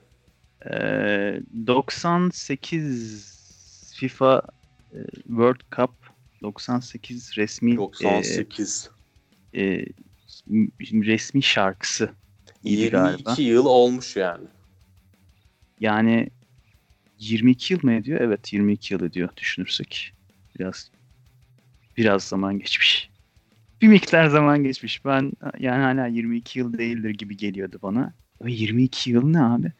Ee, 0.72 1.42
98 1.68 3.36
FIFA 3.96 4.42
e, 4.94 5.00
World 5.28 5.62
Cup 5.76 5.92
98 6.42 7.38
resmi 7.38 7.78
98. 7.78 8.90
e, 9.54 9.64
e, 9.64 9.86
resmi 10.92 11.44
şarkısı. 11.44 12.10
iyi 12.64 12.78
22 12.78 12.92
galiba. 12.92 13.36
yıl 13.42 13.66
olmuş 13.66 14.16
yani. 14.16 14.48
Yani 15.80 16.30
22 17.20 17.74
yıl 17.74 17.80
mı 17.84 17.94
ediyor? 17.94 18.22
Evet 18.22 18.54
22 18.54 18.94
yıl 18.94 19.02
ediyor 19.02 19.30
düşünürsek. 19.38 20.14
Biraz 20.60 20.92
biraz 21.98 22.24
zaman 22.24 22.60
geçmiş. 22.60 23.15
Bir 23.82 23.88
miktar 23.88 24.28
zaman 24.28 24.64
geçmiş. 24.64 25.06
Ben 25.06 25.32
yani 25.60 25.82
hala 25.84 26.08
22 26.08 26.60
yıl 26.60 26.78
değildir 26.78 27.10
gibi 27.10 27.38
geliyordu 27.38 27.80
bana. 27.84 28.14
Ve 28.42 28.52
22 28.52 29.12
yıl 29.12 29.28
ne 29.28 29.42
abi? 29.42 29.72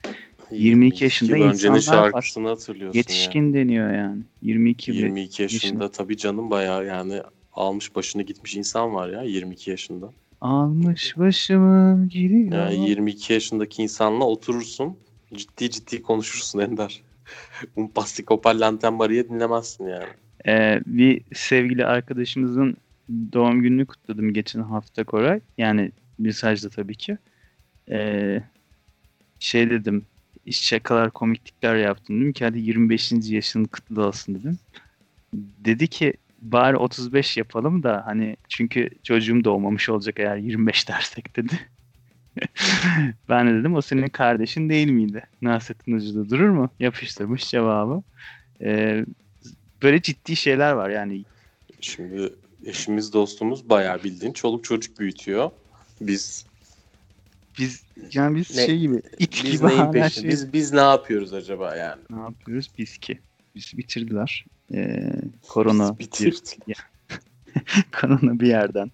22 0.52 1.04
yaşında 1.04 1.38
insanlar 1.38 1.80
şarkısını 1.80 2.48
hatırlıyorsun 2.48 2.98
Yetişkin 2.98 3.54
deniyor 3.54 3.94
yani. 3.94 4.22
22 4.42 4.92
ya. 4.92 4.98
yıl. 4.98 5.04
22 5.04 5.42
yaşında 5.42 5.92
tabii 5.92 6.18
canım 6.18 6.50
bayağı 6.50 6.86
yani 6.86 7.22
almış 7.54 7.96
başını 7.96 8.24
gitmiş 8.24 8.56
insan 8.56 8.94
var 8.94 9.10
ya 9.10 9.22
22 9.22 9.70
yaşında. 9.70 10.10
Almış 10.42 11.18
başımı 11.18 12.08
gidiyor. 12.08 12.52
Yani 12.52 12.90
22 12.90 13.34
yaşındaki 13.34 13.84
insanla 13.84 14.26
oturursun 14.26 14.98
ciddi 15.34 15.72
ciddi 15.72 16.02
konuşursun 16.02 16.60
Ender. 16.60 17.02
Un 17.76 17.88
pastico 17.88 18.42
parlanten 18.42 18.94
Maria 18.94 19.24
dinlemezsin 19.24 19.88
yani. 19.88 20.06
Ee, 20.48 20.82
bir 20.86 21.22
sevgili 21.34 21.86
arkadaşımızın 21.86 22.78
doğum 23.10 23.62
gününü 23.62 23.86
kutladım 23.86 24.34
geçen 24.34 24.62
hafta 24.62 25.04
Koray. 25.04 25.40
Yani 25.58 25.92
mesajda 26.18 26.70
tabii 26.70 26.96
ki. 26.96 27.18
Ee, 27.90 28.44
şey 29.40 29.70
dedim 29.70 30.06
şakalar 30.52 31.12
komiklikler 31.12 31.76
yaptım 31.76 32.22
dedim 32.22 32.34
ki 32.34 32.46
hadi 32.46 32.60
25. 32.60 33.12
yaşını 33.30 33.68
kutlu 33.68 34.06
olsun 34.06 34.36
dedim. 34.36 34.60
Dedi 35.66 35.88
ki 35.88 36.14
bari 36.42 36.78
35 36.78 37.38
yapalım 37.38 37.84
da 37.84 38.04
hani 38.06 38.38
çünkü 38.50 38.90
çocuğum 39.04 39.44
doğmamış 39.44 39.90
olacak 39.90 40.20
eğer 40.20 40.38
25 40.38 40.88
dersek 40.88 41.36
dedi. 41.36 41.60
ben 43.30 43.48
de 43.48 43.54
dedim 43.54 43.76
o 43.76 43.82
senin 43.82 44.08
kardeşin 44.08 44.70
değil 44.70 44.88
miydi? 44.88 45.24
Nasrettin 45.42 45.94
ucunda 45.94 46.30
durur 46.30 46.50
mu? 46.50 46.70
Yapıştırmış 46.80 47.50
cevabı. 47.50 48.04
Ee, 48.62 49.06
böyle 49.84 50.02
ciddi 50.02 50.36
şeyler 50.36 50.72
var 50.72 50.90
yani. 50.90 51.24
Şimdi 51.82 52.34
eşimiz 52.66 53.14
dostumuz 53.14 53.70
bayağı 53.70 54.04
bildiğin 54.04 54.34
çoluk 54.34 54.64
çocuk 54.64 55.00
büyütüyor. 55.00 55.52
Biz 56.02 56.46
Biz 57.60 57.84
yani 58.14 58.38
biz 58.38 58.56
Ne- 58.58 58.66
şey 58.66 58.80
gibi 58.80 59.02
it 59.20 59.42
biz 59.44 59.52
gibi 59.52 59.68
neyin 59.68 59.92
peşinde? 59.92 60.10
şey. 60.10 60.30
Biz 60.30 60.54
biz 60.54 60.74
ne 60.74 60.80
yapıyoruz 60.82 61.34
acaba 61.34 61.76
yani? 61.76 62.02
Ne 62.10 62.20
yapıyoruz 62.22 62.72
biz 62.78 62.98
ki? 62.98 63.20
Biz 63.56 63.72
bitirdiler. 63.78 64.46
Ee, 64.74 65.12
korona 65.50 66.00
Biz 66.00 66.08
bitirdik. 66.08 66.68
bir, 66.68 66.76
korona 68.02 68.40
bir 68.40 68.48
yerden. 68.48 68.92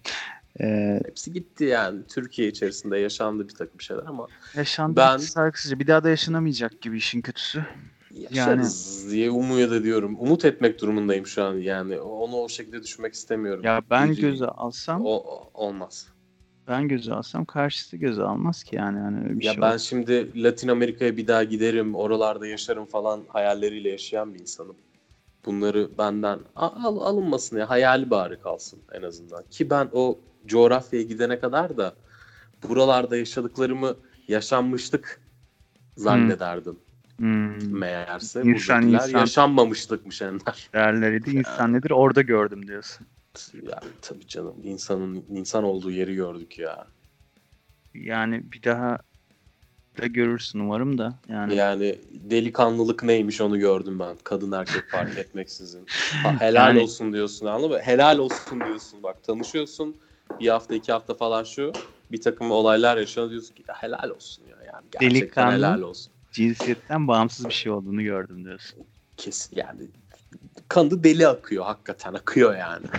Ee, 0.60 1.00
Hepsi 1.06 1.32
gitti 1.32 1.64
yani. 1.64 2.06
Türkiye 2.06 2.48
içerisinde 2.48 2.98
yaşandı 2.98 3.48
bir 3.48 3.54
takım 3.54 3.80
şeyler 3.80 4.02
ama 4.06 4.26
yaşandı 4.56 4.96
Ben- 4.96 5.18
şarkısıca. 5.18 5.78
Bir 5.78 5.86
daha 5.86 6.04
da 6.04 6.08
yaşanamayacak 6.10 6.80
gibi 6.82 6.96
işin 6.96 7.20
kötüsü. 7.20 7.66
Yaşarız 8.16 9.06
diye 9.10 9.30
umuyor 9.30 9.72
ediyorum. 9.72 10.16
Umut 10.20 10.44
etmek 10.44 10.80
durumundayım 10.80 11.26
şu 11.26 11.44
an 11.44 11.54
yani. 11.54 12.00
Onu 12.00 12.36
o 12.36 12.48
şekilde 12.48 12.82
düşünmek 12.82 13.14
istemiyorum. 13.14 13.64
Ya 13.64 13.82
ben 13.90 14.08
Biri- 14.08 14.20
göze 14.20 14.46
alsam, 14.46 15.02
O, 15.04 15.24
olmaz. 15.54 16.08
ben 16.68 16.88
göze 16.88 17.14
alsam 17.14 17.44
karşısı 17.44 17.96
göze 17.96 18.22
almaz 18.22 18.64
ki 18.64 18.76
yani. 18.76 18.98
yani 18.98 19.24
öyle 19.24 19.38
bir 19.38 19.44
Ya 19.44 19.52
şey 19.52 19.62
ben 19.62 19.66
olmaz. 19.66 19.82
şimdi 19.82 20.42
Latin 20.42 20.68
Amerika'ya 20.68 21.16
bir 21.16 21.26
daha 21.26 21.44
giderim, 21.44 21.94
oralarda 21.94 22.46
yaşarım 22.46 22.86
falan 22.86 23.22
hayalleriyle 23.28 23.88
yaşayan 23.90 24.34
bir 24.34 24.40
insanım. 24.40 24.76
Bunları 25.44 25.90
benden 25.98 26.38
al, 26.56 26.70
al- 26.84 27.00
alınmasın 27.00 27.58
ya 27.58 27.70
hayali 27.70 28.10
bari 28.10 28.40
kalsın 28.40 28.78
en 28.92 29.02
azından. 29.02 29.44
Ki 29.50 29.70
ben 29.70 29.88
o 29.92 30.18
coğrafyaya 30.46 31.04
gidene 31.04 31.40
kadar 31.40 31.76
da 31.76 31.94
buralarda 32.68 33.16
yaşadıklarımı 33.16 33.96
yaşanmışlık 34.28 35.20
zannederdim 35.96 36.72
Hmm, 36.72 36.91
meğerse. 37.18 38.42
İnsan, 38.42 38.82
insan. 38.88 39.18
yaşanmamışlıkmış 39.20 40.22
Ender. 40.22 40.68
değerleriydi. 40.74 41.30
İnsan 41.30 41.72
nedir? 41.72 41.90
Orada 41.90 42.22
gördüm 42.22 42.66
diyorsun. 42.68 43.06
Yani 43.54 43.92
tabii 44.02 44.26
canım 44.26 44.54
insanın 44.64 45.24
insan 45.30 45.64
olduğu 45.64 45.90
yeri 45.90 46.14
gördük 46.14 46.58
ya. 46.58 46.86
Yani 47.94 48.52
bir 48.52 48.62
daha 48.62 48.98
da 50.02 50.06
görürsün 50.06 50.58
umarım 50.58 50.98
da. 50.98 51.14
Yani 51.28 51.54
Yani 51.54 51.98
delikanlılık 52.12 53.02
neymiş 53.02 53.40
onu 53.40 53.58
gördüm 53.58 53.98
ben. 53.98 54.16
Kadın 54.24 54.52
erkek 54.52 54.88
fark 54.90 55.18
etmeksizin. 55.18 55.86
Ha, 56.22 56.40
helal 56.40 56.68
Yani- 56.68 56.80
olsun 56.80 57.12
diyorsun 57.12 57.46
anladın 57.46 57.70
mı? 57.70 57.78
Helal 57.78 58.18
olsun 58.18 58.60
diyorsun 58.60 59.02
bak 59.02 59.22
tanışıyorsun. 59.24 59.96
Bir 60.40 60.48
hafta 60.48 60.74
iki 60.74 60.92
hafta 60.92 61.14
falan 61.14 61.44
şu. 61.44 61.72
Bir 62.12 62.20
takım 62.20 62.50
olaylar 62.50 62.96
yaşanıyor 62.96 63.30
diyorsun 63.30 63.54
ki 63.54 63.64
"Ya 63.68 63.74
helal 63.74 64.10
olsun 64.10 64.44
ya. 64.50 64.56
Yani 64.66 64.84
gerçekten 64.90 65.10
Delikanlı. 65.20 65.52
helal 65.54 65.80
olsun. 65.82 66.12
Cinsiyetten 66.32 67.08
bağımsız 67.08 67.48
bir 67.48 67.54
şey 67.54 67.72
olduğunu 67.72 68.02
gördüm 68.02 68.44
diyorsun. 68.44 68.78
Kesin 69.16 69.56
yani. 69.56 69.80
Kanı 70.68 71.04
deli 71.04 71.28
akıyor 71.28 71.64
hakikaten 71.64 72.14
akıyor 72.14 72.56
yani. 72.56 72.86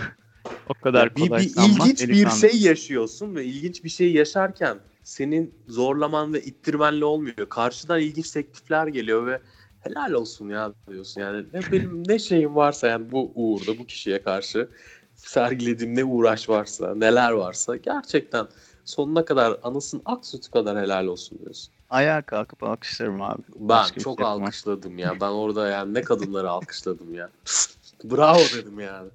O 0.68 0.74
kadar 0.74 1.16
bir, 1.16 1.28
kolay 1.28 1.42
bir 1.42 1.48
sanma, 1.48 1.68
ilginç 1.68 2.02
bir 2.02 2.08
delikanlı. 2.08 2.38
şey 2.38 2.60
yaşıyorsun 2.60 3.34
ve 3.34 3.44
ilginç 3.44 3.84
bir 3.84 3.88
şey 3.88 4.12
yaşarken 4.12 4.78
senin 5.02 5.54
zorlaman 5.68 6.34
ve 6.34 6.42
ittirmenle 6.42 7.04
olmuyor. 7.04 7.48
Karşıdan 7.48 8.00
ilginç 8.00 8.30
teklifler 8.30 8.86
geliyor 8.86 9.26
ve 9.26 9.40
helal 9.80 10.12
olsun 10.12 10.48
ya 10.48 10.72
diyorsun. 10.88 11.20
Yani 11.20 11.46
ne 11.52 11.60
benim 11.72 12.02
ne 12.08 12.18
şeyim 12.18 12.54
varsa 12.54 12.86
yani 12.86 13.12
bu 13.12 13.32
uğurda 13.34 13.78
bu 13.78 13.86
kişiye 13.86 14.22
karşı 14.22 14.68
sergilediğim 15.14 15.96
ne 15.96 16.04
uğraş 16.04 16.48
varsa, 16.48 16.94
neler 16.94 17.30
varsa 17.30 17.76
gerçekten 17.76 18.46
sonuna 18.84 19.24
kadar 19.24 19.56
anasının 19.62 20.02
ak 20.04 20.26
sütü 20.26 20.50
kadar 20.50 20.78
helal 20.82 21.06
olsun 21.06 21.38
diyorsun. 21.38 21.74
Ayağa 21.94 22.22
kalkıp 22.22 22.62
alkışlarım 22.62 23.22
abi. 23.22 23.42
Ben 23.48 23.68
Başka 23.68 24.00
çok 24.00 24.18
şey 24.18 24.26
alkışladım 24.26 24.98
ya. 24.98 25.20
Ben 25.20 25.28
orada 25.28 25.68
yani 25.68 25.94
ne 25.94 26.02
kadınları 26.02 26.50
alkışladım 26.50 27.14
ya. 27.14 27.30
Bravo 28.04 28.38
dedim 28.38 28.80
yani. 28.80 29.10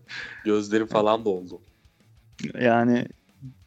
Gözlerim 0.45 0.87
falan 0.87 1.25
doldu. 1.25 1.61
Yani 2.61 3.05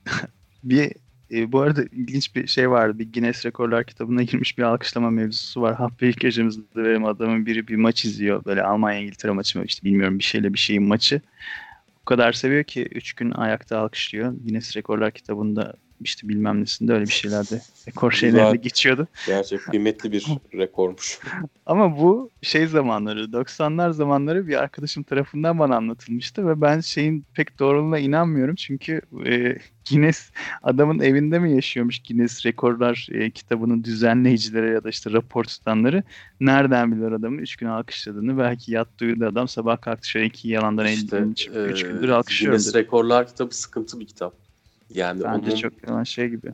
bir 0.65 0.93
e, 1.31 1.53
bu 1.53 1.61
arada 1.61 1.83
ilginç 1.83 2.37
bir 2.37 2.47
şey 2.47 2.71
vardı. 2.71 2.99
Bir 2.99 3.13
Guinness 3.13 3.47
Rekorlar 3.47 3.85
kitabına 3.85 4.23
girmiş 4.23 4.59
bir 4.59 4.63
alkışlama 4.63 5.11
mevzusu 5.11 5.63
var. 5.63 5.75
Hafta 5.75 6.07
ilk 6.07 6.25
yaşımızda 6.25 6.85
benim 6.85 7.05
adamın 7.05 7.47
biri 7.47 7.69
bir 7.69 7.77
maç 7.77 8.05
izliyor. 8.05 8.45
Böyle 8.45 8.63
Almanya 8.63 9.01
İngiltere 9.01 9.33
maçı 9.33 9.59
mı 9.59 9.65
işte 9.65 9.85
bilmiyorum 9.85 10.19
bir 10.19 10.25
şeyle 10.25 10.53
bir 10.53 10.59
şeyin 10.59 10.83
maçı. 10.83 11.21
O 12.03 12.05
kadar 12.05 12.33
seviyor 12.33 12.65
ki 12.65 12.89
3 12.91 13.13
gün 13.13 13.31
ayakta 13.31 13.79
alkışlıyor. 13.79 14.33
Guinness 14.45 14.77
Rekorlar 14.77 15.11
kitabında 15.11 15.75
işte 16.05 16.29
bilmem 16.29 16.61
nesinde 16.61 16.93
öyle 16.93 17.05
bir 17.05 17.13
şeylerde 17.13 17.61
rekor 17.89 18.11
şeylerle 18.11 18.57
geçiyordu. 18.57 19.09
Gerçek 19.27 19.61
kıymetli 19.61 20.13
bir 20.13 20.27
rekormuş. 20.55 21.19
Ama 21.67 21.99
bu 21.99 22.31
şey 22.43 22.67
zamanları 22.67 23.25
90'lar 23.25 23.93
zamanları 23.93 24.47
bir 24.47 24.63
arkadaşım 24.63 25.03
tarafından 25.03 25.59
bana 25.59 25.77
anlatılmıştı 25.77 26.47
ve 26.49 26.61
ben 26.61 26.81
şeyin 26.81 27.25
pek 27.35 27.59
doğruluğuna 27.59 27.99
inanmıyorum 27.99 28.55
çünkü 28.55 29.01
e, 29.27 29.59
Guinness 29.91 30.31
adamın 30.63 30.99
evinde 30.99 31.39
mi 31.39 31.55
yaşıyormuş 31.55 32.03
Guinness 32.03 32.47
rekorlar 32.47 33.09
e, 33.13 33.31
kitabının 33.31 33.85
düzenleyicileri 33.85 34.73
ya 34.73 34.85
da 34.85 34.89
işte 34.89 35.13
rapor 35.13 35.45
tutanları 35.45 36.03
nereden 36.41 36.93
bilir 36.93 37.13
adamın 37.13 37.39
3 37.39 37.57
gün 37.57 37.67
alkışladığını 37.67 38.39
belki 38.39 38.73
yattı 38.73 39.05
uyudu 39.05 39.27
adam 39.27 39.49
sabah 39.49 39.81
kalktı 39.81 40.09
şöyle 40.09 40.27
iki 40.27 40.49
yalandan 40.49 40.87
İşte, 40.87 41.17
3 41.17 41.49
e, 41.49 41.89
gündür 41.89 42.09
alkışlıyorum 42.09 42.59
Guinness. 42.59 42.75
Rekorlar 42.75 43.27
kitabı 43.27 43.57
sıkıntı 43.57 44.01
bir 44.01 44.07
kitap. 44.07 44.42
Yani 44.95 45.23
Bence 45.25 45.51
onun 45.51 45.57
çok 45.57 45.89
yalan 45.89 46.05
şey 46.05 46.29
gibi. 46.29 46.53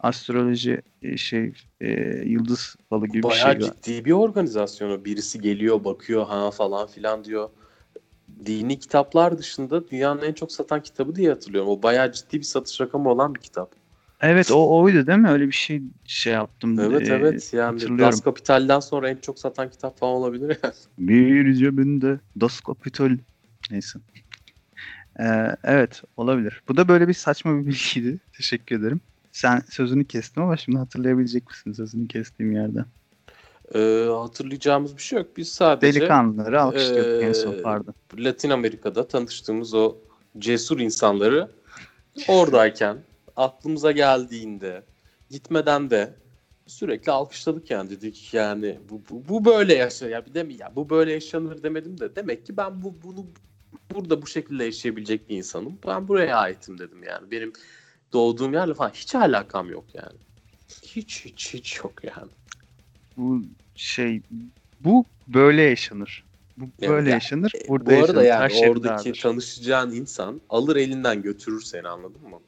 Astroloji 0.00 0.82
e, 1.02 1.16
şey 1.16 1.52
e, 1.80 1.90
yıldız 2.24 2.76
falı 2.90 3.06
gibi 3.06 3.18
bir 3.18 3.22
bayağı 3.22 3.52
şey. 3.52 3.62
var. 3.62 3.74
ciddi 3.82 4.04
bir 4.04 4.12
organizasyonu. 4.12 5.04
Birisi 5.04 5.40
geliyor 5.40 5.84
bakıyor 5.84 6.26
ha 6.26 6.50
falan 6.50 6.86
filan 6.86 7.24
diyor. 7.24 7.48
Dini 8.46 8.78
kitaplar 8.78 9.38
dışında 9.38 9.88
dünyanın 9.88 10.22
en 10.22 10.32
çok 10.32 10.52
satan 10.52 10.82
kitabı 10.82 11.16
diye 11.16 11.30
hatırlıyorum. 11.30 11.70
O 11.70 11.82
bayağı 11.82 12.12
ciddi 12.12 12.38
bir 12.38 12.44
satış 12.44 12.80
rakamı 12.80 13.10
olan 13.10 13.34
bir 13.34 13.40
kitap. 13.40 13.70
Evet 14.20 14.50
o 14.50 14.80
oydu 14.80 15.06
değil 15.06 15.18
mi? 15.18 15.28
Öyle 15.28 15.46
bir 15.46 15.52
şey 15.52 15.82
şey 16.04 16.32
yaptım. 16.32 16.80
Evet 16.80 17.08
Ee, 17.08 17.14
evet 17.14 17.52
yani. 17.52 17.98
Das 17.98 18.20
Kapital'den 18.20 18.80
sonra 18.80 19.10
en 19.10 19.16
çok 19.16 19.38
satan 19.38 19.70
kitap 19.70 19.98
falan 19.98 20.14
olabilir 20.14 20.58
yani. 20.62 20.74
Bir 20.98 21.54
cebinde 21.54 22.20
Das 22.40 22.60
Kapital. 22.60 23.18
Neyse. 23.70 23.98
Ee, 25.20 25.56
evet 25.64 26.02
olabilir. 26.16 26.62
Bu 26.68 26.76
da 26.76 26.88
böyle 26.88 27.08
bir 27.08 27.14
saçma 27.14 27.60
bir 27.60 27.66
bilgiydi. 27.66 28.18
Teşekkür 28.36 28.80
ederim. 28.80 29.00
Sen 29.32 29.62
sözünü 29.70 30.04
kestim 30.04 30.42
ama 30.42 30.56
şimdi 30.56 30.78
hatırlayabilecek 30.78 31.48
misin 31.48 31.72
sözünü 31.72 32.08
kestiğim 32.08 32.52
yerden? 32.52 32.86
Ee, 33.74 34.08
hatırlayacağımız 34.10 34.96
bir 34.96 35.02
şey 35.02 35.18
yok. 35.18 35.36
Biz 35.36 35.48
sadece 35.48 36.00
Delikanlıları 36.00 36.62
alkışlıyorduk 36.62 37.22
en 37.22 37.32
son 37.32 37.52
Ee, 37.52 37.62
pardon. 37.62 37.94
Latin 38.18 38.50
Amerika'da 38.50 39.08
tanıştığımız 39.08 39.74
o 39.74 39.96
cesur 40.38 40.80
insanları 40.80 41.50
oradayken 42.28 42.98
aklımıza 43.36 43.92
geldiğinde 43.92 44.82
gitmeden 45.30 45.90
de 45.90 46.14
sürekli 46.66 47.12
alkışladık 47.12 47.70
yani 47.70 47.90
dedik 47.90 48.34
yani 48.34 48.78
bu, 48.90 49.02
bu, 49.10 49.28
bu 49.28 49.44
böyle 49.44 49.74
yaşa 49.74 50.08
ya 50.08 50.26
bir 50.26 50.34
de 50.34 50.42
mi 50.42 50.54
ya 50.54 50.72
bu 50.76 50.90
böyle 50.90 51.12
yaşanır 51.12 51.62
demedim 51.62 52.00
de 52.00 52.16
demek 52.16 52.46
ki 52.46 52.56
ben 52.56 52.82
bu 52.82 52.94
bunu 53.02 53.26
burada 53.94 54.22
bu 54.22 54.26
şekilde 54.26 54.64
yaşayabilecek 54.64 55.28
bir 55.28 55.36
insanım. 55.36 55.78
Ben 55.86 56.08
buraya 56.08 56.36
aitim 56.38 56.78
dedim 56.78 57.02
yani. 57.02 57.30
Benim 57.30 57.52
doğduğum 58.12 58.52
yerle 58.52 58.74
falan 58.74 58.90
hiç 58.90 59.14
alakam 59.14 59.70
yok 59.70 59.84
yani. 59.94 60.18
Hiç 60.82 61.24
hiç 61.24 61.54
hiç 61.54 61.76
yok 61.84 62.04
yani. 62.04 62.30
Bu 63.16 63.42
şey 63.74 64.22
bu 64.80 65.04
böyle 65.28 65.62
yaşanır. 65.62 66.24
Bu 66.56 66.64
Yani 66.80 66.92
böyle 66.92 67.08
ya- 67.08 67.14
yaşanır. 67.14 67.52
E, 67.64 67.68
Burada 67.68 67.86
bu 67.90 67.94
arada 67.94 68.22
yaşanır. 68.22 68.24
Her 68.24 68.40
yani 68.40 68.52
şey 68.52 68.70
oradaki 68.70 69.08
vardır. 69.08 69.20
tanışacağın 69.22 69.90
insan 69.90 70.40
alır 70.50 70.76
elinden 70.76 71.22
götürür 71.22 71.60
seni 71.62 71.88
anladın 71.88 72.22
mı? 72.22 72.40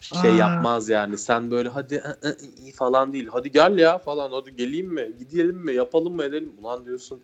Şey 0.00 0.30
Aa. 0.30 0.34
yapmaz 0.34 0.88
yani 0.88 1.18
sen 1.18 1.50
böyle 1.50 1.68
hadi 1.68 1.96
ı, 1.96 2.28
ı, 2.28 2.36
falan 2.74 3.12
değil 3.12 3.28
hadi 3.32 3.52
gel 3.52 3.78
ya 3.78 3.98
falan 3.98 4.30
hadi 4.30 4.56
geleyim 4.56 4.86
mi 4.94 5.12
gidelim 5.18 5.56
mi 5.56 5.74
yapalım 5.74 6.14
mı 6.16 6.24
edelim 6.24 6.52
ulan 6.58 6.86
diyorsun 6.86 7.22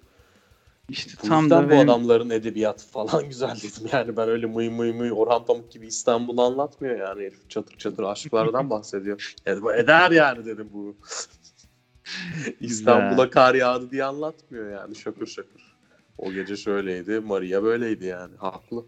İşte 0.89 1.13
bu 1.23 1.29
tam 1.29 1.51
da 1.51 1.65
bu 1.65 1.71
benim 1.71 1.89
adamların 1.89 2.31
edebiyatı 2.31 2.87
falan 2.87 3.25
güzel 3.29 3.57
dedim 3.57 3.89
yani 3.93 4.17
ben 4.17 4.29
öyle 4.29 4.47
mıy 4.47 4.69
mıy 4.69 4.93
mıy 4.93 5.13
Orhan 5.13 5.45
Pamuk 5.45 5.73
gibi 5.73 5.87
İstanbul'u 5.87 6.43
anlatmıyor 6.43 6.99
yani 6.99 7.23
herif 7.23 7.51
çatır 7.51 7.77
çatır 7.77 8.03
aşklardan 8.03 8.71
bahsediyor. 8.71 9.35
E, 9.47 9.53
eder 9.53 10.11
yani 10.11 10.45
dedim 10.45 10.69
bu. 10.73 10.97
İstanbul'a 12.61 13.31
kar 13.31 13.55
yağdı 13.55 13.91
diye 13.91 14.05
anlatmıyor 14.05 14.71
yani 14.71 14.97
şakır 14.97 15.27
şakır. 15.27 15.75
O 16.19 16.33
gece 16.33 16.57
şöyleydi, 16.57 17.21
Maria 17.21 17.63
böyleydi 17.63 18.05
yani. 18.07 18.37
Haklı. 18.37 18.87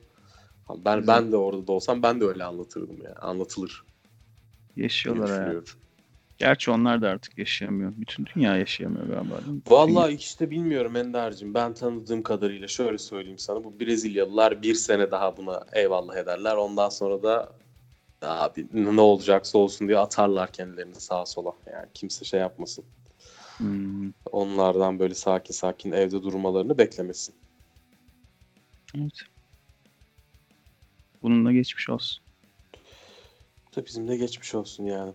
Ben 0.85 1.07
ben 1.07 1.33
de 1.33 1.37
orada 1.37 1.67
da 1.67 1.73
olsam 1.73 2.03
ben 2.03 2.21
de 2.21 2.25
öyle 2.25 2.45
anlatırdım 2.45 2.97
yani. 3.05 3.15
Anlatılır. 3.15 3.85
yaşıyorlar 4.77 5.31
hayat. 5.31 5.77
Gerçi 6.39 6.71
onlar 6.71 7.03
da 7.03 7.09
artık 7.09 7.39
yaşayamıyor. 7.39 7.93
Bütün 7.97 8.27
dünya 8.35 8.57
yaşayamıyor 8.57 9.07
galiba. 9.07 9.35
Vallahi 9.69 10.15
işte 10.15 10.51
bilmiyorum 10.51 10.97
Ender'cim. 10.97 11.55
Ben 11.55 11.75
tanıdığım 11.75 12.23
kadarıyla 12.23 12.69
şöyle 12.69 12.99
söyleyeyim 12.99 13.39
sana. 13.39 13.65
Bu 13.65 13.81
Brezilyalılar 13.81 14.63
bir 14.63 14.75
sene 14.75 15.11
daha 15.11 15.37
buna 15.37 15.65
eyvallah 15.73 16.17
ederler. 16.17 16.57
Ondan 16.57 16.89
sonra 16.89 17.23
da 17.23 17.53
abi 18.23 18.67
ne 18.73 19.01
olacaksa 19.01 19.59
olsun 19.59 19.89
diye 19.89 19.99
atarlar 19.99 20.53
kendilerini 20.53 20.95
sağa 20.95 21.27
sola. 21.27 21.53
Yani 21.73 21.87
kimse 21.95 22.25
şey 22.25 22.41
yapmasın. 22.41 22.85
Hmm, 23.59 24.13
Onlardan 24.33 24.99
böyle 24.99 25.15
sakin 25.15 25.55
sakin 25.55 25.93
evde 25.93 26.23
durmalarını 26.23 26.79
beklemesin. 26.79 27.35
evet. 28.99 29.21
Bununla 31.23 31.53
geçmiş 31.53 31.91
olsun. 31.91 32.25
Da 33.77 33.87
bizim 33.87 34.09
de 34.09 34.17
geçmiş 34.17 34.55
olsun 34.55 34.85
yani. 34.85 35.13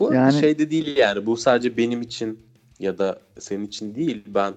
Bu 0.00 0.14
Yani- 0.14 0.40
şey 0.40 0.58
de 0.58 0.70
değil 0.70 0.96
yani. 0.96 1.26
Bu 1.26 1.36
sadece 1.36 1.76
benim 1.76 2.02
için 2.02 2.46
ya 2.78 2.98
da 2.98 3.20
senin 3.38 3.66
için 3.66 3.94
değil. 3.94 4.22
Ben 4.26 4.54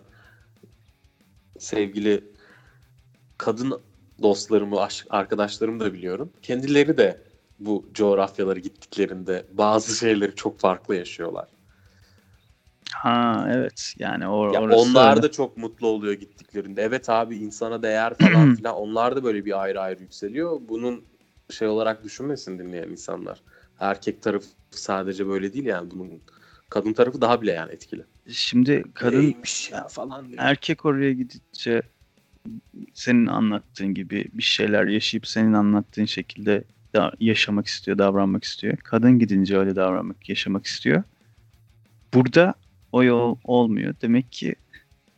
sevgili 1.59 2.23
kadın 3.37 3.81
dostlarımı, 4.21 4.81
aş- 4.81 5.05
arkadaşlarımı 5.09 5.79
da 5.79 5.93
biliyorum. 5.93 6.29
Kendileri 6.41 6.97
de 6.97 7.21
bu 7.59 7.85
coğrafyalara 7.93 8.59
gittiklerinde 8.59 9.45
bazı 9.53 9.95
şeyleri 9.97 10.35
çok 10.35 10.59
farklı 10.59 10.95
yaşıyorlar. 10.95 11.47
Ha 12.93 13.47
evet. 13.53 13.93
Yani 13.99 14.27
or 14.27 14.53
Ya 14.53 14.61
orası 14.61 14.77
onlar 14.81 15.11
öyle. 15.11 15.21
da 15.23 15.31
çok 15.31 15.57
mutlu 15.57 15.87
oluyor 15.87 16.13
gittiklerinde. 16.13 16.81
Evet 16.81 17.09
abi 17.09 17.35
insana 17.37 17.83
değer 17.83 18.13
falan 18.17 18.55
filan. 18.55 18.75
Onlar 18.75 19.15
da 19.15 19.23
böyle 19.23 19.45
bir 19.45 19.61
ayrı 19.61 19.81
ayrı 19.81 20.01
yükseliyor. 20.01 20.61
Bunun 20.69 21.03
şey 21.49 21.67
olarak 21.67 22.03
düşünmesin 22.03 22.59
dinleyen 22.59 22.89
insanlar. 22.89 23.41
Erkek 23.79 24.21
tarafı 24.21 24.47
sadece 24.71 25.27
böyle 25.27 25.53
değil 25.53 25.65
yani 25.65 25.91
bunun 25.91 26.21
kadın 26.69 26.93
tarafı 26.93 27.21
daha 27.21 27.41
bile 27.41 27.51
yani 27.51 27.71
etkili. 27.71 28.03
Şimdi 28.27 28.83
kadın 28.93 29.21
Neymiş 29.21 29.71
ya 29.71 29.87
falan 29.87 30.27
diyor. 30.27 30.39
erkek 30.41 30.85
oraya 30.85 31.13
gidince 31.13 31.81
senin 32.93 33.25
anlattığın 33.25 33.93
gibi 33.93 34.25
bir 34.33 34.43
şeyler 34.43 34.87
yaşayıp 34.87 35.27
senin 35.27 35.53
anlattığın 35.53 36.05
şekilde 36.05 36.63
da 36.95 37.11
yaşamak 37.19 37.67
istiyor, 37.67 37.97
davranmak 37.97 38.43
istiyor. 38.43 38.77
Kadın 38.77 39.19
gidince 39.19 39.57
öyle 39.57 39.75
davranmak, 39.75 40.29
yaşamak 40.29 40.65
istiyor. 40.65 41.03
Burada 42.13 42.53
o 42.91 43.03
yol 43.03 43.37
olmuyor. 43.43 43.95
Demek 44.01 44.31
ki 44.31 44.55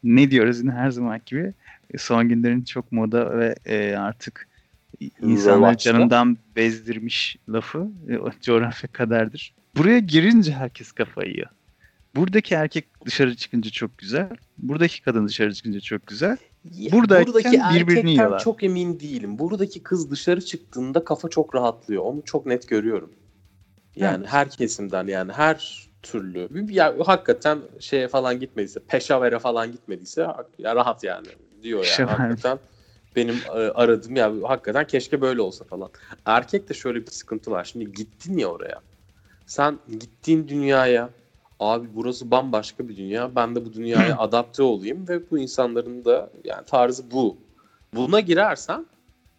ne 0.04 0.32
diyoruz 0.32 0.60
yine 0.60 0.72
her 0.72 0.91
zaman 0.91 1.22
gibi 1.26 1.54
son 1.97 2.30
günlerin 2.30 2.64
çok 2.64 2.91
moda 2.91 3.38
ve 3.38 3.56
e, 3.66 3.95
artık 3.95 4.47
insanları 5.22 5.78
canından 5.78 6.38
bezdirmiş 6.56 7.38
lafı 7.49 7.88
e, 8.10 8.41
coğrafya 8.41 8.91
kaderdir. 8.91 9.54
Buraya 9.78 9.99
girince 9.99 10.51
herkes 10.51 10.91
kafayı 10.91 11.32
yiyor. 11.32 11.49
Buradaki 12.16 12.56
erkek 12.56 13.06
dışarı 13.06 13.36
çıkınca 13.36 13.70
çok 13.70 13.97
güzel. 13.97 14.30
Buradaki 14.58 15.01
kadın 15.01 15.28
dışarı 15.28 15.54
çıkınca 15.54 15.80
çok 15.80 16.08
güzel. 16.08 16.38
Buradayken 16.91 17.34
buradaki 17.34 17.62
birbirini 17.76 18.12
yiyorlar. 18.12 18.39
çok 18.39 18.64
emin 18.64 18.99
değilim. 18.99 19.39
Buradaki 19.39 19.84
kız 19.84 20.12
dışarı 20.12 20.41
çıktığında 20.41 21.04
kafa 21.04 21.30
çok 21.30 21.56
rahatlıyor. 21.56 22.04
Onu 22.04 22.22
çok 22.26 22.45
net 22.45 22.68
görüyorum. 22.68 23.12
Yani 23.95 24.28
her 24.28 24.49
kesimden 24.49 25.08
yani 25.08 25.32
her 25.32 25.88
türlü. 26.04 26.49
Ya 26.70 26.95
hakikaten 27.06 27.60
şeye 27.80 28.08
falan 28.08 28.39
gitmediyse, 28.39 28.80
peşavere 28.80 29.39
falan 29.39 29.72
gitmediyse 29.72 30.28
ya 30.58 30.76
rahat 30.76 31.04
yani 31.04 31.28
diyor 31.64 31.95
yani 31.99 32.12
hakikaten. 32.12 32.60
Benim 33.16 33.36
e, 33.36 33.49
aradığım 33.49 34.16
ya 34.16 34.34
hakikaten 34.43 34.88
keşke 34.88 35.22
böyle 35.22 35.41
olsa 35.41 35.66
falan. 35.66 35.89
Erkek 36.26 36.70
de 36.70 36.74
şöyle 36.74 37.01
bir 37.01 37.11
sıkıntı 37.11 37.51
var. 37.51 37.64
Şimdi 37.64 37.91
gittin 37.91 38.38
ya 38.38 38.47
oraya. 38.47 38.82
Sen 39.45 39.80
gittiğin 39.99 40.47
dünyaya 40.47 41.09
abi 41.59 41.88
burası 41.93 42.32
bambaşka 42.32 42.89
bir 42.89 42.97
dünya. 42.97 43.36
Ben 43.36 43.55
de 43.55 43.66
bu 43.66 43.74
dünyaya 43.74 44.18
adapte 44.18 44.64
olayım 44.64 45.07
ve 45.07 45.32
bu 45.32 45.38
insanların 45.38 46.05
da 46.05 46.30
yani 46.43 46.66
tarzı 46.66 47.11
bu. 47.11 47.38
Buna 47.93 48.20
girersen 48.20 48.86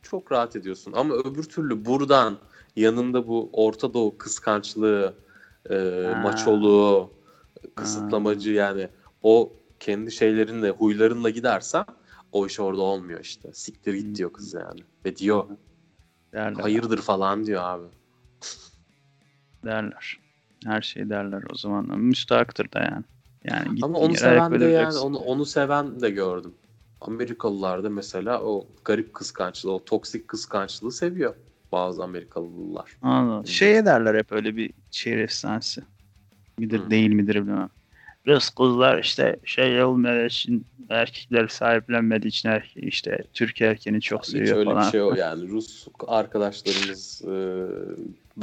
çok 0.02 0.32
rahat 0.32 0.56
ediyorsun. 0.56 0.92
Ama 0.92 1.14
öbür 1.14 1.42
türlü 1.42 1.84
buradan 1.84 2.38
yanında 2.76 3.28
bu 3.28 3.50
Orta 3.52 3.94
Doğu 3.94 4.18
kıskançlığı, 4.18 5.14
e, 5.70 5.74
Ha. 5.74 6.14
maçoluğu, 6.22 7.10
kısıtlamacı 7.74 8.52
yani 8.52 8.88
o 9.22 9.52
kendi 9.80 10.12
şeylerinle, 10.12 10.70
huylarınla 10.70 11.30
gidersen 11.30 11.84
o 12.34 12.46
iş 12.46 12.60
orada 12.60 12.82
olmuyor 12.82 13.20
işte. 13.20 13.52
Siktir 13.52 13.94
git 13.94 14.16
diyor 14.16 14.32
kız 14.32 14.54
yani. 14.54 14.80
Ve 15.04 15.16
diyor 15.16 15.44
Derler. 16.32 16.62
hayırdır 16.62 16.98
falan 16.98 17.46
diyor 17.46 17.62
abi. 17.64 17.86
Derler. 19.64 20.20
Her 20.64 20.82
şey 20.82 21.10
derler 21.10 21.42
o 21.52 21.54
zaman. 21.54 21.98
Müstahaktır 21.98 22.72
da 22.72 22.78
yani. 22.78 23.04
Yani 23.44 23.78
Ama 23.82 23.98
onu 23.98 24.14
seven 24.14 24.60
de 24.60 24.64
yani 24.64 24.98
onu 24.98 25.18
onu 25.18 25.46
seven 25.46 26.00
de 26.00 26.10
gördüm. 26.10 26.54
Amerikalılarda 27.00 27.90
mesela 27.90 28.42
o 28.42 28.68
garip 28.84 29.14
kıskançlığı, 29.14 29.72
o 29.72 29.84
toksik 29.84 30.28
kıskançlığı 30.28 30.92
seviyor 30.92 31.34
bazı 31.72 32.04
Amerikalılar. 32.04 32.98
Anladım. 33.02 33.46
Şey 33.46 33.78
ederler 33.78 34.14
hep 34.14 34.32
öyle 34.32 34.56
bir 34.56 34.70
şehir 34.90 35.18
efsanesi. 35.18 35.82
Midir 36.58 36.80
Hı. 36.80 36.90
değil 36.90 37.10
midir 37.10 37.34
bilmem. 37.34 37.70
Rus 38.26 38.50
kızlar 38.50 38.98
işte 38.98 39.36
şey 39.44 39.82
olmadığı 39.82 40.26
için 40.26 40.66
erkekler 40.88 41.48
sahiplenmediği 41.48 42.28
için 42.28 42.48
erke- 42.48 42.80
işte 42.80 43.18
Türk 43.32 43.60
erkeğini 43.60 44.00
çok 44.00 44.22
Hiç 44.24 44.30
seviyor 44.30 44.56
öyle 44.56 44.70
falan. 44.70 44.86
bir 44.86 44.90
şey 44.90 45.02
o 45.02 45.14
yani 45.18 45.48
Rus 45.48 45.88
arkadaşlarımız 46.06 47.22
e, 47.24 47.34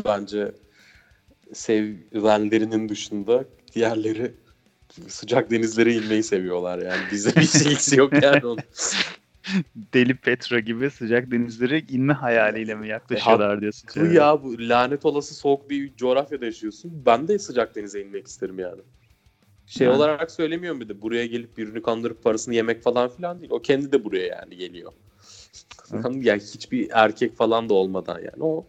bence 0.05 0.51
sevenlerinin 1.53 2.89
dışında 2.89 3.45
diğerleri 3.75 4.33
sıcak 5.07 5.51
denizlere 5.51 5.93
inmeyi 5.93 6.23
seviyorlar 6.23 6.79
yani 6.79 7.01
bizde 7.11 7.29
bir 7.35 7.41
ilgisi 7.65 7.99
yok 7.99 8.13
yani 8.23 8.45
onun. 8.45 8.59
Deli 9.93 10.15
Petra 10.15 10.59
gibi 10.59 10.89
sıcak 10.89 11.31
denizlere 11.31 11.79
inme 11.79 12.13
hayaliyle 12.13 12.75
mi 12.75 12.87
yaklaşıyorlar 12.87 13.61
diyorsun. 13.61 13.89
Bu 13.95 14.05
ya 14.05 14.43
bu 14.43 14.55
lanet 14.59 15.05
olası 15.05 15.35
soğuk 15.35 15.69
bir 15.69 15.95
coğrafyada 15.95 16.45
yaşıyorsun. 16.45 17.03
Ben 17.05 17.27
de 17.27 17.39
sıcak 17.39 17.75
denize 17.75 18.01
inmek 18.01 18.27
isterim 18.27 18.59
yani. 18.59 18.81
Şey 19.71 19.87
Yani. 19.87 19.97
olarak 19.97 20.31
söylemiyorum 20.31 20.81
bir 20.81 20.89
de 20.89 21.01
buraya 21.01 21.25
gelip 21.25 21.57
birini 21.57 21.81
kandırıp 21.81 22.23
parasını 22.23 22.55
yemek 22.55 22.83
falan 22.83 23.09
filan 23.09 23.39
değil. 23.39 23.51
O 23.51 23.59
kendi 23.59 23.91
de 23.91 24.03
buraya 24.03 24.27
yani 24.27 24.57
geliyor. 24.57 24.91
Evet. 25.93 26.05
yani 26.25 26.41
hiçbir 26.41 26.89
erkek 26.93 27.35
falan 27.35 27.69
da 27.69 27.73
olmadan 27.73 28.19
yani 28.19 28.43
o 28.43 28.65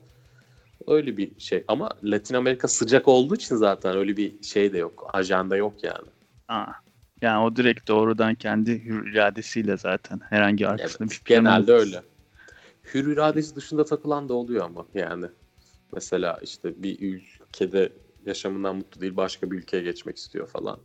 öyle 0.87 1.17
bir 1.17 1.31
şey. 1.39 1.65
Ama 1.69 1.91
Latin 2.05 2.35
Amerika 2.35 2.69
sıcak 2.69 3.09
olduğu 3.09 3.35
için 3.35 3.57
zaten 3.57 3.97
öyle 3.97 4.17
bir 4.17 4.43
şey 4.43 4.73
de 4.73 4.79
yok. 4.79 5.11
Ajanda 5.13 5.57
yok 5.57 5.75
yani. 5.83 6.09
Aa. 6.49 6.73
Yani 7.23 7.45
o 7.45 7.57
direkt 7.57 7.89
doğrudan 7.89 8.35
kendi 8.35 8.85
hür 8.85 9.13
iradesiyle 9.13 9.77
zaten 9.77 10.21
herhangi 10.29 10.69
arkasında 10.69 11.05
Evet, 11.05 11.13
bir 11.13 11.25
planı 11.25 11.43
genelde 11.43 11.73
yok. 11.73 11.81
öyle. 11.81 12.03
Hür 12.95 13.13
iradesi 13.13 13.57
dışında 13.57 13.85
takılan 13.85 14.29
da 14.29 14.35
oluyor 14.35 14.65
ama 14.65 14.87
yani. 14.95 15.27
Mesela 15.93 16.39
işte 16.43 16.83
bir 16.83 16.99
ülkede 17.01 17.93
yaşamından 18.27 18.77
mutlu 18.77 19.01
değil 19.01 19.17
başka 19.17 19.51
bir 19.51 19.57
ülkeye 19.57 19.83
geçmek 19.83 20.17
istiyor 20.17 20.49
falan. 20.49 20.79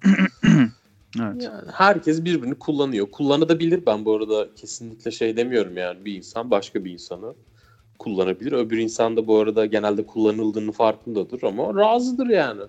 Evet. 1.22 1.44
Yani 1.44 1.72
herkes 1.74 2.26
birbirini 2.26 2.56
kullanıyor. 2.56 3.12
Kullanabilir 3.12 3.86
ben 3.86 4.06
bu 4.06 4.16
arada 4.16 4.48
kesinlikle 4.56 5.12
şey 5.12 5.38
demiyorum 5.38 5.78
yani 5.78 6.06
bir 6.06 6.16
insan 6.16 6.52
başka 6.52 6.86
bir 6.86 6.92
insanı 6.92 7.34
kullanabilir. 8.00 8.52
Öbür 8.52 8.78
insan 8.78 9.18
da 9.18 9.28
bu 9.28 9.40
arada 9.40 9.66
genelde 9.66 10.06
kullanıldığının 10.06 10.72
farkındadır 10.72 11.44
ama 11.44 11.76
razıdır 11.76 12.28
yani. 12.28 12.62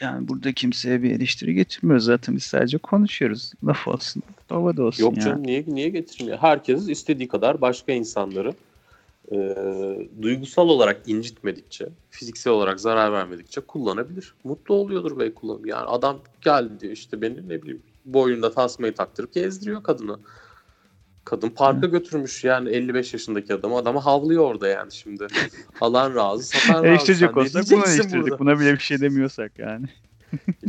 Yani 0.00 0.28
burada 0.28 0.52
kimseye 0.52 1.02
bir 1.02 1.10
eleştiri 1.10 1.54
getirmiyoruz 1.54 2.04
zaten 2.04 2.36
biz 2.36 2.42
sadece 2.42 2.78
konuşuyoruz. 2.78 3.52
Laf 3.64 3.88
olsun, 3.88 4.22
da 4.50 4.82
olsun 4.82 5.04
Yok 5.04 5.20
canım 5.20 5.42
niye 5.42 5.64
niye 5.66 5.88
getirmiyor? 5.88 6.38
Herkes 6.38 6.88
istediği 6.88 7.28
kadar 7.28 7.60
başka 7.60 7.92
insanları 7.92 8.54
e, 9.32 9.56
duygusal 10.22 10.68
olarak 10.68 11.08
incitmedikçe, 11.08 11.88
fiziksel 12.10 12.52
olarak 12.52 12.80
zarar 12.80 13.12
vermedikçe 13.12 13.60
kullanabilir. 13.60 14.34
Mutlu 14.44 14.74
oluyordur 14.74 15.18
bey 15.18 15.34
kullanım. 15.34 15.66
Yani 15.66 15.86
adam 15.86 16.20
geldi 16.40 16.80
diyor 16.80 16.92
işte 16.92 17.22
beni 17.22 17.48
ne 17.48 17.62
bileyim 17.62 17.82
boynunda 18.04 18.52
tasmayı 18.52 18.94
taktırıp 18.94 19.34
gezdiriyor 19.34 19.82
kadını. 19.82 20.18
Kadın 21.24 21.48
parka 21.48 21.86
götürmüş 21.86 22.44
yani 22.44 22.68
55 22.68 23.12
yaşındaki 23.12 23.54
adamı. 23.54 23.76
Adama 23.76 24.04
havlıyor 24.04 24.44
orada 24.44 24.68
yani 24.68 24.92
şimdi. 24.92 25.26
Alan 25.80 26.14
razı, 26.14 26.44
satan 26.44 26.74
razı. 26.74 26.86
Eleştirecek 26.86 27.36
olsak 27.36 27.52
diyeceksin 27.52 27.94
eleştirdik. 27.94 28.22
burada? 28.22 28.38
Buna 28.38 28.60
bile 28.60 28.72
bir 28.72 28.78
şey 28.78 29.00
demiyorsak 29.00 29.58
yani. 29.58 29.86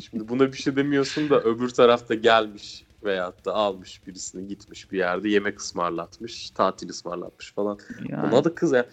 Şimdi 0.09 0.27
buna 0.27 0.51
bir 0.51 0.57
şey 0.57 0.75
demiyorsun 0.75 1.29
da 1.29 1.41
öbür 1.41 1.69
tarafta 1.69 2.13
gelmiş 2.13 2.83
veyahut 3.05 3.45
da 3.45 3.53
almış 3.53 4.07
birisini 4.07 4.47
gitmiş 4.47 4.91
bir 4.91 4.97
yerde 4.97 5.29
yemek 5.29 5.59
ısmarlatmış, 5.59 6.49
tatil 6.49 6.89
ısmarlatmış 6.89 7.51
falan. 7.51 7.79
yani 8.09 8.33
Ona 8.35 8.43
da 8.43 8.55
kız 8.55 8.71
ya. 8.71 8.85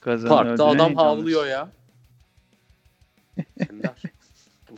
kazan 0.00 0.28
Parkta 0.28 0.66
adam 0.66 0.94
havlıyor 0.94 1.46
ya. 1.46 1.68
Ender. 3.58 4.02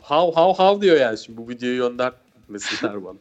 hav 0.01 0.33
hav 0.33 0.53
hav 0.53 0.81
diyor 0.81 0.97
yani 0.97 1.17
şimdi 1.17 1.37
bu 1.37 1.49
videoyu 1.49 1.77
göndermesinler 1.77 3.05
bana. 3.05 3.17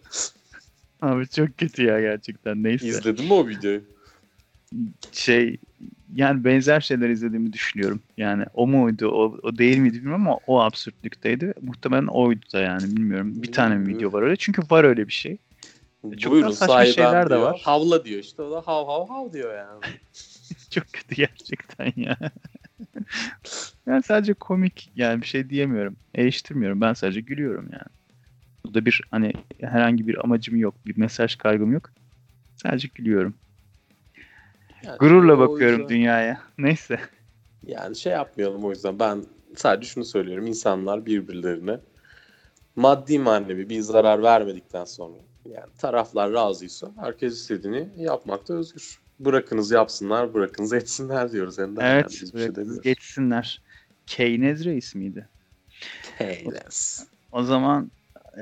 Abi 1.02 1.28
çok 1.28 1.58
kötü 1.58 1.84
ya 1.84 2.00
gerçekten. 2.00 2.62
Neyse. 2.62 2.86
İzledin 2.86 3.24
mi 3.24 3.32
o 3.32 3.48
videoyu? 3.48 3.82
Şey 5.12 5.56
yani 6.14 6.44
benzer 6.44 6.80
şeyler 6.80 7.08
izlediğimi 7.08 7.52
düşünüyorum. 7.52 8.02
Yani 8.16 8.44
o 8.54 8.66
muydu, 8.66 9.08
o, 9.08 9.38
o 9.42 9.58
değil 9.58 9.78
miydi 9.78 9.94
bilmiyorum 9.96 10.26
ama 10.26 10.38
o 10.46 10.60
absürtlükteydi. 10.60 11.54
Muhtemelen 11.62 12.06
oydu 12.06 12.46
da 12.52 12.60
yani 12.60 12.96
bilmiyorum. 12.96 13.42
Bir 13.42 13.52
tane 13.52 13.74
mi 13.74 13.88
video 13.88 14.12
var 14.12 14.22
öyle. 14.22 14.36
Çünkü 14.36 14.62
var 14.70 14.84
öyle 14.84 15.06
bir 15.06 15.12
şey. 15.12 15.38
Çok 16.18 16.32
Buyurun 16.32 16.50
saçma 16.50 16.84
şeyler 16.84 17.26
de 17.26 17.30
diyor. 17.30 17.42
var. 17.42 17.60
Havla 17.64 18.04
diyor 18.04 18.20
işte 18.20 18.42
o 18.42 18.50
da 18.50 18.60
hav 18.60 18.86
hav 18.86 19.08
hav 19.08 19.32
diyor 19.32 19.56
yani. 19.56 19.80
Çok 20.70 20.92
kötü 20.92 21.14
gerçekten 21.14 21.92
ya. 21.96 22.16
ben 23.86 24.00
sadece 24.00 24.34
komik 24.34 24.92
yani 24.94 25.22
bir 25.22 25.26
şey 25.26 25.50
diyemiyorum. 25.50 25.96
Eleştirmiyorum. 26.14 26.80
Ben 26.80 26.92
sadece 26.92 27.20
gülüyorum 27.20 27.68
yani. 27.72 27.96
Burada 28.64 28.86
bir 28.86 29.02
hani 29.10 29.32
herhangi 29.60 30.08
bir 30.08 30.24
amacım 30.24 30.56
yok. 30.56 30.74
Bir 30.86 30.98
mesaj 30.98 31.36
kaygım 31.36 31.72
yok. 31.72 31.90
Sadece 32.56 32.88
gülüyorum. 32.94 33.34
Yani 34.82 34.98
Gururla 34.98 35.34
o 35.34 35.38
bakıyorum 35.38 35.80
yüzden- 35.80 35.88
dünyaya. 35.96 36.40
Neyse. 36.58 37.00
Yani 37.66 37.96
şey 37.96 38.12
yapmayalım 38.12 38.64
o 38.64 38.70
yüzden. 38.70 38.98
Ben 38.98 39.24
sadece 39.56 39.88
şunu 39.88 40.04
söylüyorum. 40.04 40.46
İnsanlar 40.46 41.06
birbirlerine 41.06 41.80
maddi 42.76 43.18
manevi 43.18 43.68
bir 43.68 43.80
zarar 43.80 44.22
vermedikten 44.22 44.84
sonra 44.84 45.16
yani 45.44 45.72
taraflar 45.78 46.32
razıysa 46.32 46.90
herkes 47.00 47.34
istediğini 47.34 47.88
yapmakta 47.96 48.54
özgür. 48.54 48.98
Bırakınız 49.20 49.70
yapsınlar, 49.70 50.34
bırakınız 50.34 50.72
etsinler 50.72 51.32
diyoruz. 51.32 51.58
Ender. 51.58 51.82
Yani 51.82 52.00
Evet. 52.00 52.08
biz 52.10 52.20
bir 52.22 52.26
şey 52.26 52.32
bırakınız 52.34 52.56
demiyoruz. 52.56 52.82
geçsinler. 52.82 53.62
Keynes 54.06 54.64
Reis 54.64 54.94
miydi? 54.94 55.28
Keynes. 56.18 57.06
O 57.32 57.42
zaman 57.42 57.90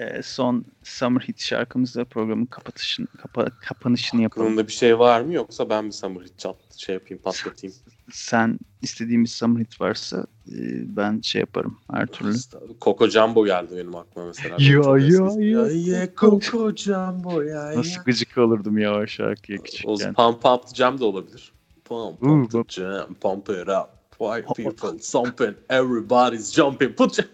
e, 0.00 0.22
son 0.22 0.64
Summer 0.82 1.20
Hit 1.20 1.40
şarkımızla 1.40 2.04
programın 2.04 2.46
kapatışın, 2.46 3.08
kapa, 3.22 3.46
kapanışını 3.60 4.22
yapalım. 4.22 4.46
Aklında 4.46 4.66
bir 4.66 4.72
şey 4.72 4.98
var 4.98 5.20
mı 5.20 5.32
yoksa 5.32 5.70
ben 5.70 5.86
bir 5.86 5.92
summer 5.92 6.24
hit 6.24 6.38
çat 6.38 6.56
şey 6.76 6.94
yapayım 6.94 7.22
patlatayım. 7.22 7.76
Sen 8.12 8.58
istediğimiz 8.82 9.32
Summer 9.32 9.60
Hit 9.60 9.80
varsa 9.80 10.26
e, 10.48 10.56
ben 10.96 11.20
şey 11.20 11.40
yaparım 11.40 11.78
her 11.92 12.06
türlü. 12.06 12.34
Coco 12.80 13.08
Jumbo 13.08 13.46
geldi 13.46 13.76
benim 13.76 13.96
aklıma 13.96 14.26
mesela. 14.26 14.56
Ya, 14.58 14.98
eski. 14.98 15.44
ya. 15.44 15.98
ya 15.98 16.08
Coco 16.16 16.76
Jumbo 16.76 17.42
ya 17.42 17.72
ya. 17.72 17.78
Nasıl 17.78 18.02
gıcık 18.02 18.38
olurdum 18.38 18.78
ya 18.78 18.94
o 18.94 19.06
şarkıya 19.06 19.58
O 19.58 19.62
küçükken. 19.62 20.14
Pump 20.14 20.44
Up 20.44 20.68
the 20.68 20.74
Jam 20.74 21.00
da 21.00 21.04
olabilir. 21.04 21.52
Pump 21.84 22.54
up 22.54 22.70
jam, 22.70 23.14
pump 23.14 23.48
it 23.48 23.68
up. 23.68 23.96
White 24.18 24.46
people 24.56 24.98
thumping, 24.98 25.54
everybody's 25.68 26.52
jumping. 26.52 26.96
Put 26.96 27.18
your... 27.18 27.28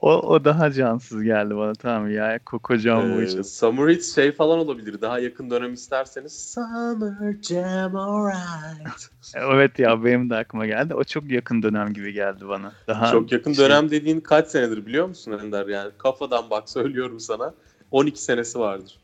O, 0.00 0.12
o 0.12 0.44
daha 0.44 0.70
cansız 0.72 1.22
geldi 1.22 1.56
bana 1.56 1.72
tamam 1.72 2.10
ya. 2.10 2.38
Jumbo 2.70 3.20
Ee, 3.20 3.24
için. 3.24 3.42
Summer 3.42 3.88
Hits 3.88 4.14
şey 4.14 4.32
falan 4.32 4.58
olabilir. 4.58 5.00
Daha 5.00 5.18
yakın 5.18 5.50
dönem 5.50 5.72
isterseniz. 5.72 6.52
Summer 6.54 7.42
Jam 7.42 7.96
alright. 7.96 9.08
Evet 9.34 9.78
ya 9.78 10.04
benim 10.04 10.30
de 10.30 10.36
aklıma 10.36 10.66
geldi. 10.66 10.94
O 10.94 11.04
çok 11.04 11.30
yakın 11.30 11.62
dönem 11.62 11.92
gibi 11.92 12.12
geldi 12.12 12.48
bana. 12.48 12.72
Daha 12.88 13.10
Çok 13.10 13.32
yakın 13.32 13.52
şey- 13.52 13.64
dönem 13.64 13.90
dediğin 13.90 14.20
kaç 14.20 14.48
senedir 14.48 14.86
biliyor 14.86 15.06
musun 15.08 15.38
Ender? 15.44 15.66
Yani 15.66 15.90
kafadan 15.98 16.50
bak 16.50 16.70
söylüyorum 16.70 17.20
sana. 17.20 17.54
12 17.90 18.22
senesi 18.22 18.58
vardır. 18.58 18.98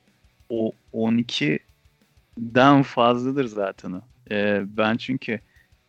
O 0.48 0.72
12'den 0.92 2.82
fazladır 2.82 3.44
zaten 3.44 3.92
o. 3.92 4.00
Ee, 4.30 4.62
ben 4.66 4.96
çünkü 4.96 5.40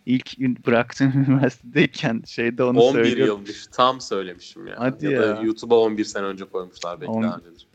ilk 0.05 0.39
bıraktığım 0.39 1.11
üniversitedeyken 1.27 2.23
şeyde 2.27 2.63
onu 2.63 2.79
11 2.79 2.93
söylüyordum. 2.93 3.35
yılmış. 3.35 3.67
Tam 3.67 4.01
söylemişim 4.01 4.67
ya. 4.67 4.75
Hadi 4.77 5.05
ya. 5.05 5.21
da 5.21 5.25
ya. 5.25 5.41
YouTube'a 5.41 5.75
11 5.75 6.03
sene 6.05 6.25
önce 6.25 6.45
koymuşlar 6.45 7.01
belki 7.01 7.11
On- 7.11 7.23
daha 7.23 7.35
öncedir. 7.37 7.67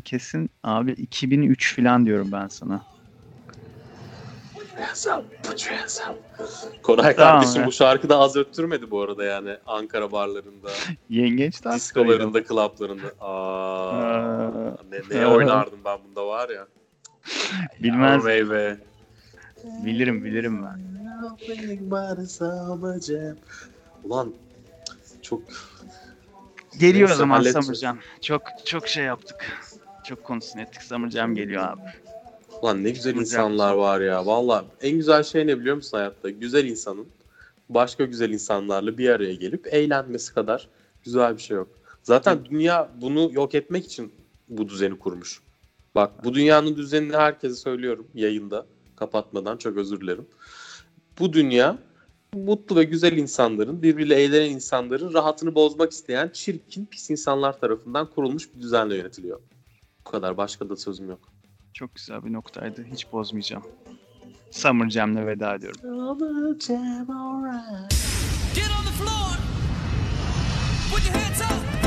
Kesin 0.00 0.50
abi 0.64 0.92
2003 0.92 1.76
falan 1.76 2.06
diyorum 2.06 2.32
ben 2.32 2.48
sana. 2.48 2.84
Koray 6.82 7.16
Tamam 7.16 7.40
kardeşim 7.40 7.60
ya. 7.60 7.66
bu 7.66 7.72
şarkı 7.72 8.08
da 8.08 8.18
az 8.18 8.36
öttürmedi 8.36 8.90
bu 8.90 9.02
arada 9.02 9.24
yani 9.24 9.56
Ankara 9.66 10.12
barlarında, 10.12 10.68
Yengeç 11.08 11.64
diskolarında, 11.64 12.44
klaplarında. 12.44 13.06
Aa, 13.20 13.90
Aa. 13.90 14.76
ne, 14.90 15.00
neye 15.10 15.26
oynardım 15.26 15.78
ben 15.84 15.98
bunda 16.04 16.26
var 16.26 16.48
ya. 16.48 16.66
Bilmez. 17.82 18.24
Be. 18.24 18.78
Bilirim 19.84 20.24
bilirim 20.24 20.62
ben. 20.64 20.80
Ulan 24.04 24.34
çok 25.22 25.42
Geliyor 26.80 27.08
o 27.08 27.10
Neyse, 27.10 27.18
zaman 27.18 27.36
halledeceğiz. 27.36 27.80
Jam. 27.80 27.98
Çok 28.20 28.42
çok 28.64 28.88
şey 28.88 29.04
yaptık. 29.04 29.60
Çok 30.04 30.24
konusunu 30.24 30.62
ettik. 30.62 30.82
Jam 31.10 31.34
geliyor 31.34 31.62
abi. 31.62 31.80
Ulan 32.62 32.84
ne 32.84 32.90
güzel 32.90 33.12
Güzel. 33.12 33.20
insanlar 33.20 33.74
var 33.74 34.00
ya. 34.00 34.26
Valla 34.26 34.64
en 34.82 34.96
güzel 34.96 35.22
şey 35.22 35.46
ne 35.46 35.60
biliyor 35.60 35.76
musun 35.76 35.98
hayatta? 35.98 36.30
Güzel 36.30 36.64
insanın 36.64 37.06
başka 37.68 38.04
güzel 38.04 38.30
insanlarla 38.30 38.98
bir 38.98 39.08
araya 39.08 39.34
gelip 39.34 39.66
eğlenmesi 39.74 40.34
kadar 40.34 40.68
güzel 41.04 41.36
bir 41.36 41.42
şey 41.42 41.56
yok. 41.56 41.68
Zaten 42.02 42.38
dünya 42.50 42.88
bunu 43.00 43.30
yok 43.32 43.54
etmek 43.54 43.84
için 43.84 44.12
bu 44.48 44.68
düzeni 44.68 44.98
kurmuş. 44.98 45.40
Bak 45.94 46.24
bu 46.24 46.34
dünyanın 46.34 46.76
düzenini 46.76 47.16
herkese 47.16 47.54
söylüyorum 47.54 48.06
yayında 48.14 48.66
kapatmadan 48.96 49.56
çok 49.56 49.76
özür 49.76 50.00
dilerim. 50.00 50.26
Bu 51.18 51.32
dünya 51.32 51.78
mutlu 52.34 52.76
ve 52.76 52.84
güzel 52.84 53.16
insanların, 53.16 53.82
birbiriyle 53.82 54.14
eğlenen 54.14 54.50
insanların 54.50 55.14
rahatını 55.14 55.54
bozmak 55.54 55.92
isteyen 55.92 56.28
çirkin, 56.28 56.86
pis 56.86 57.10
insanlar 57.10 57.60
tarafından 57.60 58.10
kurulmuş 58.10 58.54
bir 58.54 58.60
düzenle 58.60 58.96
yönetiliyor. 58.96 59.40
Bu 60.06 60.10
kadar 60.10 60.36
başka 60.36 60.68
da 60.68 60.76
sözüm 60.76 61.08
yok. 61.10 61.20
Çok 61.72 61.94
güzel 61.94 62.24
bir 62.24 62.32
noktaydı. 62.32 62.84
Hiç 62.92 63.12
bozmayacağım. 63.12 63.64
Summer 64.50 64.90
Jam'le 64.90 65.26
veda 65.26 65.54
ediyorum. 65.54 65.80
Get 68.54 68.70
on 68.80 68.84
the 68.84 68.92
floor. 68.92 69.36
Put 70.90 71.06
your 71.06 71.14
hands 71.14 71.40
up. 71.40 71.85